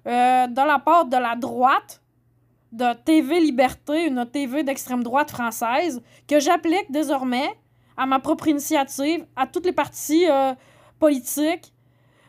euh, 0.07 0.47
de 0.47 0.55
la 0.55 0.79
part 0.79 1.05
de 1.05 1.17
la 1.17 1.35
droite 1.35 2.01
de 2.71 2.93
TV 3.03 3.39
Liberté, 3.39 4.07
une 4.07 4.25
TV 4.25 4.63
d'extrême 4.63 5.03
droite 5.03 5.31
française, 5.31 6.01
que 6.27 6.39
j'applique 6.39 6.89
désormais 6.89 7.49
à 7.97 8.05
ma 8.05 8.19
propre 8.19 8.47
initiative, 8.47 9.25
à 9.35 9.45
toutes 9.45 9.65
les 9.65 9.73
partis 9.73 10.25
euh, 10.29 10.53
politiques 10.99 11.73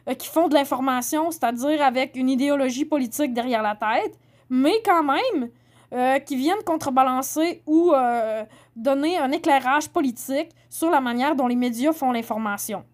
euh, 0.09 0.15
qui 0.15 0.29
font 0.29 0.49
de 0.49 0.55
l'information, 0.55 1.31
c'est-à-dire 1.31 1.83
avec 1.83 2.17
une 2.17 2.29
idéologie 2.29 2.85
politique 2.85 3.33
derrière 3.33 3.63
la 3.63 3.77
tête, 3.77 4.19
mais 4.51 4.83
quand 4.85 5.03
même 5.03 5.51
euh, 5.93 6.19
qui 6.19 6.37
viennent 6.37 6.63
contrebalancer 6.65 7.63
ou 7.67 7.93
euh, 7.93 8.45
donner 8.77 9.19
un 9.19 9.33
éclairage 9.33 9.89
politique 9.89 10.51
sur 10.69 10.91
la 10.91 11.01
manière 11.01 11.35
dont 11.35 11.47
les 11.47 11.57
médias 11.57 11.93
font 11.93 12.13
l'information. 12.13 12.85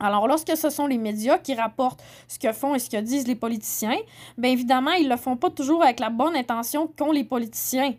Alors, 0.00 0.28
lorsque 0.28 0.56
ce 0.56 0.70
sont 0.70 0.86
les 0.86 0.98
médias 0.98 1.38
qui 1.38 1.54
rapportent 1.54 2.02
ce 2.28 2.38
que 2.38 2.52
font 2.52 2.74
et 2.74 2.78
ce 2.78 2.88
que 2.88 2.96
disent 2.96 3.26
les 3.26 3.34
politiciens, 3.34 3.98
bien 4.36 4.52
évidemment, 4.52 4.92
ils 4.92 5.08
le 5.08 5.16
font 5.16 5.36
pas 5.36 5.50
toujours 5.50 5.82
avec 5.82 5.98
la 5.98 6.10
bonne 6.10 6.36
intention 6.36 6.86
qu'ont 6.96 7.12
les 7.12 7.24
politiciens. 7.24 7.94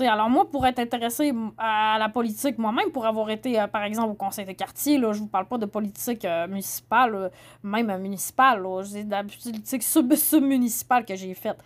Alors 0.00 0.28
moi, 0.28 0.50
pour 0.50 0.66
être 0.66 0.80
intéressé 0.80 1.32
à 1.56 1.96
la 1.98 2.08
politique 2.08 2.58
moi-même, 2.58 2.90
pour 2.90 3.06
avoir 3.06 3.30
été, 3.30 3.60
euh, 3.60 3.66
par 3.68 3.84
exemple, 3.84 4.10
au 4.10 4.14
conseil 4.14 4.44
de 4.44 4.52
quartier, 4.52 4.98
là, 4.98 5.12
je 5.12 5.20
vous 5.20 5.28
parle 5.28 5.46
pas 5.46 5.58
de 5.58 5.66
politique 5.66 6.24
euh, 6.24 6.48
municipale, 6.48 7.12
là, 7.12 7.30
même 7.62 7.90
euh, 7.90 7.98
municipale, 7.98 8.66
j'ai 8.90 9.04
de 9.04 9.10
la 9.10 9.22
politique 9.22 9.82
sub- 9.84 10.14
sub-municipale 10.30 11.04
que 11.04 11.14
j'ai 11.14 11.32
faite. 11.34 11.58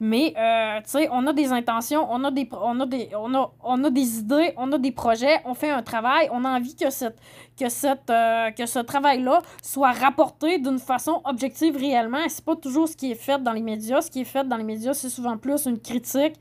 Mais, 0.00 0.34
euh, 0.36 0.80
tu 0.80 0.90
sais, 0.90 1.08
on 1.12 1.24
a 1.28 1.32
des 1.32 1.52
intentions, 1.52 2.08
on 2.10 2.24
a 2.24 2.30
des, 2.32 2.48
on, 2.50 2.80
a 2.80 2.86
des, 2.86 3.10
on, 3.16 3.32
a, 3.34 3.52
on 3.62 3.84
a 3.84 3.90
des 3.90 4.18
idées, 4.18 4.52
on 4.56 4.72
a 4.72 4.78
des 4.78 4.90
projets, 4.90 5.40
on 5.44 5.54
fait 5.54 5.70
un 5.70 5.82
travail, 5.82 6.28
on 6.32 6.44
a 6.44 6.48
envie 6.56 6.74
que, 6.74 6.90
cette, 6.90 7.18
que, 7.56 7.68
cette, 7.68 8.10
euh, 8.10 8.50
que 8.50 8.66
ce 8.66 8.80
travail-là 8.80 9.42
soit 9.62 9.92
rapporté 9.92 10.58
d'une 10.58 10.80
façon 10.80 11.20
objective 11.24 11.76
réellement. 11.76 12.18
C'est 12.26 12.44
pas 12.44 12.56
toujours 12.56 12.88
ce 12.88 12.96
qui 12.96 13.12
est 13.12 13.14
fait 13.14 13.40
dans 13.40 13.52
les 13.52 13.62
médias. 13.62 14.00
Ce 14.00 14.10
qui 14.10 14.22
est 14.22 14.24
fait 14.24 14.48
dans 14.48 14.56
les 14.56 14.64
médias, 14.64 14.92
c'est 14.92 15.08
souvent 15.08 15.36
plus 15.36 15.66
une 15.66 15.78
critique, 15.78 16.34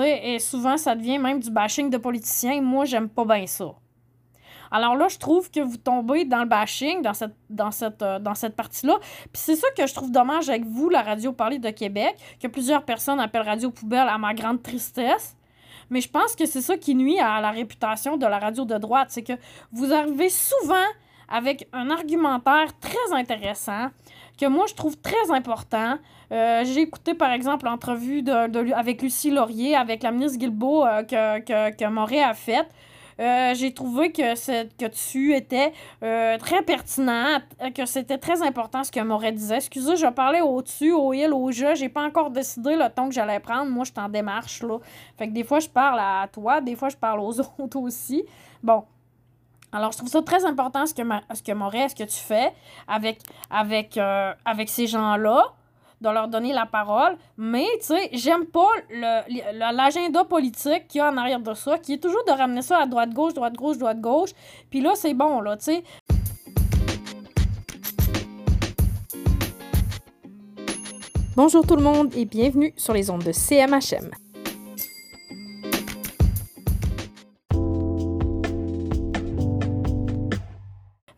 et 0.00 0.38
souvent, 0.38 0.76
ça 0.76 0.94
devient 0.94 1.18
même 1.18 1.40
du 1.40 1.50
bashing 1.50 1.90
de 1.90 1.98
politiciens. 1.98 2.60
Moi, 2.60 2.84
j'aime 2.84 3.08
pas 3.08 3.24
bien 3.24 3.46
ça. 3.46 3.74
Alors 4.72 4.96
là, 4.96 5.08
je 5.08 5.18
trouve 5.18 5.50
que 5.50 5.60
vous 5.60 5.76
tombez 5.76 6.24
dans 6.24 6.40
le 6.40 6.46
bashing, 6.46 7.02
dans 7.02 7.12
cette, 7.12 7.34
dans 7.50 7.70
cette, 7.70 8.00
euh, 8.00 8.18
dans 8.18 8.34
cette 8.34 8.56
partie-là. 8.56 8.98
Puis 9.00 9.42
c'est 9.44 9.56
ça 9.56 9.66
que 9.76 9.86
je 9.86 9.92
trouve 9.92 10.10
dommage 10.10 10.48
avec 10.48 10.64
vous, 10.64 10.88
la 10.88 11.02
Radio 11.02 11.32
Parler 11.32 11.58
de 11.58 11.68
Québec, 11.68 12.16
que 12.40 12.48
plusieurs 12.48 12.82
personnes 12.82 13.20
appellent 13.20 13.42
Radio 13.42 13.70
Poubelle 13.70 14.08
à 14.08 14.16
ma 14.16 14.32
grande 14.32 14.62
tristesse. 14.62 15.36
Mais 15.90 16.00
je 16.00 16.08
pense 16.08 16.34
que 16.34 16.46
c'est 16.46 16.62
ça 16.62 16.78
qui 16.78 16.94
nuit 16.94 17.18
à 17.18 17.42
la 17.42 17.50
réputation 17.50 18.16
de 18.16 18.24
la 18.24 18.38
radio 18.38 18.64
de 18.64 18.78
droite. 18.78 19.08
C'est 19.10 19.22
que 19.22 19.34
vous 19.72 19.92
arrivez 19.92 20.30
souvent 20.30 20.88
avec 21.28 21.68
un 21.74 21.90
argumentaire 21.90 22.78
très 22.80 23.12
intéressant 23.12 23.88
que 24.38 24.46
moi 24.46 24.66
je 24.68 24.74
trouve 24.74 24.96
très 24.98 25.30
important. 25.30 25.98
Euh, 26.32 26.62
J'ai 26.64 26.80
écouté 26.80 27.14
par 27.14 27.32
exemple 27.32 27.66
l'entrevue 27.66 28.24
avec 28.74 29.02
Lucie 29.02 29.30
Laurier, 29.30 29.76
avec 29.76 30.02
la 30.02 30.10
ministre 30.10 30.38
Guilbeault 30.38 30.84
euh, 30.84 31.02
que, 31.02 31.70
que, 31.70 32.20
a 32.22 32.34
faite. 32.34 32.68
Euh, 33.20 33.52
j'ai 33.54 33.74
trouvé 33.74 34.10
que, 34.10 34.34
que 34.78 34.86
tu 34.86 35.34
étais 35.36 35.72
très 36.00 36.62
pertinent, 36.62 37.40
que 37.74 37.84
c'était 37.84 38.16
très 38.16 38.42
important 38.42 38.82
ce 38.82 38.90
que 38.90 39.00
Moret 39.00 39.32
disait. 39.32 39.56
Excusez, 39.56 39.96
je 39.96 40.06
parlais 40.06 40.40
au-dessus, 40.40 40.92
au 40.92 41.12
il, 41.12 41.30
au 41.32 41.50
je. 41.52 41.74
J'ai 41.74 41.90
pas 41.90 42.04
encore 42.04 42.30
décidé 42.30 42.74
le 42.74 42.88
ton 42.88 43.08
que 43.08 43.14
j'allais 43.14 43.38
prendre. 43.38 43.70
Moi, 43.70 43.84
je 43.84 43.92
suis 43.92 44.00
en 44.00 44.08
démarche, 44.08 44.62
là. 44.62 44.78
Fait 45.18 45.28
que 45.28 45.32
des 45.32 45.44
fois, 45.44 45.60
je 45.60 45.68
parle 45.68 46.00
à 46.00 46.26
toi, 46.32 46.62
des 46.62 46.74
fois, 46.74 46.88
je 46.88 46.96
parle 46.96 47.20
aux 47.20 47.38
autres 47.60 47.78
aussi. 47.78 48.24
Bon. 48.62 48.84
Alors, 49.72 49.90
je 49.92 49.96
trouve 49.96 50.10
ça 50.10 50.20
très 50.22 50.44
important 50.44 50.84
ce 50.84 50.92
que, 50.92 51.02
ma- 51.02 51.22
ce 51.34 51.42
que 51.42 51.52
Moret, 51.52 51.88
ce 51.88 51.94
que 51.94 52.04
tu 52.04 52.18
fais 52.18 52.52
avec, 52.86 53.20
avec, 53.50 53.96
euh, 53.96 54.32
avec 54.44 54.68
ces 54.68 54.86
gens-là 54.86 55.44
de 56.00 56.08
leur 56.10 56.28
donner 56.28 56.52
la 56.52 56.66
parole. 56.66 57.16
Mais, 57.38 57.66
tu 57.80 57.86
sais, 57.86 58.10
j'aime 58.12 58.44
pas 58.46 58.68
l'agenda 59.54 60.24
politique 60.24 60.88
qu'il 60.88 60.98
y 60.98 61.00
a 61.00 61.10
en 61.10 61.16
arrière 61.16 61.40
de 61.40 61.54
ça, 61.54 61.78
qui 61.78 61.94
est 61.94 62.02
toujours 62.02 62.24
de 62.26 62.32
ramener 62.32 62.60
ça 62.62 62.78
à 62.82 62.86
droite-gauche, 62.86 63.32
droite-gauche, 63.34 63.78
droite-gauche. 63.78 64.30
Puis 64.68 64.80
là, 64.82 64.92
c'est 64.94 65.14
bon, 65.14 65.40
là, 65.40 65.56
tu 65.56 65.64
sais. 65.64 65.84
Bonjour 71.34 71.66
tout 71.66 71.76
le 71.76 71.82
monde 71.82 72.14
et 72.14 72.24
bienvenue 72.24 72.74
sur 72.76 72.92
les 72.92 73.08
ondes 73.10 73.24
de 73.24 73.32
CMHM. 73.32 74.10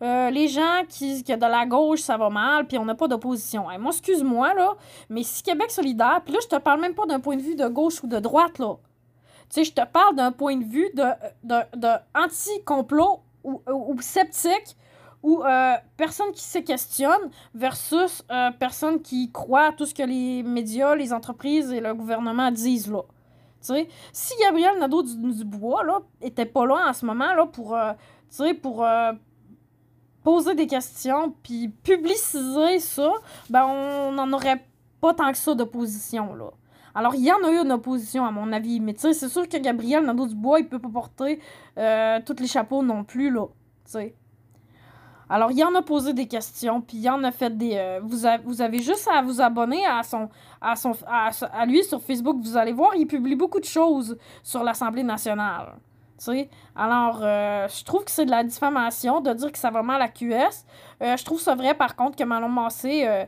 Euh, 0.05 0.29
les 0.29 0.47
gens 0.47 0.83
qui, 0.87 1.23
que 1.23 1.33
de 1.33 1.47
la 1.47 1.65
gauche, 1.65 2.01
ça 2.01 2.15
va 2.15 2.29
mal, 2.29 2.67
puis 2.67 2.77
on 2.77 2.85
n'a 2.85 2.93
pas 2.93 3.07
d'opposition. 3.07 3.65
Moi, 3.79 3.91
excuse-moi, 3.91 4.53
là, 4.53 4.75
mais 5.09 5.23
si 5.23 5.41
Québec 5.41 5.71
solidaire, 5.71 6.21
puis 6.23 6.33
là, 6.33 6.39
je 6.43 6.47
te 6.47 6.61
parle 6.61 6.79
même 6.81 6.93
pas 6.93 7.07
d'un 7.07 7.19
point 7.19 7.35
de 7.35 7.41
vue 7.41 7.55
de 7.55 7.67
gauche 7.67 8.03
ou 8.03 8.07
de 8.07 8.19
droite, 8.19 8.59
là. 8.59 8.75
Tu 9.49 9.55
sais, 9.55 9.63
je 9.63 9.73
te 9.73 9.85
parle 9.85 10.15
d'un 10.15 10.31
point 10.31 10.57
de 10.57 10.63
vue 10.63 10.91
anti-complot 12.13 13.21
ou, 13.43 13.61
ou, 13.67 14.01
sceptique 14.01 14.75
ou 15.23 15.43
euh, 15.43 15.73
personne 15.97 16.31
qui 16.33 16.43
se 16.43 16.59
questionne 16.59 17.31
versus 17.55 18.23
euh, 18.31 18.51
personne 18.59 19.01
qui 19.01 19.31
croit 19.31 19.67
à 19.67 19.71
tout 19.71 19.85
ce 19.87 19.93
que 19.93 20.03
les 20.03 20.43
médias, 20.43 20.95
les 20.95 21.13
entreprises 21.13 21.71
et 21.71 21.79
le 21.79 21.95
gouvernement 21.95 22.51
disent, 22.51 22.91
là. 22.91 23.01
Si 24.11 24.33
Gabriel 24.41 24.77
Nadeau-Dubois, 24.77 25.83
là, 25.83 25.99
était 26.21 26.45
pas 26.45 26.67
là 26.67 26.89
en 26.89 26.93
ce 26.93 27.03
moment, 27.03 27.47
pour, 27.47 27.75
poser 30.25 30.55
des 30.55 30.65
questions 30.65 31.35
puis 31.43 31.69
publiciser 31.69 32.79
ça, 32.79 33.11
ben 33.51 33.63
on 33.63 34.11
n'en 34.11 34.33
aurait 34.33 34.65
pas 34.99 35.13
tant 35.13 35.31
que 35.31 35.37
ça 35.37 35.53
d'opposition, 35.53 36.33
là. 36.33 36.49
Alors, 36.95 37.13
il 37.13 37.25
y 37.25 37.31
en 37.31 37.43
a 37.43 37.51
eu 37.51 37.57
une 37.57 37.73
opposition, 37.73 38.25
à 38.25 38.31
mon 38.31 38.51
avis, 38.53 38.79
mais 38.79 38.93
tu 38.93 39.01
sais, 39.01 39.13
c'est 39.13 39.27
sûr 39.27 39.47
que 39.47 39.57
Gabriel 39.57 40.03
Nadeau-Dubois, 40.05 40.61
il 40.61 40.67
peut 40.67 40.79
pas 40.79 40.89
porter 40.89 41.41
euh, 41.77 42.19
tous 42.25 42.37
les 42.39 42.47
chapeaux 42.47 42.81
non 42.81 43.03
plus, 43.03 43.29
là, 43.29 43.45
tu 43.83 43.91
sais. 43.91 44.15
Alors, 45.29 45.51
il 45.51 45.63
en 45.63 45.75
a 45.75 45.81
posé 45.81 46.13
des 46.13 46.27
questions, 46.27 46.81
puis 46.81 46.97
il 46.97 47.09
en 47.09 47.23
a 47.23 47.31
fait 47.31 47.55
des... 47.55 47.75
euh, 47.75 47.99
vous, 48.01 48.61
avez 48.61 48.81
juste 48.81 49.07
à 49.13 49.21
vous 49.21 49.41
abonner 49.41 49.85
à 49.85 50.01
son, 50.03 50.29
à, 50.61 50.75
son, 50.75 50.93
à 51.05 51.65
lui 51.65 51.83
sur 51.83 52.01
Facebook. 52.01 52.37
Vous 52.41 52.57
allez 52.57 52.73
voir, 52.73 52.95
il 52.95 53.05
publie 53.05 53.35
beaucoup 53.35 53.59
de 53.59 53.65
choses 53.65 54.17
sur 54.41 54.63
l'Assemblée 54.63 55.03
nationale. 55.03 55.75
Alors, 56.75 57.19
euh, 57.21 57.67
je 57.67 57.83
trouve 57.83 58.03
que 58.03 58.11
c'est 58.11 58.25
de 58.25 58.31
la 58.31 58.43
diffamation 58.43 59.21
de 59.21 59.33
dire 59.33 59.51
que 59.51 59.57
ça 59.57 59.69
va 59.69 59.81
mal 59.83 60.01
à 60.01 60.07
QS. 60.07 60.65
Euh, 61.01 61.17
je 61.17 61.25
trouve 61.25 61.39
ça 61.39 61.55
vrai, 61.55 61.73
par 61.73 61.95
contre, 61.95 62.15
que 62.17 62.23
Manon 62.23 62.49
Massé... 62.49 63.05
euh, 63.07 63.25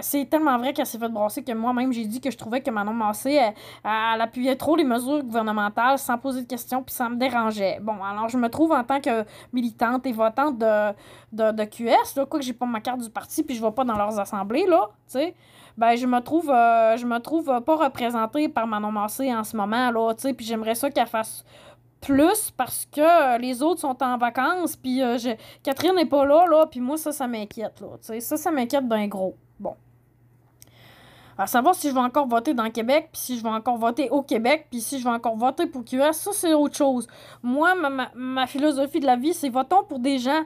c'est 0.00 0.28
tellement 0.28 0.58
vrai 0.58 0.72
qu'elle 0.72 0.86
s'est 0.86 0.98
fait 0.98 1.08
brasser 1.08 1.42
que 1.42 1.52
moi-même, 1.52 1.92
j'ai 1.92 2.04
dit 2.04 2.20
que 2.20 2.30
je 2.30 2.36
trouvais 2.36 2.60
que 2.60 2.70
Manon 2.70 2.92
Massé, 2.92 3.40
elle, 3.84 4.20
appuyait 4.20 4.56
trop 4.56 4.76
les 4.76 4.84
mesures 4.84 5.22
gouvernementales 5.22 5.98
sans 5.98 6.18
poser 6.18 6.42
de 6.42 6.48
questions, 6.48 6.82
puis 6.82 6.94
ça 6.94 7.08
me 7.08 7.16
dérangeait. 7.16 7.78
Bon, 7.80 8.02
alors 8.02 8.28
je 8.28 8.36
me 8.36 8.48
trouve 8.48 8.72
en 8.72 8.82
tant 8.84 9.00
que 9.00 9.24
militante 9.52 10.04
et 10.06 10.12
votante 10.12 10.58
de 10.58 11.64
QS, 11.64 12.16
là, 12.16 12.26
quoi 12.26 12.40
que 12.40 12.44
j'ai 12.44 12.52
pas 12.52 12.66
ma 12.66 12.80
carte 12.80 13.00
du 13.00 13.08
parti, 13.08 13.42
puis 13.44 13.54
je 13.54 13.64
vais 13.64 13.72
pas 13.72 13.84
dans 13.84 13.96
leurs 13.96 14.18
assemblées, 14.18 14.66
là, 14.66 14.90
tu 15.06 15.18
sais, 15.18 15.34
ben 15.76 15.96
je 15.96 16.06
me 16.06 16.20
trouve 16.20 16.50
euh, 16.50 16.96
je 16.96 17.06
me 17.06 17.18
trouve 17.18 17.50
euh, 17.50 17.60
pas 17.60 17.76
représentée 17.76 18.48
par 18.48 18.66
Manon 18.66 18.92
Massé 18.92 19.34
en 19.34 19.44
ce 19.44 19.56
moment, 19.56 19.90
là, 19.90 20.14
tu 20.14 20.32
puis 20.34 20.46
j'aimerais 20.46 20.74
ça 20.74 20.90
qu'elle 20.90 21.06
fasse 21.06 21.44
plus 22.00 22.50
parce 22.56 22.86
que 22.92 23.00
euh, 23.00 23.38
les 23.38 23.62
autres 23.62 23.80
sont 23.80 24.02
en 24.02 24.16
vacances, 24.18 24.76
puis 24.76 24.98
je- 25.00 25.36
Catherine 25.62 25.94
n'est 25.94 26.06
pas 26.06 26.24
là, 26.26 26.46
là, 26.46 26.66
puis 26.66 26.80
moi, 26.80 26.96
ça, 26.96 27.12
ça 27.12 27.26
m'inquiète, 27.26 27.80
là, 27.80 27.88
tu 28.04 28.20
ça, 28.20 28.36
ça 28.36 28.50
m'inquiète 28.50 28.86
d'un 28.86 29.06
gros. 29.08 29.36
Bon. 29.58 29.74
À 31.36 31.48
savoir 31.48 31.74
si 31.74 31.88
je 31.88 31.94
vais 31.94 32.00
encore 32.00 32.28
voter 32.28 32.54
dans 32.54 32.70
Québec, 32.70 33.08
puis 33.12 33.20
si 33.20 33.38
je 33.38 33.42
vais 33.42 33.48
encore 33.48 33.76
voter 33.76 34.08
au 34.10 34.22
Québec, 34.22 34.68
puis 34.70 34.80
si 34.80 35.00
je 35.00 35.04
vais 35.04 35.10
encore 35.10 35.36
voter 35.36 35.66
pour 35.66 35.84
QS, 35.84 36.12
ça, 36.12 36.30
c'est 36.32 36.54
autre 36.54 36.76
chose. 36.76 37.08
Moi, 37.42 37.74
ma, 37.74 37.90
ma, 37.90 38.10
ma 38.14 38.46
philosophie 38.46 39.00
de 39.00 39.06
la 39.06 39.16
vie, 39.16 39.34
c'est 39.34 39.48
votons 39.48 39.82
pour 39.82 39.98
des 39.98 40.18
gens, 40.18 40.42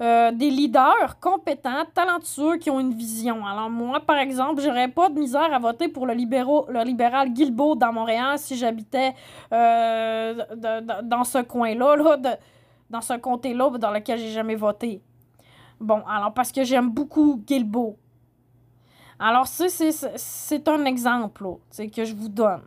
euh, 0.00 0.32
des 0.32 0.50
leaders 0.50 1.18
compétents, 1.20 1.84
talentueux, 1.94 2.56
qui 2.56 2.70
ont 2.70 2.80
une 2.80 2.94
vision. 2.94 3.44
Alors, 3.44 3.68
moi, 3.68 4.00
par 4.00 4.16
exemple, 4.16 4.62
j'aurais 4.62 4.88
pas 4.88 5.10
de 5.10 5.18
misère 5.18 5.52
à 5.52 5.58
voter 5.58 5.88
pour 5.88 6.06
le, 6.06 6.14
le 6.14 6.84
libéral 6.84 7.30
Guilbeault 7.30 7.74
dans 7.74 7.92
Montréal 7.92 8.38
si 8.38 8.56
j'habitais 8.56 9.14
euh, 9.52 10.34
dans 11.02 11.24
ce 11.24 11.38
coin-là, 11.42 11.96
là, 11.96 12.16
dans 12.88 13.00
ce 13.02 13.14
comté-là 13.14 13.70
dans 13.78 13.90
lequel 13.90 14.18
j'ai 14.18 14.30
jamais 14.30 14.56
voté. 14.56 15.02
Bon, 15.80 16.02
alors, 16.08 16.32
parce 16.32 16.50
que 16.52 16.64
j'aime 16.64 16.90
beaucoup 16.90 17.42
Guilbeault. 17.46 17.98
Alors, 19.18 19.46
ça, 19.46 19.66
c'est, 19.68 20.68
un 20.68 20.84
exemple, 20.86 21.44
que 21.94 22.04
je 22.04 22.14
vous 22.14 22.30
donne. 22.30 22.62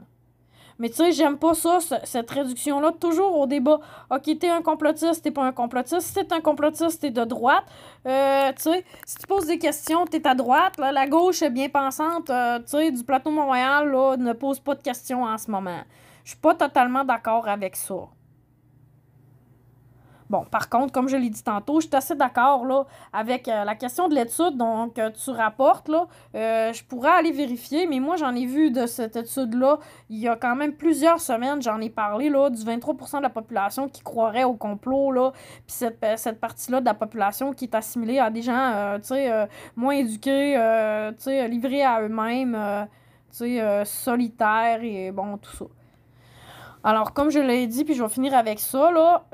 Mais 0.80 0.90
tu 0.90 0.96
sais, 0.96 1.12
j'aime 1.12 1.38
pas 1.38 1.54
ça, 1.54 1.80
ce- 1.80 1.96
cette 2.04 2.30
réduction-là, 2.32 2.92
toujours 3.00 3.38
au 3.38 3.46
débat. 3.46 3.80
Ok, 4.10 4.24
t'es 4.40 4.50
un 4.50 4.62
complotiste, 4.62 5.24
t'es 5.24 5.32
pas 5.32 5.44
un 5.44 5.52
complotiste. 5.52 6.02
Si 6.02 6.14
t'es 6.14 6.34
un 6.34 6.42
complotiste, 6.42 7.02
t'es 7.02 7.12
de 7.12 7.24
droite. 7.24 7.64
Euh, 8.08 8.52
tu 8.54 8.64
sais, 8.64 8.86
si 9.06 9.16
tu 9.18 9.28
poses 9.28 9.46
des 9.46 9.60
questions, 9.60 10.06
t'es 10.06 10.26
à 10.28 10.36
droite. 10.36 10.74
La 10.78 11.08
gauche 11.08 11.42
est 11.42 11.50
bien 11.50 11.70
pensante, 11.70 12.30
euh, 12.30 12.60
tu 12.60 12.66
sais, 12.78 12.92
du 12.92 13.04
plateau 13.04 13.32
Montréal, 13.32 13.92
là, 13.92 14.16
ne 14.18 14.34
pose 14.34 14.60
pas 14.60 14.76
de 14.76 14.82
questions 14.82 15.24
en 15.24 15.38
ce 15.38 15.50
moment. 15.52 15.82
Je 16.24 16.30
suis 16.32 16.40
pas 16.40 16.56
totalement 16.56 17.04
d'accord 17.04 17.48
avec 17.48 17.76
ça. 17.76 17.96
Bon, 20.34 20.46
par 20.46 20.68
contre, 20.68 20.92
comme 20.92 21.08
je 21.10 21.16
l'ai 21.16 21.30
dit 21.30 21.44
tantôt, 21.44 21.80
je 21.80 21.86
suis 21.86 21.96
assez 21.96 22.16
d'accord 22.16 22.88
avec 23.14 23.48
euh, 23.48 23.64
la 23.66 23.76
question 23.76 24.08
de 24.08 24.16
l'étude 24.16 24.58
donc, 24.58 24.96
que 24.96 25.12
tu 25.12 25.30
rapportes. 25.30 25.88
Là, 25.90 26.08
Euh, 26.34 26.74
je 26.74 26.84
pourrais 26.84 27.12
aller 27.12 27.32
vérifier, 27.32 27.86
mais 27.86 28.00
moi, 28.00 28.16
j'en 28.16 28.34
ai 28.34 28.48
vu 28.48 28.72
de 28.72 28.88
cette 28.88 29.16
étude-là 29.16 29.78
il 30.10 30.18
y 30.18 30.28
a 30.28 30.36
quand 30.36 30.56
même 30.56 30.74
plusieurs 30.74 31.20
semaines. 31.20 31.62
J'en 31.62 31.80
ai 31.82 31.92
parlé 31.92 32.30
là, 32.32 32.50
du 32.50 32.64
23% 32.64 33.20
de 33.20 33.22
la 33.22 33.30
population 33.30 33.88
qui 33.88 34.02
croirait 34.02 34.44
au 34.44 34.56
complot. 34.56 35.34
Puis 35.68 35.76
cette, 35.76 36.04
euh, 36.04 36.34
partie-là 36.34 36.80
de 36.82 36.86
la 36.86 36.96
population 36.96 37.54
qui 37.54 37.66
est 37.66 37.76
assimilée 37.76 38.18
à 38.18 38.32
des 38.32 38.42
gens 38.42 38.72
euh, 38.74 38.98
sais, 39.04 39.32
euh, 39.32 39.46
moins 39.76 39.94
éduqués, 39.94 40.58
euh, 40.58 41.12
sais, 41.20 41.48
livrés 41.48 41.84
à 41.84 42.02
eux-mêmes, 42.02 42.56
euh, 42.56 42.86
sais, 43.30 43.62
euh, 43.62 43.86
solitaires 43.86 44.80
et 44.82 45.12
bon, 45.12 45.38
tout 45.38 45.56
ça. 45.56 45.66
Alors, 46.84 47.14
comme 47.14 47.30
je 47.30 47.40
l'ai 47.40 47.66
dit, 47.66 47.86
puis 47.86 47.94
je 47.94 48.04
vais 48.04 48.10
finir 48.10 48.36
avec 48.36 48.60
ça, 48.60 48.92
là, 48.92 49.26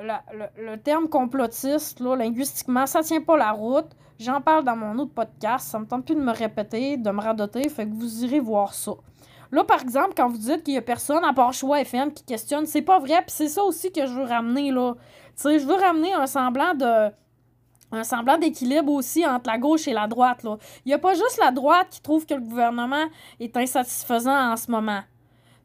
le 0.58 0.76
terme 0.78 1.10
complotiste, 1.10 2.00
là, 2.00 2.16
linguistiquement, 2.16 2.86
ça 2.86 3.02
tient 3.02 3.22
pas 3.22 3.38
la 3.38 3.52
route. 3.52 3.88
J'en 4.20 4.40
parle 4.40 4.64
dans 4.64 4.76
mon 4.76 5.00
autre 5.00 5.14
podcast. 5.14 5.68
Ça 5.68 5.80
me 5.80 5.86
tente 5.86 6.06
plus 6.06 6.16
de 6.16 6.22
me 6.22 6.32
répéter, 6.32 6.98
de 6.98 7.10
me 7.10 7.22
radoter, 7.22 7.68
fait 7.70 7.86
que 7.86 7.94
vous 7.94 8.24
irez 8.24 8.40
voir 8.40 8.74
ça. 8.74 8.92
Là, 9.52 9.64
par 9.64 9.82
exemple, 9.82 10.14
quand 10.16 10.28
vous 10.28 10.38
dites 10.38 10.64
qu'il 10.64 10.76
y 10.76 10.78
a 10.78 10.82
personne 10.82 11.24
à 11.24 11.34
part 11.34 11.54
Choix 11.54 11.82
FM 11.82 12.14
qui 12.14 12.24
questionne, 12.24 12.68
c'est 12.68 12.84
pas 12.84 13.00
vrai, 13.00 13.22
puis 13.22 13.32
c'est 13.36 13.48
ça 13.48 13.64
aussi 13.64 13.92
que 13.92 14.06
je 14.06 14.14
veux 14.14 14.26
ramener, 14.26 14.72
là. 14.72 14.94
Tu 15.36 15.44
sais, 15.44 15.60
je 15.60 15.66
veux 15.66 15.76
ramener 15.76 16.14
un 16.14 16.28
semblant 16.28 16.76
de 16.76 17.12
un 17.92 18.04
semblant 18.04 18.38
d'équilibre 18.38 18.92
aussi 18.92 19.26
entre 19.26 19.50
la 19.50 19.58
gauche 19.58 19.88
et 19.88 19.94
la 19.94 20.06
droite. 20.06 20.44
Là. 20.44 20.58
Il 20.86 20.90
n'y 20.90 20.94
a 20.94 21.00
pas 21.00 21.16
juste 21.16 21.40
la 21.40 21.50
droite 21.50 21.88
qui 21.90 22.02
trouve 22.02 22.26
que 22.28 22.36
le 22.36 22.42
gouvernement 22.42 23.06
est 23.40 23.58
insatisfaisant 23.58 24.52
en 24.52 24.56
ce 24.58 24.70
moment. 24.70 25.02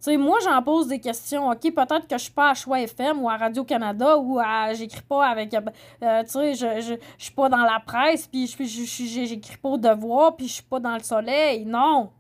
Sais, 0.05 0.19
moi, 0.19 0.37
j'en 0.45 0.61
pose 0.63 0.87
des 0.89 1.01
questions. 1.01 1.49
OK, 1.49 1.63
peut-être 1.63 2.07
que 2.07 2.19
je 2.19 2.25
suis 2.25 2.31
pas 2.33 2.51
à 2.51 2.55
Choix 2.55 2.79
FM 2.83 3.23
ou 3.23 3.31
à 3.31 3.39
Radio-Canada 3.39 4.19
ou 4.19 4.39
à 4.39 4.75
j'écris 4.75 5.01
pas 5.01 5.27
avec. 5.27 5.55
euh, 5.55 6.23
tu 6.25 6.29
sais, 6.29 6.55
je, 6.55 6.81
je, 6.83 6.95
je 7.17 7.25
suis 7.25 7.33
pas 7.33 7.49
dans 7.49 7.63
la 7.63 7.81
presse, 7.81 8.27
puis 8.27 8.47
je, 8.47 8.65
je, 8.65 8.85
je- 8.85 9.25
j'écris 9.25 9.57
pas 9.57 9.71
au 9.71 9.79
devoir, 9.79 10.37
puis 10.37 10.47
je 10.47 10.53
suis 10.55 10.63
pas 10.63 10.79
dans 10.79 10.93
le 10.93 11.03
soleil. 11.03 11.65
Non! 11.65 12.11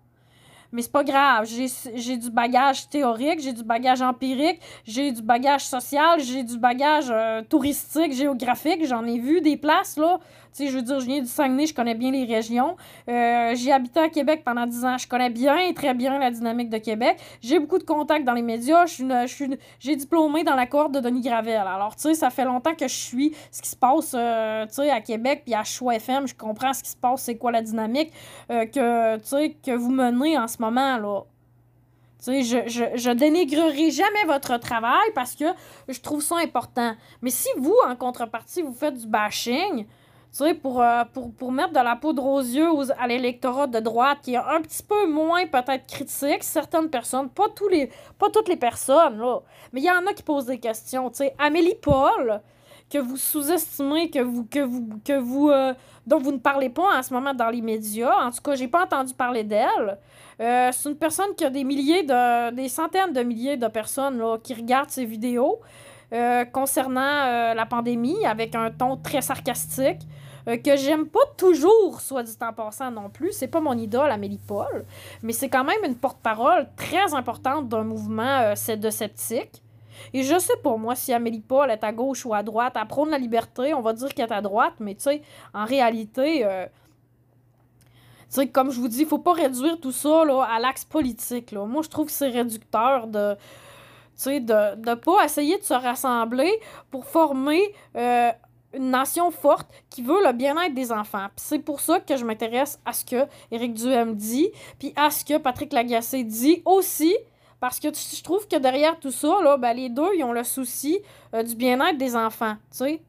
Mais 0.73 0.81
c'est 0.81 0.91
pas 0.93 1.05
grave. 1.05 1.45
J'ai, 1.47 1.67
j'ai 1.95 2.17
du 2.17 2.31
bagage 2.31 2.89
théorique, 2.89 3.41
j'ai 3.41 3.53
du 3.53 3.63
bagage 3.63 4.01
empirique, 4.03 4.61
j'ai 4.87 5.13
du 5.13 5.21
bagage 5.23 5.65
social, 5.67 6.19
j'ai 6.21 6.43
du 6.43 6.59
bagage 6.59 7.09
euh, 7.11 7.43
touristique, 7.43 8.13
géographique. 8.15 8.85
J'en 8.87 9.05
ai 9.05 9.19
vu 9.19 9.41
des 9.43 9.57
places, 9.59 9.99
là. 9.99 10.19
Sais, 10.55 10.69
je 10.69 10.77
veux 10.77 10.83
dire, 10.83 11.01
je 11.01 11.07
viens 11.07 11.21
du 11.21 11.27
Saguenay, 11.27 11.67
je 11.67 11.75
connais 11.75 11.97
bien 11.97 12.13
les 12.13 12.25
régions. 12.25 12.77
Euh, 13.09 13.57
j'ai 13.57 13.73
habité 13.73 13.99
à 13.99 14.09
Québec 14.09 14.43
pendant 14.45 14.67
10 14.67 14.85
ans. 14.85 14.99
Je 14.99 15.09
connais 15.09 15.29
bien, 15.29 15.73
très 15.73 15.95
bien 15.95 16.17
la 16.17 16.31
dynamique 16.31 16.71
de 16.71 16.79
Québec. 16.79 17.19
J'ai 17.41 17.59
beaucoup 17.59 17.79
de 17.79 17.83
contacts 17.83 18.25
dans 18.25 18.35
les 18.35 18.43
médias. 18.43 18.87
Je 18.87 18.93
suis 18.93 19.05
je 19.05 19.27
suis 19.27 19.59
j'ai 19.81 19.97
diplômé 19.97 20.45
dans 20.45 20.55
la 20.55 20.67
cohorte 20.67 20.93
de 20.93 21.01
Denis 21.01 21.23
Gravel. 21.23 21.57
Alors, 21.57 21.97
tu 21.97 22.03
sais, 22.03 22.15
ça 22.15 22.31
fait 22.31 22.45
longtemps 22.45 22.77
que 22.77 22.87
je 22.87 22.95
suis 22.95 23.35
ce 23.51 23.63
qui 23.63 23.69
se 23.69 23.75
passe, 23.75 24.15
euh, 24.15 24.65
tu 24.67 24.75
sais, 24.75 24.91
à 24.91 25.01
Québec, 25.01 25.43
puis 25.45 25.55
à 25.55 25.65
Choix 25.65 25.97
FM. 25.97 26.29
Je 26.29 26.37
comprends 26.37 26.73
ce 26.73 26.85
qui 26.85 26.91
se 26.91 26.97
passe, 26.97 27.23
c'est 27.23 27.37
quoi 27.37 27.51
la 27.51 27.61
dynamique 27.61 28.13
euh, 28.53 28.65
que, 28.65 29.17
tu 29.17 29.27
sais, 29.27 29.57
que 29.61 29.73
vous 29.73 29.91
menez 29.91 30.39
en 30.39 30.47
ce 30.47 30.59
moment, 30.63 30.99
là. 30.99 31.23
Tu 32.25 32.27
sais, 32.27 32.43
je, 32.45 32.69
je, 32.69 32.85
je 32.97 33.11
dénigrerai 33.11 33.91
jamais 33.91 34.25
votre 34.29 34.57
travail 34.59 35.11
parce 35.17 35.35
que 35.35 35.47
je 35.89 36.01
trouve 36.01 36.23
ça 36.23 36.37
important. 36.37 36.95
Mais 37.23 37.31
si 37.31 37.49
vous, 37.59 37.75
en 37.89 37.97
contrepartie, 37.97 38.63
vous 38.63 38.73
faites 38.73 38.97
du 38.97 39.09
bashing, 39.09 39.85
euh, 40.41 41.05
pour, 41.39 41.53
mettre 41.53 41.73
de 41.73 41.79
la 41.79 41.95
poudre 41.95 42.27
aux 42.27 42.41
yeux 42.41 42.69
à 42.99 43.07
l'électorat 43.07 43.69
de 43.69 43.79
droite 43.79 44.19
qui 44.23 44.35
est 44.35 44.39
un 44.39 44.61
petit 44.61 44.83
peu 44.83 45.07
moins 45.07 45.47
peut-être 45.47 45.87
critique, 45.87 46.43
certaines 46.43 46.91
personnes, 46.91 47.29
pas, 47.29 47.45
toutes 47.55 48.49
les 48.49 48.57
personnes, 48.57 49.23
mais 49.73 49.81
il 49.81 49.85
y 49.85 49.91
en 49.91 50.05
a 50.07 50.13
qui 50.13 50.25
posent 50.25 50.47
des 50.47 50.59
questions. 50.59 51.09
Tu 51.11 51.25
Amélie 51.39 51.77
Paul, 51.81 52.41
que 52.91 52.99
vous 52.99 53.17
sous-estimez, 53.17 54.11
que 54.11 54.19
vous, 54.19 54.45
que 54.45 55.19
vous, 55.19 55.51
euh, 55.51 55.73
dont 56.05 56.19
vous 56.19 56.33
ne 56.33 56.39
parlez 56.39 56.69
pas 56.69 56.99
en 56.99 57.03
ce 57.03 57.15
moment 57.15 57.33
dans 57.33 57.51
les 57.51 57.63
médias, 57.63 58.27
en 58.27 58.31
tout 58.33 58.43
cas, 58.43 58.57
j'ai 58.57 58.69
pas 58.69 58.85
entendu 58.85 59.15
parler 59.15 59.45
d'elle. 59.45 59.99
Euh, 60.41 60.71
c'est 60.73 60.89
une 60.89 60.97
personne 60.97 61.33
qui 61.37 61.45
a 61.45 61.51
des 61.51 61.63
milliers 61.63 62.03
de, 62.03 62.51
des 62.51 62.69
centaines 62.69 63.13
de 63.13 63.23
milliers 63.23 63.57
de 63.57 63.69
personnes 63.69 64.21
qui 64.43 64.53
regardent 64.55 64.91
ses 64.91 65.05
vidéos 65.05 65.61
concernant 66.53 67.55
la 67.55 67.67
pandémie 67.67 68.25
avec 68.25 68.55
un 68.55 68.71
ton 68.71 68.97
très 68.97 69.21
sarcastique 69.21 70.03
euh, 70.49 70.57
que 70.57 70.77
j'aime 70.77 71.07
pas 71.07 71.25
toujours, 71.37 72.01
soit 72.01 72.23
dit 72.23 72.37
en 72.41 72.53
passant 72.53 72.91
non 72.91 73.09
plus. 73.09 73.33
C'est 73.33 73.49
pas 73.49 73.61
mon 73.61 73.77
idole, 73.77 74.11
Amélie 74.11 74.41
Paul, 74.47 74.85
mais 75.23 75.33
c'est 75.33 75.49
quand 75.49 75.65
même 75.65 75.85
une 75.85 75.97
porte-parole 75.97 76.69
très 76.77 77.15
importante 77.15 77.69
d'un 77.69 77.85
mouvement 77.85 78.55
euh, 78.55 78.77
de 78.77 78.91
sceptique. 78.91 79.63
Et 80.13 80.23
je 80.23 80.39
sais 80.39 80.57
pas, 80.63 80.77
moi, 80.77 80.95
si 80.95 81.13
Amélie 81.13 81.41
Paul 81.41 81.71
est 81.71 81.85
à 81.85 81.93
gauche 81.93 82.27
ou 82.27 82.35
à 82.35 82.43
droite, 82.43 82.75
elle 82.81 82.87
prône 82.87 83.11
la 83.11 83.19
liberté, 83.19 83.75
on 83.75 83.81
va 83.81 83.93
dire 83.93 84.13
qu'elle 84.13 84.29
est 84.29 84.35
à 84.35 84.41
droite, 84.41 84.75
mais 84.81 84.95
tu 84.95 85.03
sais, 85.03 85.23
en 85.53 85.65
réalité, 85.65 86.45
euh, 86.45 86.67
tu 88.29 88.41
sais, 88.41 88.49
comme 88.49 88.71
je 88.71 88.81
vous 88.81 88.89
dis, 88.89 89.01
il 89.01 89.07
faut 89.07 89.19
pas 89.19 89.33
réduire 89.33 89.79
tout 89.81 89.93
ça 89.93 90.25
là, 90.25 90.43
à 90.43 90.59
l'axe 90.59 90.85
politique. 90.85 91.53
Là. 91.53 91.65
Moi, 91.65 91.83
je 91.83 91.89
trouve 91.89 92.07
que 92.07 92.13
c'est 92.13 92.29
réducteur 92.29 93.07
de, 93.07 93.35
tu 93.35 93.41
sais, 94.17 94.41
de 94.41 94.77
ne 94.77 94.95
pas 94.95 95.25
essayer 95.25 95.59
de 95.59 95.65
se 95.65 95.75
rassembler 95.75 96.53
pour 96.91 97.07
former 97.07 97.63
euh, 97.97 98.31
une 98.77 98.91
nation 98.91 99.31
forte 99.31 99.69
qui 99.91 100.03
veut 100.03 100.23
le 100.25 100.33
bien-être 100.33 100.75
des 100.75 100.93
enfants. 100.93 101.27
C'est 101.37 101.59
pour 101.59 101.81
ça 101.81 102.01
que 102.01 102.17
je 102.17 102.25
m'intéresse 102.25 102.81
à 102.85 102.93
ce 102.93 103.05
que 103.05 103.27
Éric 103.51 103.75
Duhem 103.75 104.15
dit, 104.15 104.51
puis 104.79 104.93
à 104.97 105.11
ce 105.11 105.25
que 105.25 105.39
Patrick 105.39 105.73
Lagacé 105.73 106.25
dit 106.25 106.63
aussi, 106.65 107.15
parce 107.61 107.81
que 107.81 107.89
je 107.89 108.23
trouve 108.23 108.47
que 108.47 108.57
derrière 108.57 108.99
tout 108.99 109.11
ça, 109.11 109.39
là, 109.43 109.57
ben, 109.57 109.75
les 109.75 109.89
deux, 109.89 110.11
ils 110.17 110.25
ont 110.25 110.33
le 110.33 110.45
souci 110.45 110.99
euh, 111.35 111.43
du 111.43 111.55
bien-être 111.55 111.97
des 111.97 112.15
enfants, 112.15 112.57
tu 112.71 112.79
sais. 112.79 113.03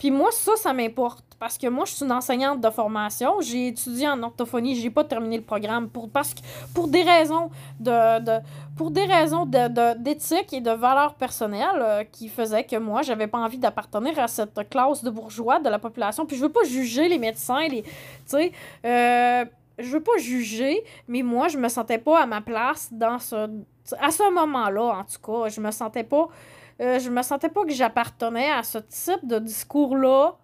Puis 0.00 0.10
moi, 0.10 0.30
ça, 0.32 0.56
ça 0.56 0.72
m'importe. 0.72 1.24
Parce 1.38 1.56
que 1.56 1.66
moi, 1.68 1.86
je 1.86 1.92
suis 1.92 2.04
une 2.04 2.12
enseignante 2.12 2.60
de 2.60 2.68
formation. 2.68 3.40
J'ai 3.40 3.68
étudié 3.68 4.06
en 4.08 4.22
orthophonie. 4.22 4.74
J'ai 4.74 4.90
pas 4.90 5.04
terminé 5.04 5.38
le 5.38 5.42
programme 5.42 5.88
pour, 5.88 6.10
parce 6.10 6.34
que, 6.34 6.40
pour 6.74 6.88
des 6.88 7.02
raisons 7.02 7.48
de, 7.78 8.18
de- 8.18 8.40
pour 8.76 8.90
des 8.90 9.04
raisons 9.06 9.46
de, 9.46 9.68
de- 9.68 9.98
d'éthique 9.98 10.52
et 10.52 10.60
de 10.60 10.70
valeurs 10.70 11.14
personnelles 11.14 11.80
euh, 11.80 12.04
qui 12.04 12.28
faisaient 12.28 12.64
que 12.64 12.76
moi, 12.76 13.00
j'avais 13.00 13.26
pas 13.26 13.38
envie 13.38 13.56
d'appartenir 13.56 14.18
à 14.18 14.28
cette 14.28 14.68
classe 14.68 15.02
de 15.02 15.08
bourgeois 15.08 15.60
de 15.60 15.70
la 15.70 15.78
population. 15.78 16.26
Puis 16.26 16.36
je 16.36 16.42
veux 16.42 16.52
pas 16.52 16.64
juger 16.64 17.08
les 17.08 17.18
médecins, 17.18 17.66
les, 17.68 17.84
tu 17.84 17.90
sais, 18.26 18.52
euh, 18.84 19.44
je 19.78 19.88
veux 19.92 20.02
pas 20.02 20.18
juger, 20.18 20.84
mais 21.08 21.22
moi, 21.22 21.48
je 21.48 21.56
me 21.56 21.68
sentais 21.70 21.96
pas 21.98 22.20
à 22.22 22.26
ma 22.26 22.42
place 22.42 22.88
dans 22.92 23.18
ce, 23.18 23.48
à 23.98 24.10
ce 24.10 24.30
moment-là, 24.34 24.82
en 24.82 25.04
tout 25.04 25.20
cas. 25.24 25.48
Je 25.48 25.58
me 25.62 25.70
sentais 25.70 26.04
pas, 26.04 26.28
euh, 26.80 26.98
je 26.98 27.10
me 27.10 27.22
sentais 27.22 27.48
pas 27.48 27.64
que 27.64 27.72
j'appartenais 27.72 28.50
à 28.50 28.62
ce 28.62 28.78
type 28.78 29.26
de 29.26 29.38
discours-là 29.38 30.36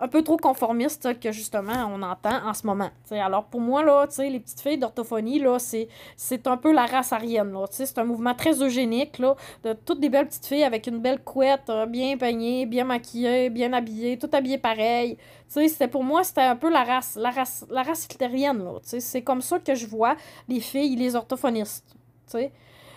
un 0.00 0.08
peu 0.08 0.22
trop 0.22 0.38
conformiste 0.38 1.20
que 1.20 1.30
justement 1.30 1.86
on 1.94 2.02
entend 2.02 2.46
en 2.46 2.54
ce 2.54 2.66
moment. 2.66 2.90
Alors 3.10 3.44
pour 3.44 3.60
moi, 3.60 3.84
là, 3.84 4.06
les 4.18 4.40
petites 4.40 4.60
filles 4.60 4.78
d'orthophonie, 4.78 5.38
là, 5.38 5.58
c'est, 5.58 5.88
c'est 6.16 6.46
un 6.46 6.56
peu 6.56 6.72
la 6.72 6.86
race 6.86 7.12
aryenne. 7.12 7.52
Là, 7.52 7.66
c'est 7.70 7.98
un 7.98 8.04
mouvement 8.04 8.34
très 8.34 8.62
eugénique, 8.62 9.18
là, 9.18 9.36
de 9.62 9.74
toutes 9.74 10.00
des 10.00 10.08
belles 10.08 10.26
petites 10.26 10.46
filles 10.46 10.64
avec 10.64 10.86
une 10.86 10.98
belle 10.98 11.22
couette, 11.22 11.68
euh, 11.68 11.86
bien 11.86 12.16
peignée, 12.16 12.64
bien 12.64 12.84
maquillée, 12.84 13.50
bien 13.50 13.72
habillée, 13.72 14.18
tout 14.18 14.30
habillé 14.32 14.56
pareil. 14.56 15.18
C'était 15.48 15.88
pour 15.88 16.02
moi, 16.02 16.24
c'était 16.24 16.42
un 16.42 16.56
peu 16.56 16.70
la 16.70 16.84
race, 16.84 17.16
la 17.16 17.30
race, 17.30 17.66
la 17.68 17.82
race 17.82 18.06
hitlérienne. 18.06 18.64
Là, 18.64 18.78
c'est 18.82 19.22
comme 19.22 19.42
ça 19.42 19.58
que 19.58 19.74
je 19.74 19.86
vois 19.86 20.16
les 20.48 20.60
filles, 20.60 20.96
les 20.96 21.14
orthophonistes. 21.14 21.84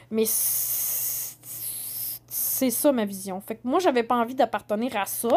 Mais 0.10 0.26
c'est 2.72 2.82
ça 2.82 2.92
ma 2.92 3.06
vision. 3.06 3.42
Fait 3.42 3.56
que 3.56 3.62
moi, 3.64 3.80
j'avais 3.80 4.04
pas 4.04 4.16
envie 4.16 4.36
d'appartenir 4.36 4.96
à 4.96 5.06
ça. 5.06 5.30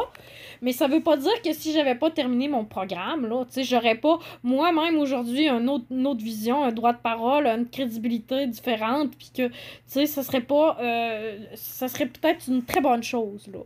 Mais 0.63 0.73
ça 0.73 0.87
veut 0.87 1.03
pas 1.03 1.17
dire 1.17 1.43
que 1.43 1.53
si 1.53 1.73
j'avais 1.73 1.95
pas 1.95 2.11
terminé 2.11 2.49
mon 2.49 2.65
programme, 2.65 3.27
là, 3.27 3.45
tu 3.45 3.53
sais, 3.53 3.65
j'aurais 3.65 3.97
pas 3.97 4.19
moi-même 4.43 4.99
aujourd'hui 4.99 5.49
une 5.49 5.69
autre 5.69 6.23
vision, 6.23 6.65
un 6.65 6.73
droit 6.73 6.93
de 6.93 6.99
parole, 6.99 7.47
une 7.47 7.69
crédibilité 7.69 8.47
différente, 8.47 9.17
puis 9.17 9.31
que, 9.35 9.49
tu 9.49 9.55
sais, 9.87 10.07
ça 10.07 10.23
serait 10.23 10.41
pas. 10.41 10.77
euh, 10.81 11.39
ça 11.55 11.89
serait 11.89 12.07
peut-être 12.07 12.49
une 12.49 12.65
très 12.65 12.81
bonne 12.81 13.03
chose, 13.03 13.47
là. 13.49 13.61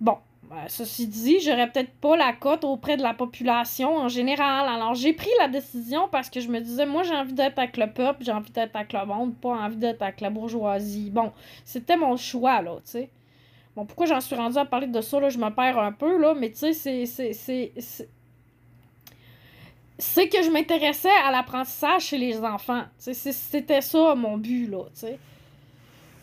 Bon. 0.00 0.18
Euh, 0.52 0.64
Ceci 0.68 1.06
dit, 1.06 1.40
j'aurais 1.40 1.70
peut-être 1.70 1.92
pas 2.00 2.16
la 2.16 2.32
cote 2.32 2.64
auprès 2.64 2.96
de 2.96 3.02
la 3.02 3.14
population 3.14 3.96
en 3.96 4.08
général. 4.08 4.68
Alors, 4.68 4.94
j'ai 4.94 5.12
pris 5.12 5.30
la 5.40 5.48
décision 5.48 6.08
parce 6.10 6.28
que 6.30 6.40
je 6.40 6.48
me 6.48 6.60
disais, 6.60 6.86
moi, 6.86 7.02
j'ai 7.02 7.14
envie 7.14 7.32
d'être 7.32 7.58
avec 7.58 7.76
le 7.76 7.90
peuple, 7.90 8.24
j'ai 8.24 8.32
envie 8.32 8.50
d'être 8.52 8.76
avec 8.76 8.92
le 8.92 9.06
monde, 9.06 9.34
pas 9.34 9.50
envie 9.50 9.76
d'être 9.76 10.02
avec 10.02 10.20
la 10.20 10.30
bourgeoisie. 10.30 11.10
Bon, 11.10 11.32
c'était 11.64 11.96
mon 11.96 12.16
choix, 12.16 12.60
là, 12.62 12.76
tu 12.84 12.90
sais. 12.92 13.10
Bon, 13.74 13.86
pourquoi 13.86 14.06
j'en 14.06 14.20
suis 14.20 14.36
rendue 14.36 14.58
à 14.58 14.66
parler 14.66 14.86
de 14.86 15.00
ça, 15.00 15.18
là, 15.18 15.30
je 15.30 15.38
me 15.38 15.48
perds 15.48 15.78
un 15.78 15.92
peu, 15.92 16.18
là, 16.18 16.34
mais 16.34 16.50
tu 16.50 16.58
sais, 16.58 16.72
c'est- 16.74 17.32
c'est- 17.32 18.08
que 20.28 20.42
je 20.42 20.50
m'intéressais 20.50 21.08
à 21.24 21.30
l'apprentissage 21.30 22.02
chez 22.02 22.18
les 22.18 22.38
enfants. 22.40 22.82
C'était 22.98 23.80
ça 23.80 24.14
mon 24.14 24.36
but, 24.36 24.66
là, 24.66 24.84
tu 24.94 25.00
sais. 25.00 25.18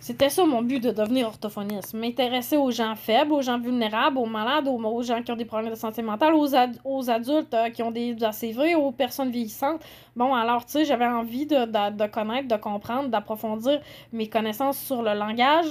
C'était 0.02 0.30
ça 0.30 0.46
mon 0.46 0.62
but 0.62 0.82
de 0.82 0.92
devenir 0.92 1.28
orthophoniste. 1.28 1.94
M'intéresser 1.94 2.56
aux 2.56 2.72
gens 2.72 2.96
faibles, 2.96 3.34
aux 3.34 3.42
gens 3.42 3.60
vulnérables, 3.60 4.18
aux 4.18 4.26
malades, 4.26 4.66
aux, 4.68 5.04
gens 5.04 5.22
qui 5.22 5.32
ont 5.32 5.36
des 5.36 5.44
problèmes 5.44 5.72
de 5.72 5.78
santé 5.78 6.02
mentale, 6.02 6.34
aux, 6.36 6.48
aux 6.86 7.10
adultes 7.10 7.54
euh, 7.54 7.70
qui 7.70 7.84
ont 7.84 7.92
des 7.92 8.16
ACV, 8.24 8.76
aux 8.76 8.92
personnes 8.92 9.30
vieillissantes. 9.30 9.82
Bon, 10.16 10.34
alors, 10.34 10.66
tu 10.66 10.72
sais, 10.72 10.86
j'avais 10.86 11.06
envie 11.06 11.46
de, 11.46 11.66
de 11.66 12.08
connaître, 12.08 12.48
de 12.48 12.56
comprendre, 12.56 13.10
d'approfondir 13.10 13.82
mes 14.14 14.30
connaissances 14.30 14.78
sur 14.78 15.02
le 15.02 15.14
langage, 15.14 15.68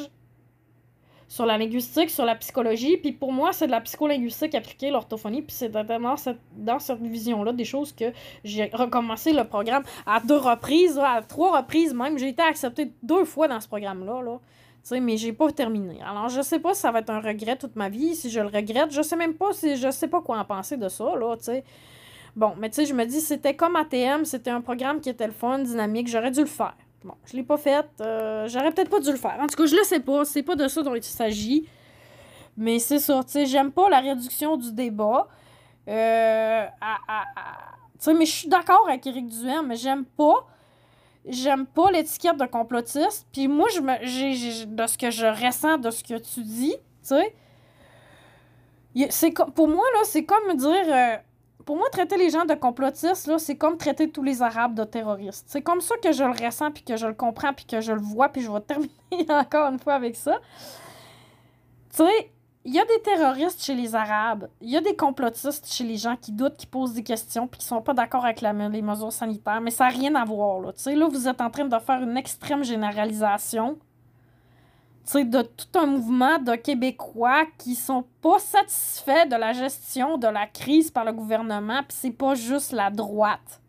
sur 1.28 1.44
la 1.44 1.58
linguistique, 1.58 2.10
sur 2.10 2.24
la 2.24 2.34
psychologie. 2.34 2.96
Puis 2.96 3.12
pour 3.12 3.32
moi, 3.32 3.52
c'est 3.52 3.66
de 3.66 3.70
la 3.70 3.80
psycholinguistique 3.80 4.54
appliquée, 4.54 4.90
l'orthophonie. 4.90 5.42
Puis 5.42 5.54
c'est 5.54 5.70
dans 5.70 6.16
cette, 6.16 7.00
vision-là 7.00 7.52
des 7.52 7.64
choses 7.64 7.92
que 7.92 8.06
j'ai 8.44 8.70
recommencé 8.72 9.32
le 9.32 9.44
programme 9.44 9.84
à 10.06 10.20
deux 10.20 10.38
reprises, 10.38 10.98
à 10.98 11.22
trois 11.22 11.58
reprises 11.58 11.94
même. 11.94 12.18
J'ai 12.18 12.28
été 12.28 12.42
acceptée 12.42 12.92
deux 13.02 13.24
fois 13.24 13.46
dans 13.46 13.60
ce 13.60 13.68
programme-là. 13.68 14.22
Là. 14.22 14.38
Tu 14.82 14.88
sais, 14.88 15.00
mais 15.00 15.16
j'ai 15.18 15.32
pas 15.32 15.50
terminé. 15.52 15.98
Alors, 16.02 16.28
je 16.30 16.40
sais 16.40 16.58
pas 16.58 16.72
si 16.72 16.80
ça 16.80 16.90
va 16.90 17.00
être 17.00 17.10
un 17.10 17.20
regret 17.20 17.56
toute 17.56 17.76
ma 17.76 17.90
vie, 17.90 18.16
si 18.16 18.30
je 18.30 18.40
le 18.40 18.46
regrette. 18.46 18.90
Je 18.90 19.02
sais 19.02 19.16
même 19.16 19.34
pas 19.34 19.52
si 19.52 19.76
je 19.76 19.90
sais 19.90 20.08
pas 20.08 20.22
quoi 20.22 20.38
en 20.38 20.44
penser 20.44 20.76
de 20.76 20.88
ça, 20.88 21.14
là, 21.14 21.36
tu 21.36 21.44
sais. 21.44 21.64
Bon, 22.36 22.54
mais 22.56 22.70
tu 22.70 22.76
sais, 22.76 22.86
je 22.86 22.94
me 22.94 23.04
dis, 23.04 23.20
c'était 23.20 23.54
comme 23.54 23.74
ATM, 23.74 24.24
c'était 24.24 24.50
un 24.50 24.60
programme 24.60 25.00
qui 25.00 25.10
était 25.10 25.26
le 25.26 25.32
fun, 25.32 25.58
dynamique, 25.58 26.08
j'aurais 26.08 26.30
dû 26.30 26.40
le 26.40 26.46
faire. 26.46 26.76
Bon, 27.05 27.14
je 27.26 27.36
l'ai 27.36 27.42
pas 27.44 27.57
fait. 27.57 27.86
euh, 28.01 28.49
J'aurais 28.49 28.72
peut-être 28.72 28.90
pas 28.90 29.01
dû 29.01 29.11
le 29.11 29.16
faire. 29.16 29.36
En 29.40 29.46
tout 29.46 29.57
cas, 29.57 29.66
je 29.66 29.74
le 29.76 29.84
sais 29.84 30.01
pas. 30.01 30.24
C'est 30.24 30.42
pas 30.42 30.57
de 30.57 30.66
ça 30.68 30.82
dont 30.82 30.94
il 30.94 31.03
s'agit. 31.03 31.68
Mais 32.57 32.78
c'est 32.80 32.99
ça. 32.99 33.22
Tu 33.24 33.30
sais, 33.32 33.46
j'aime 33.46 33.70
pas 33.70 33.88
la 33.88 34.01
réduction 34.01 34.57
du 34.57 34.72
débat. 34.72 35.28
Euh, 35.88 36.66
Tu 37.99 38.05
sais, 38.05 38.14
mais 38.14 38.26
je 38.26 38.32
suis 38.32 38.49
d'accord 38.49 38.84
avec 38.88 39.07
Éric 39.07 39.26
Duhem, 39.28 39.66
mais 39.66 39.76
j'aime 39.76 40.05
pas. 40.05 40.46
J'aime 41.26 41.66
pas 41.66 41.90
l'étiquette 41.90 42.36
de 42.36 42.46
complotiste. 42.46 43.26
Puis 43.32 43.49
moi, 43.49 43.68
je 43.74 43.80
me, 43.80 44.66
de 44.66 44.86
ce 44.86 44.99
que 44.99 45.11
je 45.11 45.26
ressens, 45.26 45.78
de 45.78 45.90
ce 45.90 46.03
que 46.03 46.18
tu 46.18 46.42
dis, 46.42 46.74
tu 46.74 46.80
sais. 47.03 47.34
Pour 49.55 49.68
moi, 49.68 49.84
là, 49.94 50.01
c'est 50.05 50.24
comme 50.24 50.57
dire. 50.57 50.68
euh, 50.88 51.16
pour 51.68 51.76
moi, 51.76 51.90
traiter 51.92 52.16
les 52.16 52.30
gens 52.30 52.46
de 52.46 52.54
complotistes, 52.54 53.30
c'est 53.36 53.56
comme 53.56 53.76
traiter 53.76 54.08
tous 54.08 54.22
les 54.22 54.40
Arabes 54.40 54.72
de 54.74 54.84
terroristes. 54.84 55.44
C'est 55.48 55.60
comme 55.60 55.82
ça 55.82 55.96
que 56.02 56.12
je 56.12 56.24
le 56.24 56.30
ressens, 56.30 56.70
puis 56.70 56.82
que 56.82 56.96
je 56.96 57.06
le 57.06 57.12
comprends, 57.12 57.52
puis 57.52 57.66
que 57.66 57.82
je 57.82 57.92
le 57.92 58.00
vois, 58.00 58.30
puis 58.30 58.40
je 58.40 58.50
vais 58.50 58.60
terminer 58.66 58.90
encore 59.28 59.70
une 59.70 59.78
fois 59.78 59.92
avec 59.92 60.16
ça. 60.16 60.38
Tu 61.90 62.04
sais, 62.04 62.30
il 62.64 62.72
y 62.72 62.78
a 62.78 62.86
des 62.86 63.02
terroristes 63.02 63.62
chez 63.62 63.74
les 63.74 63.94
Arabes, 63.94 64.48
il 64.62 64.70
y 64.70 64.78
a 64.78 64.80
des 64.80 64.96
complotistes 64.96 65.70
chez 65.70 65.84
les 65.84 65.98
gens 65.98 66.16
qui 66.16 66.32
doutent, 66.32 66.56
qui 66.56 66.66
posent 66.66 66.94
des 66.94 67.02
questions, 67.02 67.46
puis 67.46 67.60
qui 67.60 67.66
sont 67.66 67.82
pas 67.82 67.92
d'accord 67.92 68.24
avec 68.24 68.40
les 68.40 68.80
mesures 68.80 69.12
sanitaires, 69.12 69.60
mais 69.60 69.70
ça 69.70 69.84
n'a 69.84 69.90
rien 69.90 70.14
à 70.14 70.24
voir, 70.24 70.60
là. 70.60 70.72
Tu 70.72 70.84
sais, 70.84 70.94
là, 70.94 71.06
vous 71.06 71.28
êtes 71.28 71.42
en 71.42 71.50
train 71.50 71.66
de 71.66 71.78
faire 71.80 72.02
une 72.02 72.16
extrême 72.16 72.64
généralisation 72.64 73.78
de 75.16 75.42
tout 75.42 75.78
un 75.78 75.86
mouvement 75.86 76.38
de 76.38 76.54
Québécois 76.54 77.46
qui 77.56 77.74
sont 77.74 78.04
pas 78.20 78.38
satisfaits 78.38 79.26
de 79.26 79.36
la 79.36 79.52
gestion 79.52 80.18
de 80.18 80.28
la 80.28 80.46
crise 80.46 80.90
par 80.90 81.04
le 81.04 81.12
gouvernement, 81.12 81.82
puis 81.88 81.96
c'est 81.98 82.11
pas 82.11 82.34
juste 82.34 82.72
la 82.72 82.90
droite. 82.90 83.62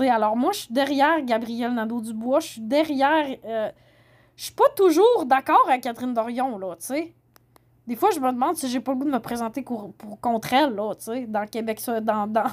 Alors 0.00 0.36
moi, 0.36 0.52
je 0.52 0.60
suis 0.60 0.72
derrière 0.72 1.20
Gabriel 1.22 1.74
Nadeau-Dubois, 1.74 2.40
je 2.40 2.46
suis 2.46 2.60
derrière... 2.60 3.36
euh, 3.44 3.70
je 4.36 4.44
suis 4.44 4.54
pas 4.54 4.68
toujours 4.76 5.24
d'accord 5.26 5.64
avec 5.66 5.82
Catherine 5.82 6.14
Dorion, 6.14 6.56
là, 6.56 6.76
tu 6.76 6.86
sais. 6.86 7.14
Des 7.88 7.96
fois, 7.96 8.10
je 8.14 8.20
me 8.20 8.30
demande 8.30 8.54
si 8.54 8.68
j'ai 8.68 8.80
pas 8.80 8.92
le 8.92 8.98
goût 8.98 9.06
de 9.06 9.10
me 9.10 9.18
présenter 9.18 9.62
pour, 9.62 9.94
pour- 9.94 10.20
contre 10.20 10.52
elle, 10.52 10.74
là, 10.74 10.94
tu 10.94 11.04
sais, 11.04 11.26
dans 11.26 11.46
Québec, 11.46 11.80
dans, 12.02 12.26
dans, 12.28 12.52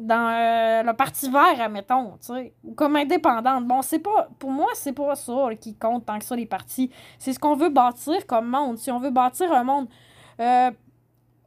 dans 0.00 0.28
euh, 0.28 0.82
le 0.82 0.92
Parti 0.92 1.30
vert, 1.30 1.60
admettons, 1.60 2.16
tu 2.18 2.26
sais, 2.34 2.52
ou 2.64 2.74
comme 2.74 2.96
indépendante. 2.96 3.64
Bon, 3.68 3.80
c'est 3.80 4.00
pas, 4.00 4.28
pour 4.40 4.50
moi, 4.50 4.66
c'est 4.74 4.92
pas 4.92 5.14
ça 5.14 5.50
qui 5.60 5.76
compte 5.76 6.04
tant 6.04 6.18
que 6.18 6.24
ça, 6.24 6.34
les 6.34 6.46
partis. 6.46 6.90
C'est 7.16 7.32
ce 7.32 7.38
qu'on 7.38 7.54
veut 7.54 7.68
bâtir 7.68 8.26
comme 8.26 8.48
monde. 8.48 8.76
Si 8.78 8.90
on 8.90 8.98
veut 8.98 9.10
bâtir 9.12 9.52
un 9.52 9.62
monde, 9.62 9.86
euh, 10.40 10.72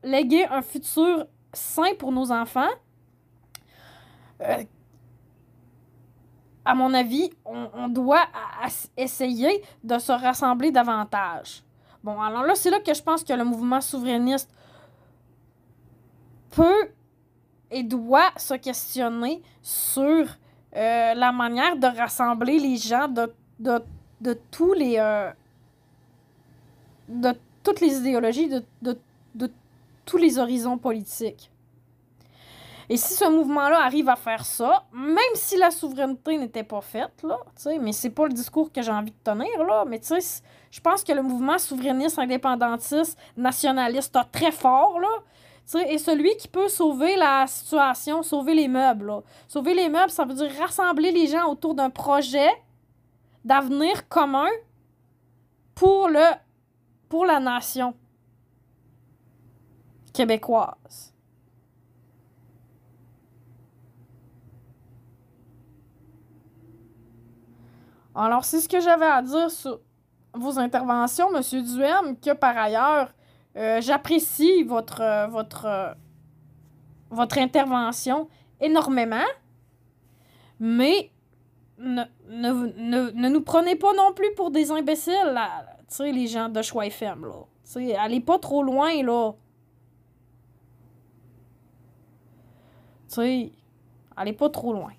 léguer 0.02 0.46
un 0.50 0.62
futur 0.62 1.28
sain 1.52 1.94
pour 2.00 2.14
nos 2.14 2.32
enfants, 2.32 2.72
euh, 4.42 4.64
à 6.64 6.74
mon 6.74 6.94
avis, 6.94 7.30
on, 7.44 7.68
on 7.74 7.88
doit 7.90 8.24
essayer 8.96 9.62
de 9.84 10.00
se 10.00 10.14
rassembler 10.14 10.72
davantage. 10.72 11.64
Bon, 12.04 12.20
alors 12.22 12.43
là, 12.43 12.56
c'est 12.56 12.70
là 12.70 12.80
que 12.80 12.93
je 12.93 13.02
pense 13.02 13.24
que 13.24 13.34
le 13.34 13.43
mouvement 13.43 13.82
souverainiste 13.82 14.50
peut 16.52 16.89
et 17.72 17.84
doit 17.84 18.32
se 18.38 18.54
questionner 18.56 19.41
sur 19.62 20.26
euh, 20.76 21.14
la 21.14 21.32
manière 21.32 21.76
de 21.78 21.88
rassembler 21.88 22.60
les 22.60 22.78
gens 22.78 23.08
de, 23.08 23.32
de, 23.60 23.80
de 24.22 24.34
tous 24.52 24.74
les. 24.74 24.95
euh, 24.97 25.32
de 27.08 27.34
toutes 27.64 27.82
les 27.82 27.97
idéologies, 27.97 28.47
de, 28.47 28.64
de, 28.82 28.97
tous 30.06 30.18
les 30.18 30.39
horizons 30.39 30.78
politiques. 30.78 31.52
Et 32.88 32.97
si 32.97 33.14
ce 33.14 33.30
mouvement-là 33.30 33.84
arrive 33.84 34.10
à 34.10 34.16
faire 34.16 34.43
ça, 34.43 34.86
même 34.91 35.18
si 35.36 35.56
la 35.58 35.70
souveraineté 35.70 36.38
n'était 36.38 36.64
pas 36.64 36.82
faite, 36.82 37.22
là, 37.24 37.38
mais 37.80 37.91
c'est 37.91 38.10
pas 38.10 38.26
le 38.26 38.34
discours 38.34 38.72
que 38.72 38.82
j'ai 38.82 38.91
envie 38.91 39.12
de 39.12 39.24
tenir, 39.24 39.64
là, 39.64 39.86
mais 39.88 40.00
tu 40.00 40.20
sais, 40.20 40.41
je 40.72 40.80
pense 40.82 41.04
que 41.04 41.12
le 41.12 41.22
mouvement 41.22 41.58
souverainiste, 41.58 42.20
indépendantiste, 42.20 43.18
nationaliste, 43.36 44.18
très 44.32 44.52
fort, 44.52 45.00
là, 45.00 45.08
tu 45.66 45.78
sais, 45.78 45.94
et 45.94 45.98
celui 45.98 46.36
qui 46.38 46.48
peut 46.48 46.68
sauver 46.68 47.16
la 47.16 47.46
situation, 47.48 48.24
sauver 48.24 48.56
les 48.56 48.68
meubles, 48.68 49.08
là. 49.08 49.22
Sauver 49.48 49.74
les 49.74 49.90
meubles, 49.90 50.10
ça 50.12 50.26
veut 50.26 50.34
dire 50.34 50.52
rassembler 50.60 51.12
les 51.12 51.28
gens 51.28 51.48
autour 51.48 51.76
d'un 51.76 51.90
projet 51.90 52.50
d'avenir 53.46 54.08
commun 54.08 54.50
pour 55.76 56.10
le 56.10 56.26
pour 57.08 57.26
la 57.26 57.40
nation 57.40 57.96
québécoise. 60.14 61.14
Alors, 68.14 68.44
c'est 68.44 68.60
ce 68.60 68.68
que 68.68 68.80
j'avais 68.82 69.06
à 69.06 69.22
dire 69.22 69.50
sur 69.50 69.80
vos 70.34 70.60
interventions, 70.60 71.32
Monsieur 71.32 71.62
Duhem, 71.62 72.18
que 72.20 72.34
par 72.34 72.58
ailleurs, 72.58 73.14
euh, 73.58 73.82
j'apprécie 73.82 74.64
votre, 74.64 75.02
euh, 75.02 75.28
votre, 75.28 75.66
euh, 75.66 75.94
votre 77.10 77.38
intervention 77.38 78.28
énormément, 78.60 79.26
mais 80.60 81.12
ne, 81.78 82.04
ne, 82.30 82.52
ne, 82.78 83.12
ne 83.12 83.30
nous 83.30 83.42
prenez 83.42 83.76
pas 83.76 83.94
non 83.94 84.14
plus 84.14 84.34
pour 84.36 84.52
des 84.52 84.72
imbéciles, 84.72 85.32
là, 85.34 85.66
sais, 85.90 86.12
les 86.12 86.28
gens 86.28 86.50
de 86.50 86.62
Choix 86.62 86.86
FM, 86.86 87.26
là. 87.26 87.46
Allez 88.00 88.20
pas 88.20 88.40
trop 88.40 88.64
loin, 88.64 89.02
là. 89.04 89.34
Tu 93.08 93.16
sais, 93.16 93.52
allez 94.16 94.34
pas 94.34 94.50
trop 94.50 94.74
loin. 94.74 94.92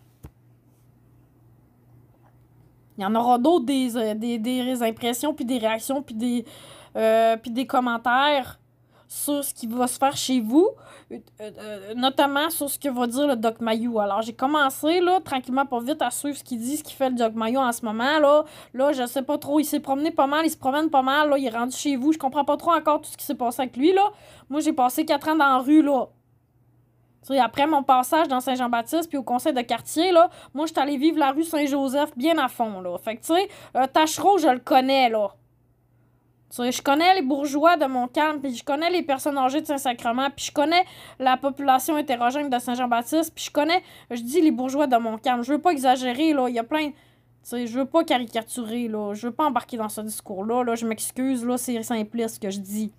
Il 3.01 3.05
y 3.05 3.07
en 3.07 3.15
aura 3.15 3.39
d'autres 3.39 3.65
des, 3.65 3.97
euh, 3.97 4.15
des, 4.15 4.39
des 4.39 4.83
impressions, 4.83 5.33
puis 5.33 5.47
des 5.47 5.57
réactions, 5.57 6.03
puis 6.03 6.15
des, 6.15 6.45
euh, 6.97 7.39
puis 7.39 7.51
des 7.51 7.67
commentaires 7.67 8.59
sur 9.09 9.43
ce 9.43 9.55
qui 9.55 9.67
va 9.67 9.87
se 9.87 9.97
faire 9.99 10.15
chez 10.17 10.39
vous, 10.41 10.69
euh, 11.11 11.95
notamment 11.97 12.51
sur 12.51 12.69
ce 12.69 12.79
que 12.79 12.91
va 12.91 13.07
dire 13.07 13.27
le 13.27 13.37
Doc 13.37 13.63
Mayou. 13.63 13.99
Alors, 13.99 14.21
j'ai 14.21 14.35
commencé, 14.35 15.01
là, 15.01 15.19
tranquillement, 15.21 15.65
pas 15.65 15.81
vite, 15.81 16.03
à 16.03 16.11
suivre 16.11 16.37
ce 16.37 16.45
qu'il 16.45 16.61
dit, 16.61 16.77
ce 16.77 16.85
qu'il 16.85 16.95
fait 16.95 17.09
le 17.09 17.17
Doc 17.17 17.35
Mayou 17.35 17.59
en 17.59 17.73
ce 17.73 17.87
moment, 17.87 18.19
là. 18.19 18.45
Là, 18.75 18.93
je 18.93 19.07
sais 19.07 19.23
pas 19.23 19.39
trop, 19.39 19.59
il 19.59 19.65
s'est 19.65 19.81
promené 19.81 20.11
pas 20.11 20.27
mal, 20.27 20.45
il 20.45 20.51
se 20.51 20.59
promène 20.59 20.91
pas 20.91 21.03
mal, 21.03 21.31
là, 21.31 21.39
il 21.39 21.47
est 21.47 21.57
rendu 21.57 21.75
chez 21.75 21.97
vous, 21.97 22.13
je 22.13 22.19
comprends 22.19 22.45
pas 22.45 22.59
trop 22.59 22.73
encore 22.73 23.01
tout 23.01 23.11
ce 23.11 23.17
qui 23.17 23.25
s'est 23.25 23.35
passé 23.35 23.63
avec 23.63 23.79
lui, 23.79 23.95
là. 23.95 24.11
Moi, 24.51 24.61
j'ai 24.61 24.75
passé 24.75 25.07
quatre 25.07 25.27
ans 25.29 25.37
dans 25.37 25.57
la 25.57 25.59
rue, 25.59 25.81
là. 25.83 26.07
Après 27.41 27.67
mon 27.67 27.83
passage 27.83 28.29
dans 28.29 28.41
Saint-Jean-Baptiste 28.41 29.09
puis 29.09 29.19
au 29.19 29.23
conseil 29.23 29.53
de 29.53 29.61
quartier, 29.61 30.11
là, 30.11 30.31
moi, 30.55 30.67
je 30.67 30.73
suis 30.73 30.81
allée 30.81 30.97
vivre 30.97 31.19
la 31.19 31.31
rue 31.31 31.45
Saint-Joseph 31.45 32.17
bien 32.17 32.39
à 32.39 32.49
fond, 32.49 32.81
là. 32.81 32.97
Fait 32.99 33.17
que, 33.17 33.21
tu 33.21 33.35
sais, 33.35 33.49
euh, 33.77 33.87
je 33.87 34.53
le 34.53 34.59
connais, 34.59 35.09
là. 35.09 35.29
Je 36.53 36.83
connais 36.83 37.15
les 37.15 37.23
bourgeois 37.23 37.77
de 37.77 37.87
Montcalm, 37.87 38.41
puis 38.41 38.57
je 38.57 38.65
connais 38.65 38.91
les 38.91 39.03
personnes 39.03 39.39
âgées 39.39 39.61
de 39.61 39.67
Saint-Sacrement, 39.67 40.31
puis 40.35 40.47
je 40.47 40.53
connais 40.53 40.85
la 41.21 41.37
population 41.37 41.97
hétérogène 41.97 42.51
de 42.51 42.59
Saint-Jean-Baptiste, 42.59 43.33
puis 43.33 43.45
je 43.45 43.51
connais, 43.53 43.85
je 44.11 44.21
dis 44.21 44.41
les 44.41 44.51
bourgeois 44.51 44.89
de 44.89 44.97
Montcalm. 44.97 45.45
Je 45.45 45.53
veux 45.53 45.61
pas 45.61 45.71
exagérer, 45.71 46.33
là. 46.33 46.49
Il 46.49 46.55
y 46.57 46.59
a 46.59 46.65
plein... 46.65 46.91
Tu 47.49 47.67
je 47.67 47.79
veux 47.79 47.87
pas 47.87 48.03
caricaturer, 48.03 48.89
là. 48.89 49.15
Je 49.15 49.29
veux 49.29 49.33
pas 49.33 49.45
embarquer 49.45 49.77
dans 49.77 49.89
ce 49.89 50.01
discours-là, 50.01 50.65
là. 50.65 50.75
Je 50.75 50.87
m'excuse, 50.87 51.45
là, 51.45 51.57
c'est 51.57 51.81
simpliste 51.85 52.35
ce 52.35 52.41
que 52.41 52.51
je 52.51 52.59
dis. 52.59 52.93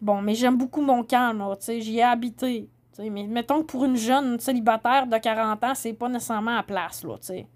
Bon, 0.00 0.20
mais 0.20 0.34
j'aime 0.34 0.56
beaucoup 0.56 0.80
Montcalm, 0.80 1.38
là. 1.38 1.54
Tu 1.56 1.66
sais, 1.66 1.80
j'y 1.80 1.98
ai 1.98 2.02
habité. 2.02 2.68
Tu 2.94 3.02
sais, 3.02 3.10
mais 3.10 3.24
mettons 3.24 3.60
que 3.62 3.66
pour 3.66 3.84
une 3.84 3.96
jeune 3.96 4.38
célibataire 4.38 5.06
de 5.06 5.16
40 5.16 5.64
ans, 5.64 5.74
c'est 5.74 5.92
pas 5.94 6.08
nécessairement 6.08 6.58
à 6.58 6.62
place, 6.62 7.04
là, 7.04 7.14
tu 7.18 7.26
sais. 7.26 7.46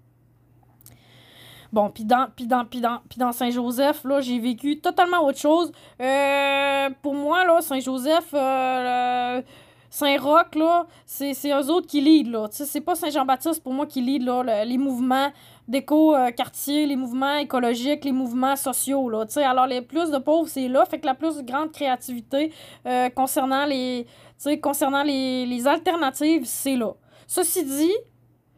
Bon, 1.71 1.89
puis 1.89 2.05
dans, 2.05 2.27
dans, 2.45 2.65
dans, 2.79 2.99
dans 3.17 3.31
Saint-Joseph, 3.33 4.03
là, 4.05 4.21
j'ai 4.21 4.39
vécu 4.39 4.79
totalement 4.79 5.23
autre 5.25 5.37
chose. 5.37 5.71
Euh, 6.01 6.89
pour 7.01 7.13
moi, 7.13 7.43
là, 7.45 7.59
Saint-Joseph, 7.61 8.29
euh, 8.33 9.41
Saint-Roch, 9.89 10.55
là, 10.55 10.87
c'est, 11.05 11.33
c'est 11.33 11.51
eux 11.51 11.69
autres 11.69 11.87
qui 11.87 11.99
lead, 12.01 12.27
là. 12.31 12.47
Tu 12.47 12.55
sais, 12.57 12.65
c'est 12.65 12.81
pas 12.81 12.95
Saint-Jean-Baptiste, 12.95 13.61
pour 13.61 13.73
moi, 13.73 13.85
qui 13.85 14.01
lead, 14.01 14.23
là, 14.23 14.43
le- 14.43 14.67
les 14.67 14.77
mouvements 14.77 15.29
d'éco-quartier, 15.67 16.85
les 16.85 16.95
mouvements 16.95 17.35
écologiques, 17.35 18.05
les 18.05 18.13
mouvements 18.13 18.55
sociaux, 18.55 19.09
là. 19.09 19.25
Alors, 19.45 19.67
les 19.67 19.81
plus 19.81 20.09
de 20.09 20.17
pauvres, 20.19 20.47
c'est 20.47 20.69
là. 20.69 20.85
Fait 20.85 20.99
que 20.99 21.05
la 21.05 21.15
plus 21.15 21.43
grande 21.43 21.73
créativité 21.73 22.53
euh, 22.85 23.09
concernant 23.09 23.65
les, 23.65 24.07
sais, 24.37 24.59
concernant 24.59 25.03
les, 25.03 25.45
les 25.45 25.67
alternatives, 25.67 26.45
c'est 26.45 26.75
là. 26.75 26.93
Ceci 27.27 27.65
dit, 27.65 27.93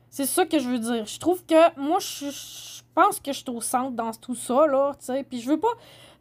c'est 0.10 0.26
ça 0.26 0.46
que 0.46 0.60
je 0.60 0.70
veux 0.70 0.80
dire. 0.80 1.06
Je 1.06 1.20
trouve 1.20 1.46
que 1.46 1.80
moi, 1.80 2.00
je, 2.00 2.30
je 2.30 2.82
pense 2.94 3.20
que 3.20 3.32
je 3.32 3.40
suis 3.40 3.50
au 3.50 3.62
centre 3.62 3.92
dans 3.92 4.12
tout 4.12 4.36
ça, 4.36 4.68
là, 4.68 4.94
tu 5.00 5.06
sais. 5.06 5.24
Puis 5.24 5.40
je 5.42 5.50
veux 5.50 5.60
pas. 5.60 5.74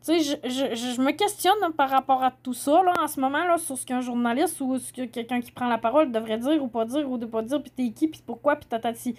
Tu 0.05 0.23
sais, 0.23 0.39
je, 0.45 0.49
je, 0.49 0.75
je, 0.95 1.01
me 1.01 1.11
questionne 1.11 1.73
par 1.77 1.91
rapport 1.91 2.23
à 2.23 2.31
tout 2.31 2.55
ça, 2.55 2.83
là, 2.85 2.93
en 3.01 3.09
ce 3.09 3.19
moment, 3.19 3.45
là, 3.45 3.59
sur 3.59 3.77
ce 3.77 3.85
qu'un 3.85 4.01
journaliste 4.01 4.61
ou 4.61 4.79
ce 4.79 4.93
que 4.93 5.07
quelqu'un 5.07 5.41
qui 5.41 5.51
prend 5.51 5.67
la 5.67 5.79
parole 5.79 6.13
devrait 6.13 6.39
dire 6.39 6.63
ou 6.63 6.69
pas 6.69 6.85
dire 6.85 7.11
ou 7.11 7.19
de 7.19 7.27
pas 7.27 7.43
dire, 7.43 7.61
puis 7.61 7.73
t'es 7.73 7.91
qui, 7.91 8.07
puis 8.07 8.23
pourquoi, 8.25 8.55
puis 8.55 8.69
tatati. 8.69 9.17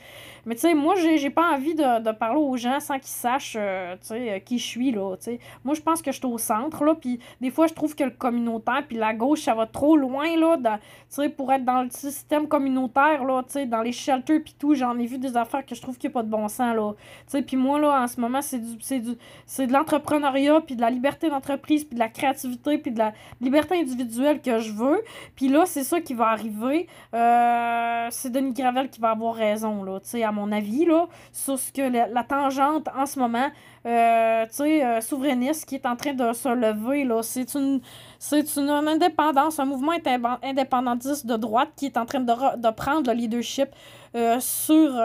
Mais 0.50 0.56
tu 0.56 0.62
sais, 0.62 0.74
moi, 0.74 0.96
j'ai 0.96 1.30
pas 1.30 1.54
envie 1.54 1.76
de, 1.76 2.02
de 2.02 2.12
parler 2.12 2.40
aux 2.40 2.58
gens 2.58 2.80
sans 2.80 2.96
qu'ils 2.96 3.04
sachent, 3.04 3.56
euh, 3.56 3.94
tu 4.02 4.08
sais, 4.08 4.32
euh, 4.32 4.40
qui 4.40 4.58
je 4.58 4.66
suis, 4.66 4.92
là. 4.92 5.16
Moi, 5.64 5.76
je 5.76 5.82
pense 5.82 6.02
que 6.02 6.12
je 6.12 6.18
suis 6.18 6.26
au 6.26 6.40
centre, 6.40 6.84
là, 6.84 6.96
puis 6.96 7.20
des 7.40 7.52
fois, 7.52 7.68
je 7.68 7.76
trouve 7.76 7.94
que 7.96 8.04
le 8.04 8.10
communautaire 8.10 8.84
puis 8.88 8.98
la 8.98 9.14
gauche, 9.14 9.42
ça 9.42 9.54
va 9.54 9.68
trop 9.68 9.96
loin, 9.96 10.36
là, 10.36 10.58
tu 10.58 10.70
sais, 11.08 11.30
pour 11.30 11.54
être 11.54 11.64
dans 11.64 11.84
le 11.84 11.92
système 11.92 12.48
communautaire, 12.48 13.26
là, 13.26 13.44
tu 13.44 13.52
sais, 13.52 13.68
dans 13.68 13.84
les 13.84 13.92
shelters 13.92 14.42
puis 14.44 14.56
tout, 14.58 14.74
j'en 14.74 14.98
ai 14.98 15.06
vu 15.06 15.20
des 15.20 15.38
affaires 15.38 15.64
que 15.64 15.76
je 15.76 15.82
trouve 15.84 16.00
qu'il 16.00 16.10
n'y 16.10 16.14
a 16.14 16.16
pas 16.16 16.24
de 16.24 16.32
bon 16.32 16.48
sens, 16.48 16.76
là. 16.76 16.94
Tu 16.94 17.24
sais, 17.28 17.42
puis 17.44 17.56
moi, 17.56 17.80
là, 17.80 18.02
en 18.02 18.08
ce 18.08 18.20
moment, 18.20 18.42
c'est 18.42 18.60
c'est 18.82 19.04
c'est 19.46 19.68
de 19.68 19.74
l'entrepreneuriat 19.74 20.62
puis 20.62 20.76
de 20.76 20.82
la 20.82 20.90
liberté 20.90 21.30
d'entreprise 21.30 21.84
puis 21.84 21.94
de 21.94 22.00
la 22.00 22.10
créativité 22.10 22.80
puis 22.80 22.92
de 22.92 22.98
la 22.98 23.14
liberté 23.40 23.80
individuelle 23.80 24.42
que 24.42 24.58
je 24.58 24.72
veux. 24.72 25.04
Puis 25.36 25.48
là, 25.48 25.68
c'est 25.68 25.84
ça 25.84 26.02
qui 26.02 26.16
va 26.16 26.30
arriver. 26.30 26.88
Euh, 27.14 28.08
c'est 28.10 28.32
Denis 28.32 28.54
Gravel 28.54 28.90
qui 28.90 29.00
va 29.00 29.12
avoir 29.12 29.36
raison, 29.36 29.84
là, 29.84 30.00
tu 30.00 30.10
sais, 30.10 30.24
à 30.24 30.32
mon 30.32 30.39
avis, 30.52 30.86
là, 30.86 31.08
sur 31.32 31.58
ce 31.60 31.72
que 31.72 31.82
la, 31.82 32.24
tangente 32.24 32.88
en 32.96 33.06
ce 33.06 33.20
moment, 33.20 33.50
euh, 33.86 34.46
tu 34.46 34.56
sais, 34.56 34.86
euh, 34.86 35.02
souverainiste 35.02 35.66
qui 35.66 35.76
est 35.76 35.86
en 35.86 35.96
train 35.96 36.14
de 36.14 36.34
se 36.34 36.50
lever, 36.50 37.04
là. 37.04 37.22
C'est 37.24 37.54
une, 37.56 37.82
c'est 38.18 38.56
une, 38.58 38.70
indépendance, 38.70 39.60
un 39.60 39.66
mouvement 39.66 39.94
indép- 39.94 40.40
indépendantiste 40.44 41.26
de 41.26 41.36
droite 41.36 41.70
qui 41.76 41.86
est 41.86 41.98
en 41.98 42.06
train 42.06 42.20
de, 42.20 42.32
re- 42.32 42.60
de 42.60 42.70
prendre 42.70 43.12
le 43.12 43.18
leadership 43.18 43.70
euh, 44.16 44.40
sur, 44.40 45.00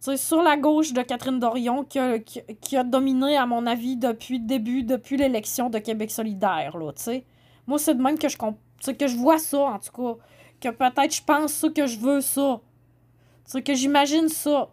sur 0.00 0.42
la 0.42 0.56
gauche 0.56 0.92
de 0.92 1.02
Catherine 1.02 1.38
Dorion 1.38 1.84
qui 1.84 1.98
a, 1.98 2.84
dominé, 2.84 3.36
à 3.36 3.46
mon 3.46 3.66
avis, 3.66 3.96
depuis 3.96 4.38
le 4.38 4.46
début, 4.46 4.82
depuis 4.82 5.16
l'élection 5.16 5.70
de 5.70 5.78
Québec 5.78 6.10
solidaire. 6.10 6.76
Moi, 7.66 7.78
c'est 7.78 7.94
de 7.94 8.02
même 8.02 8.18
que 8.18 8.28
je, 8.28 8.36
que 8.36 9.06
je 9.06 9.16
vois 9.16 9.38
ça, 9.38 9.58
en 9.58 9.78
tout 9.78 9.92
cas. 9.92 10.18
Que 10.60 10.70
peut-être 10.70 11.14
je 11.14 11.22
pense 11.22 11.52
ça, 11.52 11.68
que 11.68 11.86
je 11.86 11.98
veux 11.98 12.20
ça. 12.20 12.60
Sais, 13.48 13.62
que 13.62 13.74
j'imagine 13.74 14.28
ça. 14.28 14.68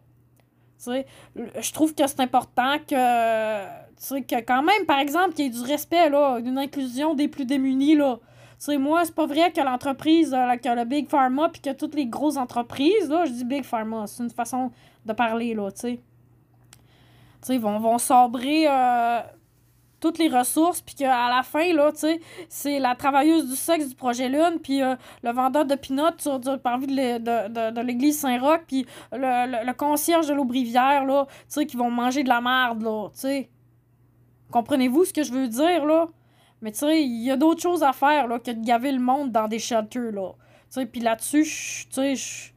Je 0.86 1.72
trouve 1.72 1.96
que 1.96 2.06
c'est 2.06 2.20
important 2.20 2.78
que, 2.86 4.20
que 4.20 4.42
quand 4.42 4.62
même, 4.62 4.86
par 4.86 5.00
exemple, 5.00 5.34
qu'il 5.34 5.46
y 5.46 5.48
ait 5.48 5.52
du 5.52 5.62
respect, 5.62 6.10
là, 6.10 6.42
d'une 6.42 6.58
inclusion 6.58 7.16
des 7.16 7.30
plus 7.30 7.46
démunis, 7.46 7.96
là. 7.96 8.20
Tu 8.60 8.66
sais, 8.66 8.78
moi, 8.78 9.04
c'est 9.06 9.16
pas 9.16 9.26
vrai 9.26 9.52
que 9.52 9.62
l'entreprise, 9.62 10.34
euh, 10.34 10.56
que 10.58 10.70
le 10.70 10.86
Big 10.86 11.10
Pharma, 11.10 11.50
puis 11.50 11.62
que 11.62 11.72
toutes 11.72 11.96
les 11.96 12.06
grosses 12.06 12.38
entreprises, 12.38 13.10
là, 13.10 13.26
je 13.26 13.32
dis 13.32 13.46
Big 13.46 13.64
Pharma, 13.64 14.08
c'est 14.08 14.24
une 14.24 14.30
façon 14.30 14.72
de 15.06 15.14
parler, 15.14 15.54
là. 15.54 15.72
Tu 15.72 16.00
sais, 17.42 17.58
vont, 17.58 17.80
vont 17.80 17.98
sabrer, 17.98 18.66
euh, 18.68 19.22
toutes 20.00 20.18
les 20.18 20.28
ressources, 20.28 20.82
puis 20.82 20.96
qu'à 20.96 21.30
la 21.30 21.44
fin, 21.44 21.74
là, 21.74 21.92
tu 21.92 22.00
sais, 22.00 22.20
c'est 22.50 22.80
la 22.80 22.96
travailleuse 22.96 23.50
du 23.50 23.56
sexe 23.56 23.90
du 23.90 23.96
projet 23.96 24.30
Lune, 24.30 24.60
puis 24.62 24.82
euh, 24.82 24.96
le 25.24 25.32
vendeur 25.32 25.66
de 25.66 25.76
peanuts 25.76 26.20
sur, 26.20 26.40
de, 26.40 26.58
de, 26.58 27.82
l'église 27.82 28.20
Saint-Roch, 28.20 28.62
puis 28.68 28.86
le, 29.12 29.18
le, 29.18 29.66
le, 29.66 29.74
concierge 29.74 30.28
de 30.28 30.34
l'Aubrivière, 30.34 31.06
là, 31.06 31.26
tu 31.26 31.34
sais, 31.48 31.66
qui 31.66 31.78
vont 31.78 31.90
manger 31.90 32.24
de 32.24 32.30
la 32.30 32.42
merde, 32.42 32.82
là, 32.82 33.10
tu 33.14 33.20
sais. 33.20 33.50
Comprenez-vous 34.52 35.06
ce 35.06 35.14
que 35.14 35.24
je 35.24 35.34
veux 35.34 35.48
dire, 35.48 35.86
là? 35.86 36.08
Mais 36.62 36.72
tu 36.72 36.80
sais, 36.80 37.04
il 37.04 37.24
y 37.24 37.32
a 37.32 37.36
d'autres 37.36 37.62
choses 37.62 37.84
à 37.84 37.94
faire, 37.94 38.28
là, 38.28 38.40
que 38.40 38.52
de 38.52 38.64
gaver 38.64 38.92
le 38.92 39.00
monde 39.00 39.32
dans 39.32 39.48
des 39.48 39.60
shelters, 39.60 40.12
là. 40.12 40.32
Tu 40.72 40.82
sais, 40.82 40.86
puis 40.86 41.02
là-dessus, 41.02 41.44
tu 41.90 42.16
sais, 42.16 42.54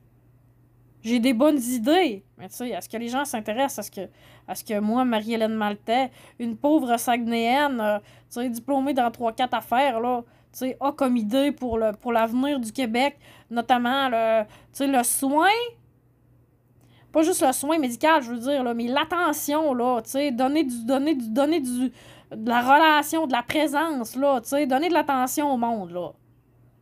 j'ai 1.02 1.18
des 1.20 1.32
bonnes 1.32 1.60
idées. 1.60 2.24
Mais 2.36 2.48
tu 2.48 2.56
sais, 2.56 2.68
est-ce 2.70 2.88
que 2.88 2.96
les 2.96 3.08
gens 3.08 3.24
s'intéressent 3.24 3.78
à 3.80 3.82
ce 3.82 3.90
que, 3.90 4.08
à 4.48 4.54
ce 4.54 4.64
que 4.64 4.80
moi, 4.80 5.04
Marie-Hélène 5.04 5.54
Maltais, 5.54 6.10
une 6.38 6.56
pauvre 6.56 6.96
Saguenayenne, 6.96 7.80
euh, 7.80 7.98
tu 7.98 8.40
sais, 8.40 8.48
diplômée 8.48 8.94
dans 8.94 9.10
3-4 9.10 9.48
affaires, 9.52 10.00
là, 10.00 10.22
tu 10.52 10.60
sais, 10.60 10.76
a 10.80 10.90
comme 10.92 11.16
idée 11.16 11.52
pour 11.52 11.78
le 11.78 11.92
pour 11.92 12.12
l'avenir 12.12 12.58
du 12.58 12.72
Québec, 12.72 13.18
notamment 13.50 14.08
le, 14.08 14.44
tu 14.44 14.48
sais, 14.72 14.86
le 14.86 15.02
soin, 15.04 15.50
pas 17.12 17.22
juste 17.22 17.46
le 17.46 17.52
soin 17.52 17.78
médical, 17.78 18.22
je 18.22 18.30
veux 18.32 18.38
dire, 18.38 18.64
là, 18.64 18.72
mais 18.72 18.88
l'attention, 18.88 19.74
là, 19.74 20.00
tu 20.02 20.10
sais, 20.10 20.30
donner 20.30 20.64
du, 20.64 20.84
donner 20.84 21.14
du, 21.14 21.28
donner 21.28 21.60
du, 21.60 21.92
de 22.34 22.48
la 22.48 22.62
relation, 22.62 23.26
de 23.26 23.32
la 23.32 23.42
présence, 23.42 24.16
là, 24.16 24.40
tu 24.40 24.48
sais, 24.48 24.66
donner 24.66 24.88
de 24.88 24.94
l'attention 24.94 25.52
au 25.52 25.58
monde, 25.58 25.90
là. 25.90 26.12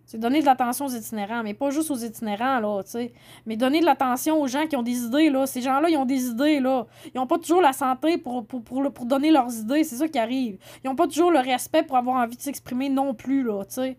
C'est 0.07 0.19
donner 0.19 0.41
de 0.41 0.47
l'attention 0.47 0.87
aux 0.87 0.91
itinérants, 0.91 1.43
mais 1.43 1.53
pas 1.53 1.71
juste 1.71 1.91
aux 1.91 1.97
itinérants, 1.97 2.61
là, 2.61 2.81
tu 2.85 2.93
sais. 2.93 3.13
Mais 3.45 3.57
donner 3.57 3.81
de 3.81 3.85
l'attention 3.85 4.41
aux 4.41 4.47
gens 4.47 4.69
qui 4.69 4.77
ont 4.77 4.85
des 4.85 5.03
idées, 5.03 5.31
là. 5.31 5.47
Ces 5.47 5.61
gens-là, 5.61 5.89
ils 5.91 5.97
ont 5.97 6.05
des 6.05 6.27
idées, 6.27 6.61
là. 6.61 6.87
Ils 7.13 7.19
ont 7.19 7.27
pas 7.27 7.39
toujours 7.39 7.61
la 7.61 7.73
santé 7.73 8.17
pour, 8.17 8.47
pour, 8.47 8.63
pour, 8.63 8.93
pour 8.93 9.05
donner 9.05 9.33
leurs 9.33 9.53
idées, 9.53 9.83
c'est 9.83 9.97
ça 9.97 10.07
qui 10.07 10.21
arrive. 10.21 10.59
Ils 10.85 10.89
ont 10.89 10.95
pas 10.95 11.09
toujours 11.09 11.33
le 11.33 11.41
respect 11.41 11.83
pour 11.83 11.97
avoir 11.97 12.23
envie 12.23 12.37
de 12.37 12.41
s'exprimer 12.41 12.89
non 12.89 13.15
plus, 13.15 13.43
là, 13.43 13.65
tu 13.65 13.75
sais. 13.75 13.99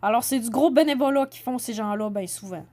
Alors, 0.00 0.24
c'est 0.24 0.38
du 0.38 0.48
gros 0.48 0.70
bénévolat 0.70 1.26
qu'ils 1.26 1.42
font, 1.42 1.58
ces 1.58 1.74
gens-là, 1.74 2.08
bien 2.08 2.26
souvent. 2.26 2.64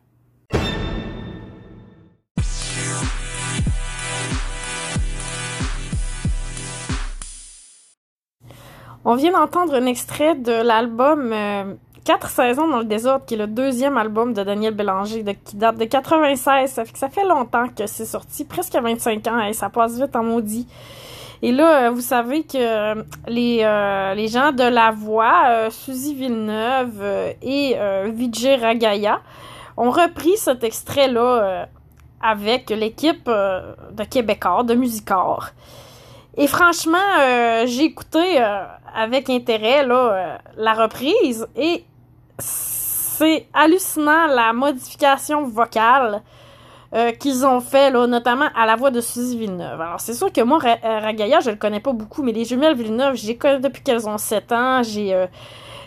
On 9.03 9.15
vient 9.15 9.31
d'entendre 9.31 9.73
un 9.73 9.85
extrait 9.85 10.35
de 10.35 10.51
l'album 10.51 11.31
euh, 11.31 11.75
Quatre 12.07 12.29
saisons 12.29 12.69
dans 12.69 12.77
le 12.77 12.85
désordre, 12.85 13.25
qui 13.25 13.33
est 13.33 13.37
le 13.37 13.47
deuxième 13.47 13.97
album 13.97 14.31
de 14.33 14.41
Daniel 14.41 14.73
Bélanger, 14.73 15.25
qui 15.43 15.57
date 15.57 15.75
de 15.75 15.83
96. 15.83 16.71
Ça 16.71 16.85
fait 16.85 16.93
que 16.93 16.97
ça 16.97 17.09
fait 17.09 17.25
longtemps 17.25 17.67
que 17.67 17.85
c'est 17.85 18.05
sorti, 18.05 18.45
presque 18.45 18.75
25 18.75 19.27
ans, 19.27 19.41
et 19.41 19.51
ça 19.51 19.69
passe 19.69 19.99
vite 19.99 20.15
en 20.15 20.23
maudit. 20.23 20.69
Et 21.41 21.51
là, 21.51 21.87
euh, 21.87 21.89
vous 21.89 21.99
savez 21.99 22.43
que 22.43 22.55
euh, 22.55 23.03
les, 23.27 23.57
les 24.15 24.27
gens 24.29 24.53
de 24.53 24.63
La 24.63 24.91
Voix, 24.91 25.69
Suzy 25.69 26.15
Villeneuve 26.15 27.03
et 27.41 27.75
Vijay 28.05 28.55
Ragaya, 28.55 29.19
ont 29.75 29.91
repris 29.91 30.37
cet 30.37 30.63
extrait-là 30.63 31.67
avec 32.21 32.69
l'équipe 32.69 33.25
de 33.27 34.03
Québécois, 34.09 34.63
de 34.63 34.75
Musicor. 34.75 35.49
Et 36.37 36.47
franchement, 36.47 37.17
j'ai 37.65 37.83
écouté 37.83 38.41
avec 38.95 39.29
intérêt 39.29 39.85
la 39.85 40.73
reprise 40.73 41.45
et 41.57 41.83
c'est 42.39 43.47
hallucinant 43.53 44.27
la 44.27 44.53
modification 44.53 45.47
vocale 45.47 46.21
euh, 46.93 47.11
qu'ils 47.11 47.45
ont 47.45 47.59
fait, 47.59 47.91
là, 47.91 48.07
notamment 48.07 48.47
à 48.55 48.65
la 48.65 48.75
voix 48.75 48.91
de 48.91 49.01
Suzy 49.01 49.37
Villeneuve. 49.37 49.81
Alors, 49.81 49.99
c'est 49.99 50.13
sûr 50.13 50.31
que 50.31 50.41
moi, 50.41 50.59
euh, 50.63 50.99
Ragaya, 50.99 51.41
je 51.41 51.49
le 51.49 51.57
connais 51.57 51.81
pas 51.81 51.91
beaucoup, 51.91 52.23
mais 52.23 52.31
les 52.31 52.45
jumelles 52.45 52.77
Villeneuve, 52.77 53.15
les 53.25 53.35
connais 53.35 53.59
depuis 53.59 53.81
qu'elles 53.81 54.07
ont 54.07 54.17
7 54.17 54.51
ans. 54.51 54.83
J'ai 54.83 55.13
euh, 55.13 55.27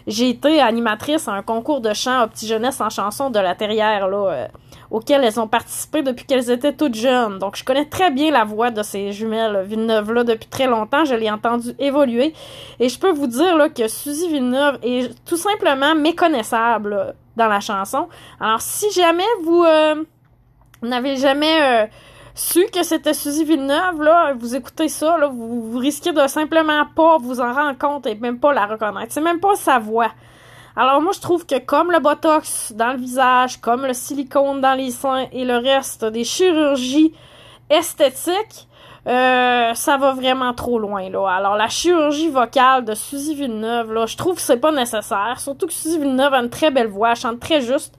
j'ai 0.07 0.30
été 0.30 0.61
animatrice 0.61 1.28
à 1.28 1.32
un 1.32 1.42
concours 1.42 1.80
de 1.80 1.92
chant 1.92 2.24
au 2.24 2.26
petit 2.26 2.46
jeunesse 2.46 2.80
en 2.80 2.90
chanson 2.90 3.30
de 3.30 3.38
la 3.38 3.55
Terrière, 3.55 4.09
là, 4.09 4.48
auquel 4.91 5.24
elles 5.24 5.38
ont 5.38 5.47
participé 5.47 6.03
depuis 6.03 6.24
qu'elles 6.24 6.51
étaient 6.51 6.72
toutes 6.72 6.95
jeunes. 6.95 7.38
Donc, 7.38 7.57
je 7.57 7.64
connais 7.64 7.84
très 7.84 8.11
bien 8.11 8.30
la 8.30 8.45
voix 8.45 8.70
de 8.70 8.82
ces 8.82 9.12
jumelles 9.12 9.62
Villeneuve-là 9.64 10.24
depuis 10.24 10.49
très 10.49 10.66
longtemps. 10.66 11.05
Je 11.05 11.14
l'ai 11.14 11.30
entendu 11.30 11.70
évoluer. 11.78 12.34
Et 12.80 12.88
je 12.88 12.99
peux 12.99 13.11
vous 13.11 13.28
dire 13.28 13.57
là, 13.57 13.68
que 13.68 13.86
Suzy 13.86 14.28
Villeneuve 14.28 14.78
est 14.82 15.14
tout 15.24 15.36
simplement 15.36 15.95
méconnaissable 15.95 17.14
dans 17.36 17.47
la 17.47 17.61
chanson. 17.61 18.09
Alors, 18.41 18.61
si 18.61 18.91
jamais 18.91 19.22
vous 19.43 19.64
euh, 19.64 20.03
n'avez 20.82 21.16
jamais 21.16 21.62
euh, 21.62 21.86
su 22.34 22.66
que 22.72 22.82
c'était 22.82 23.14
Suzy 23.14 23.45
Villeneuve, 23.45 24.03
là, 24.03 24.34
vous 24.36 24.57
écoutez 24.57 24.88
ça, 24.88 25.16
vous, 25.30 25.70
vous 25.70 25.78
risquez 25.78 26.12
de 26.12 26.26
simplement 26.26 26.84
pas 26.97 27.18
vous 27.18 27.41
en 27.41 27.53
rendre 27.53 27.78
compte 27.78 28.07
et 28.07 28.16
même 28.16 28.41
pas 28.41 28.53
la 28.53 28.66
reconnaître. 28.66 29.12
C'est 29.12 29.20
même 29.20 29.41
pas 29.41 29.55
sa 29.55 29.78
voix. 29.78 30.11
Alors 30.77 31.03
moi 31.03 31.12
je 31.12 31.21
trouve 31.21 31.47
que 31.47 31.59
comme 31.59 31.91
le 31.91 31.99
botox 31.99 32.73
dans 32.73 32.93
le 32.93 32.99
visage, 32.99 33.61
comme 33.61 33.85
le 33.85 33.93
silicone 33.93 34.61
dans 34.61 34.75
les 34.75 34.91
seins 34.91 35.27
et 35.33 35.45
le 35.45 35.57
reste 35.57 36.05
des 36.05 36.25
chirurgies 36.25 37.12
esthétiques, 37.68 38.68
euh, 39.07 39.74
ça 39.74 39.96
va 39.96 40.12
vraiment 40.12 40.53
trop 40.53 40.78
loin 40.78 41.09
là. 41.09 41.26
Alors 41.28 41.57
la 41.57 41.68
chirurgie 41.68 42.28
vocale 42.28 42.84
de 42.84 42.94
Suzy 42.94 43.34
Villeneuve 43.34 43.92
là, 43.92 44.07
je 44.07 44.16
trouve 44.16 44.34
que 44.36 44.42
c'est 44.42 44.59
pas 44.59 44.72
nécessaire, 44.72 45.36
surtout 45.38 45.66
que 45.66 45.72
Suzy 45.72 45.98
Villeneuve 45.98 46.34
a 46.34 46.40
une 46.40 46.51
très 46.51 46.70
belle 46.70 46.88
voix, 46.88 47.11
elle 47.11 47.16
chante 47.16 47.40
très 47.40 47.62
juste. 47.62 47.96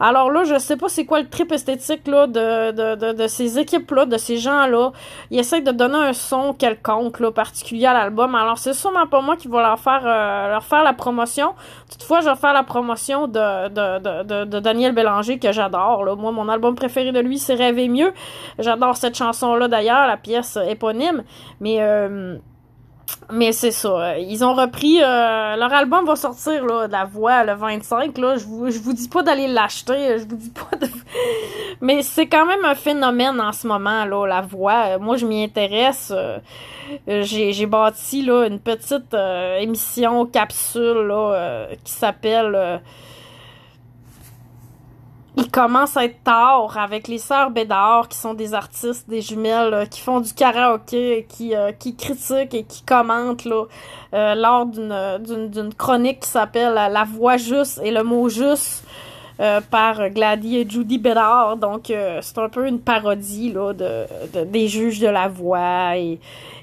Alors 0.00 0.30
là, 0.30 0.44
je 0.44 0.58
sais 0.58 0.76
pas 0.76 0.88
c'est 0.88 1.04
quoi 1.04 1.20
le 1.20 1.28
trip 1.28 1.52
esthétique 1.52 2.06
là 2.06 2.26
de 2.26 2.70
de, 2.70 2.94
de, 2.94 3.12
de 3.12 3.26
ces 3.26 3.58
équipes 3.58 3.90
là, 3.90 4.06
de 4.06 4.16
ces 4.16 4.38
gens 4.38 4.66
là. 4.66 4.92
Ils 5.30 5.38
essayent 5.38 5.62
de 5.62 5.72
donner 5.72 5.98
un 5.98 6.12
son 6.12 6.54
quelconque 6.54 7.20
là 7.20 7.30
particulier 7.32 7.86
à 7.86 7.92
l'album. 7.92 8.34
Alors 8.34 8.56
c'est 8.58 8.74
sûrement 8.74 9.06
pas 9.06 9.20
moi 9.20 9.36
qui 9.36 9.48
va 9.48 9.60
leur 9.60 9.78
faire 9.78 10.02
euh, 10.04 10.50
leur 10.50 10.64
faire 10.64 10.84
la 10.84 10.92
promotion. 10.94 11.54
Toutefois, 11.90 12.20
je 12.20 12.30
vais 12.30 12.36
faire 12.36 12.54
la 12.54 12.62
promotion 12.62 13.26
de 13.26 13.68
de, 13.68 14.22
de, 14.22 14.44
de 14.44 14.60
Daniel 14.60 14.92
Bélanger 14.92 15.38
que 15.38 15.52
j'adore 15.52 16.04
là. 16.04 16.14
Moi 16.14 16.32
mon 16.32 16.48
album 16.48 16.74
préféré 16.74 17.12
de 17.12 17.20
lui 17.20 17.38
c'est 17.38 17.54
Rêver 17.54 17.88
mieux. 17.88 18.14
J'adore 18.58 18.96
cette 18.96 19.16
chanson 19.16 19.56
là 19.56 19.68
d'ailleurs, 19.68 20.06
la 20.06 20.16
pièce 20.16 20.37
éponyme. 20.68 21.24
Mais 21.60 21.78
euh, 21.80 22.36
mais 23.30 23.52
c'est 23.52 23.70
ça. 23.70 24.18
Ils 24.18 24.44
ont 24.44 24.54
repris 24.54 25.02
euh, 25.02 25.56
leur 25.56 25.72
album 25.72 26.04
va 26.04 26.16
sortir 26.16 26.64
là 26.64 26.86
de 26.86 26.92
la 26.92 27.04
voix 27.04 27.44
le 27.44 27.54
25 27.54 28.16
là, 28.18 28.36
je 28.36 28.44
vous 28.44 28.70
je 28.70 28.78
vous 28.78 28.92
dis 28.92 29.08
pas 29.08 29.22
d'aller 29.22 29.48
l'acheter, 29.48 30.18
je 30.18 30.24
vous 30.24 30.36
dis 30.36 30.50
pas 30.50 30.76
de 30.76 30.86
Mais 31.80 32.02
c'est 32.02 32.26
quand 32.26 32.46
même 32.46 32.64
un 32.64 32.74
phénomène 32.74 33.40
en 33.40 33.52
ce 33.52 33.66
moment 33.66 34.04
là 34.04 34.26
la 34.26 34.40
voix. 34.40 34.98
Moi 34.98 35.16
je 35.16 35.26
m'y 35.26 35.42
intéresse 35.42 36.12
euh, 36.14 36.38
j'ai 37.06 37.66
bâti 37.66 38.22
là 38.22 38.46
une 38.46 38.60
petite 38.60 39.14
émission 39.60 40.26
capsule 40.26 41.06
là 41.06 41.66
qui 41.84 41.92
s'appelle 41.92 42.80
il 45.38 45.50
commence 45.50 45.96
à 45.96 46.04
être 46.04 46.22
tard 46.24 46.76
avec 46.76 47.06
les 47.06 47.18
sœurs 47.18 47.50
Bédard 47.50 48.08
qui 48.08 48.18
sont 48.18 48.34
des 48.34 48.54
artistes, 48.54 49.08
des 49.08 49.22
jumelles 49.22 49.88
qui 49.88 50.00
font 50.00 50.20
du 50.20 50.34
karaoké, 50.34 51.26
qui 51.28 51.54
euh, 51.54 51.70
qui 51.72 51.94
critiquent 51.94 52.54
et 52.54 52.64
qui 52.64 52.82
commentent 52.82 53.44
là 53.44 53.64
euh, 54.14 54.34
lors 54.34 54.66
d'une 54.66 55.18
d'une 55.18 55.72
chronique 55.72 56.20
qui 56.20 56.28
s'appelle 56.28 56.74
La 56.74 57.04
voix 57.04 57.36
juste 57.36 57.80
et 57.84 57.90
le 57.90 58.02
mot 58.02 58.28
juste. 58.28 58.84
Par 59.70 60.10
Gladys 60.10 60.58
et 60.58 60.68
Judy 60.68 60.98
Bédard. 60.98 61.56
Donc, 61.56 61.92
c'est 62.20 62.38
un 62.38 62.48
peu 62.48 62.66
une 62.66 62.80
parodie 62.80 63.52
là, 63.52 63.72
de, 63.72 64.44
des 64.44 64.68
juges 64.68 64.98
de 64.98 65.06
la 65.06 65.28
voix 65.28 65.96
et, 65.96 66.18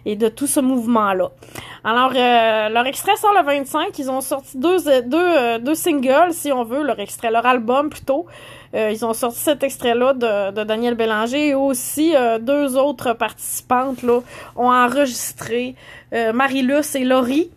et 0.06 0.16
de 0.16 0.28
tout 0.28 0.48
ce 0.48 0.60
mouvement-là. 0.60 1.32
Alors, 1.84 2.12
leur 2.14 2.86
extrait 2.86 3.16
sort 3.16 3.34
le 3.34 3.46
25. 3.46 3.98
Ils 3.98 4.12
ont 4.12 4.22
sorti 4.22 4.58
deux, 4.58 4.78
deux, 5.04 5.60
deux 5.60 5.76
singles, 5.76 6.32
si 6.32 6.52
on 6.52 6.64
veut, 6.64 6.84
leur 6.84 7.00
extrait, 7.00 7.32
leur 7.32 7.46
album 7.46 7.90
plutôt. 7.90 8.26
Euh, 8.76 8.92
ils 8.92 9.06
ont 9.06 9.14
sorti 9.14 9.40
cet 9.40 9.64
extrait-là 9.64 10.14
de, 10.14 10.52
de, 10.52 10.64
Daniel 10.64 10.96
Bélanger 10.96 11.50
et 11.50 11.56
aussi 11.56 12.14
euh, 12.14 12.40
deux 12.40 12.76
autres 12.76 13.14
participantes 13.14 14.04
là, 14.04 14.20
ont 14.56 14.70
enregistré 14.70 15.76
euh, 16.14 16.34
Marie-Luce 16.34 16.96
et 16.96 17.06
Laurie. 17.06 17.50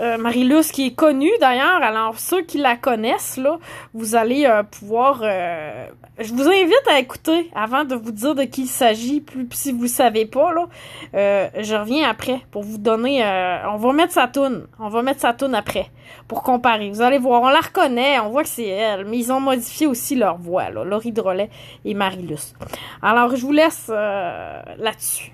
Euh, 0.00 0.16
Marie-Luce 0.16 0.72
qui 0.72 0.86
est 0.86 0.94
connue 0.94 1.30
d'ailleurs. 1.40 1.82
Alors 1.82 2.18
ceux 2.18 2.42
qui 2.42 2.58
la 2.58 2.76
connaissent 2.76 3.36
là, 3.36 3.58
vous 3.92 4.14
allez 4.14 4.46
euh, 4.46 4.62
pouvoir. 4.62 5.20
Euh, 5.22 5.86
je 6.18 6.32
vous 6.32 6.48
invite 6.48 6.88
à 6.90 6.98
écouter 6.98 7.50
avant 7.54 7.84
de 7.84 7.94
vous 7.94 8.12
dire 8.12 8.34
de 8.34 8.44
qui 8.44 8.62
il 8.62 8.66
s'agit. 8.66 9.20
Plus 9.20 9.46
si 9.52 9.72
vous 9.72 9.86
savez 9.86 10.24
pas 10.24 10.52
là, 10.52 10.68
je 11.12 11.74
reviens 11.74 12.08
après 12.08 12.40
pour 12.50 12.62
vous 12.62 12.78
donner. 12.78 13.22
on 13.68 13.76
va 13.76 13.92
mettre 13.92 14.12
sa 14.12 14.26
toune. 14.26 14.66
On 14.78 14.88
va 14.88 15.02
mettre 15.02 15.20
sa 15.20 15.34
toune 15.34 15.54
après 15.54 15.86
pour 16.28 16.42
comparer. 16.42 16.90
Vous 16.90 17.02
allez 17.02 17.18
voir, 17.18 17.42
on 17.42 17.48
la 17.48 17.60
reconnaît, 17.60 18.18
on 18.20 18.30
voit 18.30 18.42
que 18.42 18.48
c'est 18.48 18.66
elle, 18.66 19.04
mais 19.04 19.18
ils 19.18 19.32
ont 19.32 19.40
modifié 19.40 19.86
aussi 19.86 20.16
leur 20.16 20.38
voix 20.38 20.70
là, 20.70 20.84
Laurie 20.84 21.12
Drolet 21.12 21.50
et 21.84 21.94
Marie-Luce. 21.94 22.54
Alors 23.02 23.36
je 23.36 23.42
vous 23.42 23.52
laisse 23.52 23.88
là-dessus. 23.88 25.32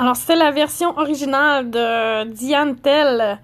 Alors, 0.00 0.14
c'était 0.14 0.36
la 0.36 0.52
version 0.52 0.96
originale 0.96 1.70
de 1.70 2.30
Diane 2.30 2.76
Tell, 2.76 3.40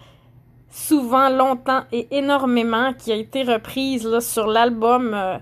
souvent, 0.70 1.28
longtemps 1.28 1.82
et 1.90 2.06
énormément, 2.16 2.92
qui 2.92 3.10
a 3.10 3.16
été 3.16 3.42
reprise 3.42 4.06
là, 4.06 4.20
sur 4.20 4.46
l'album 4.46 5.14
euh, 5.14 5.36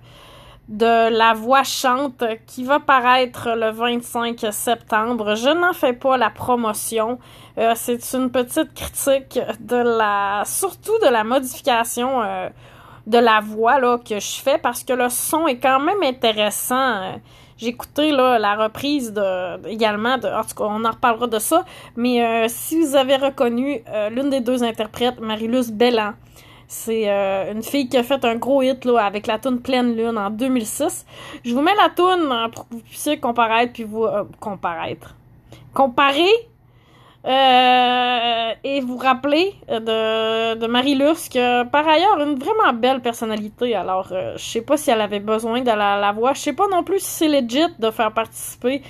de 0.68 1.10
La 1.14 1.34
Voix 1.34 1.64
chante 1.64 2.24
qui 2.46 2.64
va 2.64 2.80
paraître 2.80 3.50
le 3.54 3.70
25 3.72 4.46
septembre. 4.52 5.34
Je 5.34 5.50
n'en 5.50 5.74
fais 5.74 5.92
pas 5.92 6.16
la 6.16 6.30
promotion. 6.30 7.18
Euh, 7.58 7.74
c'est 7.76 8.14
une 8.14 8.30
petite 8.30 8.72
critique 8.72 9.38
de 9.60 9.76
la, 9.76 10.44
surtout 10.46 10.98
de 11.04 11.10
la 11.10 11.24
modification 11.24 12.22
euh, 12.22 12.48
de 13.06 13.18
la 13.18 13.40
voix 13.40 13.78
là, 13.78 13.98
que 13.98 14.18
je 14.18 14.40
fais 14.40 14.56
parce 14.56 14.82
que 14.82 14.94
le 14.94 15.10
son 15.10 15.46
est 15.46 15.58
quand 15.58 15.80
même 15.80 16.02
intéressant. 16.02 17.20
J'ai 17.62 17.68
écouté 17.68 18.10
la 18.10 18.56
reprise 18.56 19.14
également, 19.68 20.18
de, 20.18 20.26
en 20.26 20.42
tout 20.42 20.56
cas, 20.56 20.64
on 20.64 20.84
en 20.84 20.90
reparlera 20.90 21.28
de 21.28 21.38
ça. 21.38 21.64
Mais 21.94 22.20
euh, 22.20 22.46
si 22.48 22.80
vous 22.80 22.96
avez 22.96 23.14
reconnu 23.14 23.84
l'une 24.10 24.30
des 24.30 24.40
deux 24.40 24.64
interprètes, 24.64 25.20
Marilus 25.20 25.70
Bellan, 25.70 26.14
c'est 26.72 27.10
euh, 27.10 27.52
une 27.52 27.62
fille 27.62 27.86
qui 27.86 27.98
a 27.98 28.02
fait 28.02 28.24
un 28.24 28.36
gros 28.36 28.62
hit 28.62 28.86
avec 28.98 29.26
la 29.26 29.38
tune 29.38 29.60
Pleine 29.60 29.94
Lune 29.94 30.16
en 30.16 30.30
2006. 30.30 31.04
Je 31.44 31.54
vous 31.54 31.60
mets 31.60 31.74
la 31.74 31.90
tune 31.90 32.32
hein, 32.32 32.48
pour 32.48 32.66
que 32.66 32.74
vous 32.74 32.80
puissiez 32.80 33.20
comparaître 33.20 33.74
puis 33.74 33.84
vous 33.84 34.04
euh, 34.04 34.24
comparaître. 34.40 35.14
Comparer 35.74 36.30
euh, 37.24 38.50
et 38.64 38.80
vous 38.80 38.96
rappeler 38.96 39.54
de, 39.68 40.54
de 40.54 40.66
Marie 40.66 41.00
a 41.02 41.64
par 41.64 41.86
ailleurs 41.88 42.20
une 42.20 42.38
vraiment 42.38 42.72
belle 42.74 43.00
personnalité. 43.00 43.74
Alors, 43.74 44.08
je 44.08 44.42
sais 44.42 44.62
pas 44.62 44.76
si 44.76 44.90
elle 44.90 45.00
avait 45.00 45.20
besoin 45.20 45.60
de 45.60 45.66
la, 45.66 45.98
la 45.98 46.12
voix. 46.12 46.32
Je 46.34 46.40
sais 46.40 46.52
pas 46.52 46.68
non 46.68 46.82
plus 46.82 47.00
si 47.00 47.10
c'est 47.10 47.28
legit 47.28 47.72
de 47.78 47.90
faire 47.90 48.12
participer 48.12 48.82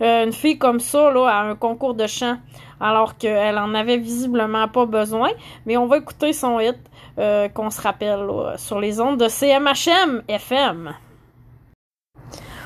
une 0.00 0.32
fille 0.32 0.58
comme 0.58 0.80
ça 0.80 1.12
là, 1.12 1.26
à 1.28 1.42
un 1.42 1.54
concours 1.54 1.94
de 1.94 2.08
chant, 2.08 2.36
alors 2.80 3.16
qu'elle 3.18 3.58
en 3.58 3.72
avait 3.74 3.98
visiblement 3.98 4.66
pas 4.66 4.86
besoin. 4.86 5.30
Mais 5.66 5.76
on 5.76 5.86
va 5.86 5.98
écouter 5.98 6.32
son 6.32 6.58
hit. 6.58 6.78
Euh, 7.18 7.50
qu'on 7.50 7.68
se 7.68 7.78
rappelle 7.82 8.26
sur 8.56 8.80
les 8.80 8.98
ondes 8.98 9.20
de 9.20 9.28
CMHM 9.28 10.22
FM. 10.28 10.94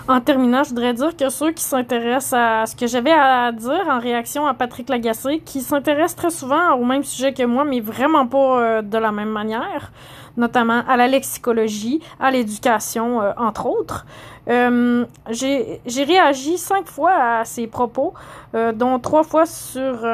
En 0.08 0.20
terminant, 0.20 0.62
je 0.62 0.68
voudrais 0.68 0.94
dire 0.94 1.16
que 1.16 1.28
ceux 1.30 1.50
qui 1.50 1.64
s'intéressent 1.64 2.34
à 2.34 2.66
ce 2.66 2.76
que 2.76 2.86
j'avais 2.86 3.10
à 3.12 3.50
dire 3.50 3.84
en 3.88 3.98
réaction 3.98 4.46
à 4.46 4.54
Patrick 4.54 4.88
Lagacé, 4.88 5.40
qui 5.40 5.60
s'intéresse 5.60 6.14
très 6.14 6.30
souvent 6.30 6.74
au 6.74 6.84
même 6.84 7.02
sujet 7.02 7.34
que 7.34 7.42
moi, 7.42 7.64
mais 7.64 7.80
vraiment 7.80 8.24
pas 8.28 8.60
euh, 8.60 8.82
de 8.82 8.98
la 8.98 9.10
même 9.10 9.30
manière, 9.30 9.90
notamment 10.36 10.84
à 10.86 10.96
la 10.96 11.08
lexicologie, 11.08 12.00
à 12.20 12.30
l'éducation, 12.30 13.20
euh, 13.20 13.32
entre 13.36 13.66
autres. 13.66 14.06
j'ai 14.46 16.04
réagi 16.04 16.56
cinq 16.56 16.86
fois 16.86 17.40
à 17.40 17.44
ses 17.44 17.66
propos, 17.66 18.14
dont 18.54 19.00
trois 19.00 19.24
fois 19.24 19.44
sur 19.44 20.06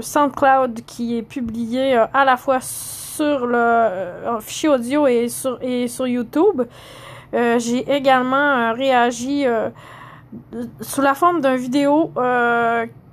SoundCloud 0.00 0.80
qui 0.86 1.18
est 1.18 1.22
publié 1.22 1.96
à 1.96 2.24
la 2.24 2.38
fois 2.38 2.60
sur 3.14 3.46
le 3.46 3.56
euh, 3.56 4.40
fichier 4.40 4.68
audio 4.68 5.06
et 5.06 5.28
sur 5.28 6.06
YouTube. 6.06 6.62
Euh, 7.34 7.58
j'ai 7.58 7.90
également 7.92 8.36
euh, 8.36 8.72
réagi 8.72 9.44
sous 10.80 11.00
la 11.00 11.14
forme 11.14 11.40
d'une 11.40 11.56
vidéo 11.56 12.12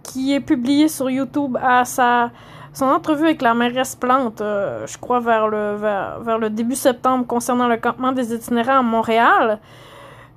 qui 0.04 0.34
est 0.34 0.40
publiée 0.40 0.88
sur 0.88 1.10
YouTube 1.10 1.58
à 1.62 1.86
sa 1.86 2.32
son 2.74 2.86
entrevue 2.86 3.26
avec 3.26 3.42
la 3.42 3.54
mairesse 3.54 3.96
Plante, 3.96 4.40
je 4.40 4.98
crois 4.98 5.20
vers 5.20 5.50
le 5.50 5.76
vers, 5.76 6.38
le 6.40 6.50
début 6.50 6.76
septembre 6.76 7.28
concernant 7.28 7.68
le 7.68 7.76
campement 7.76 8.14
des 8.14 8.34
itinérants 8.34 8.80
à 8.80 8.82
Montréal. 8.82 9.60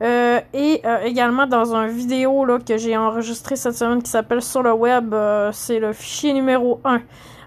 et 0.03 0.83
également 1.05 1.47
dans 1.47 1.75
un 1.75 1.87
vidéo 1.87 2.45
là, 2.45 2.59
que 2.59 2.77
j'ai 2.77 2.97
enregistré 2.97 3.55
cette 3.55 3.77
semaine 3.77 4.03
qui 4.03 4.11
s'appelle 4.11 4.43
Sur 4.43 4.63
le 4.63 4.73
web, 4.73 5.15
c'est 5.53 5.79
le 5.79 5.93
fichier 5.93 6.33
numéro 6.33 6.81
1. 6.85 7.01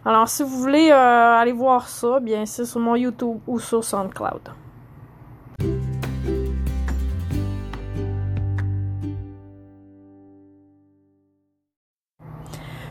Alors, 0.07 0.29
si 0.29 0.41
vous 0.41 0.61
voulez 0.61 0.89
euh, 0.89 1.37
aller 1.37 1.51
voir 1.51 1.89
ça, 1.89 2.21
bien, 2.21 2.45
c'est 2.45 2.63
sur 2.63 2.79
mon 2.79 2.95
YouTube 2.95 3.39
ou 3.45 3.59
sur 3.59 3.83
SoundCloud. 3.83 4.39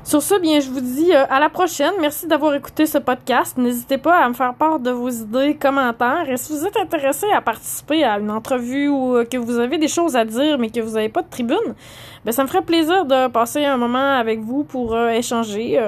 Sur 0.06 0.22
ce, 0.22 0.38
bien, 0.38 0.60
je 0.60 0.70
vous 0.70 0.80
dis 0.80 1.12
euh, 1.12 1.26
à 1.28 1.40
la 1.40 1.48
prochaine. 1.48 1.92
Merci 2.00 2.26
d'avoir 2.26 2.54
écouté 2.54 2.86
ce 2.86 2.98
podcast. 2.98 3.58
N'hésitez 3.58 3.98
pas 3.98 4.24
à 4.24 4.28
me 4.28 4.34
faire 4.34 4.54
part 4.54 4.78
de 4.78 4.90
vos 4.90 5.10
idées, 5.10 5.56
commentaires. 5.56 6.30
Et 6.30 6.36
si 6.36 6.52
vous 6.52 6.64
êtes 6.64 6.76
intéressé 6.76 7.26
à 7.34 7.40
participer 7.40 8.04
à 8.04 8.18
une 8.18 8.30
entrevue 8.30 8.88
ou 8.88 9.16
euh, 9.16 9.24
que 9.24 9.36
vous 9.36 9.58
avez 9.58 9.78
des 9.78 9.88
choses 9.88 10.16
à 10.16 10.24
dire 10.24 10.58
mais 10.58 10.70
que 10.70 10.80
vous 10.80 10.94
n'avez 10.94 11.08
pas 11.08 11.22
de 11.22 11.28
tribune, 11.28 11.74
ben, 12.24 12.32
ça 12.32 12.44
me 12.44 12.48
ferait 12.48 12.62
plaisir 12.62 13.04
de 13.04 13.28
passer 13.28 13.64
un 13.64 13.76
moment 13.76 14.16
avec 14.16 14.40
vous 14.40 14.64
pour 14.64 14.96
échanger. 14.96 15.78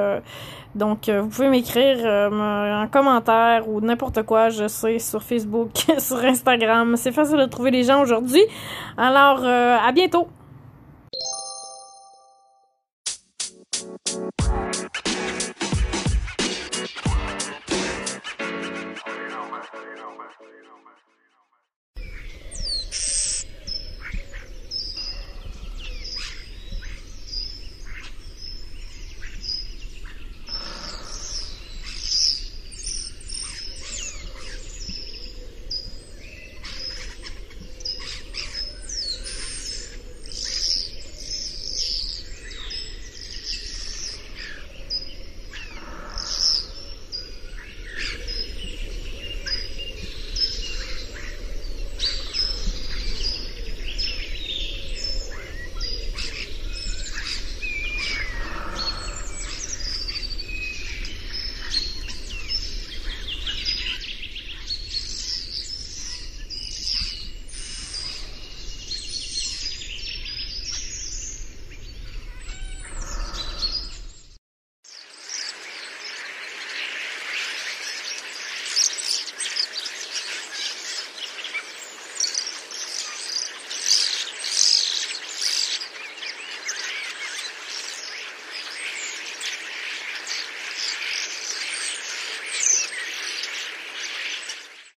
Donc, 0.75 1.09
euh, 1.09 1.23
vous 1.23 1.29
pouvez 1.29 1.49
m'écrire 1.49 1.99
euh, 2.05 2.83
un 2.83 2.87
commentaire 2.87 3.69
ou 3.69 3.81
n'importe 3.81 4.23
quoi, 4.23 4.51
je 4.51 4.69
sais, 4.69 4.99
sur 4.99 5.23
Facebook, 5.23 5.71
sur 5.99 6.19
Instagram. 6.19 6.97
C'est 6.97 7.12
facile 7.12 7.39
de 7.39 7.47
trouver 7.47 7.71
les 7.71 7.85
gens 7.85 8.03
aujourd'hui. 8.03 8.43
Alors, 8.97 9.41
euh, 9.43 9.77
à 9.77 9.91
bientôt! 9.93 10.29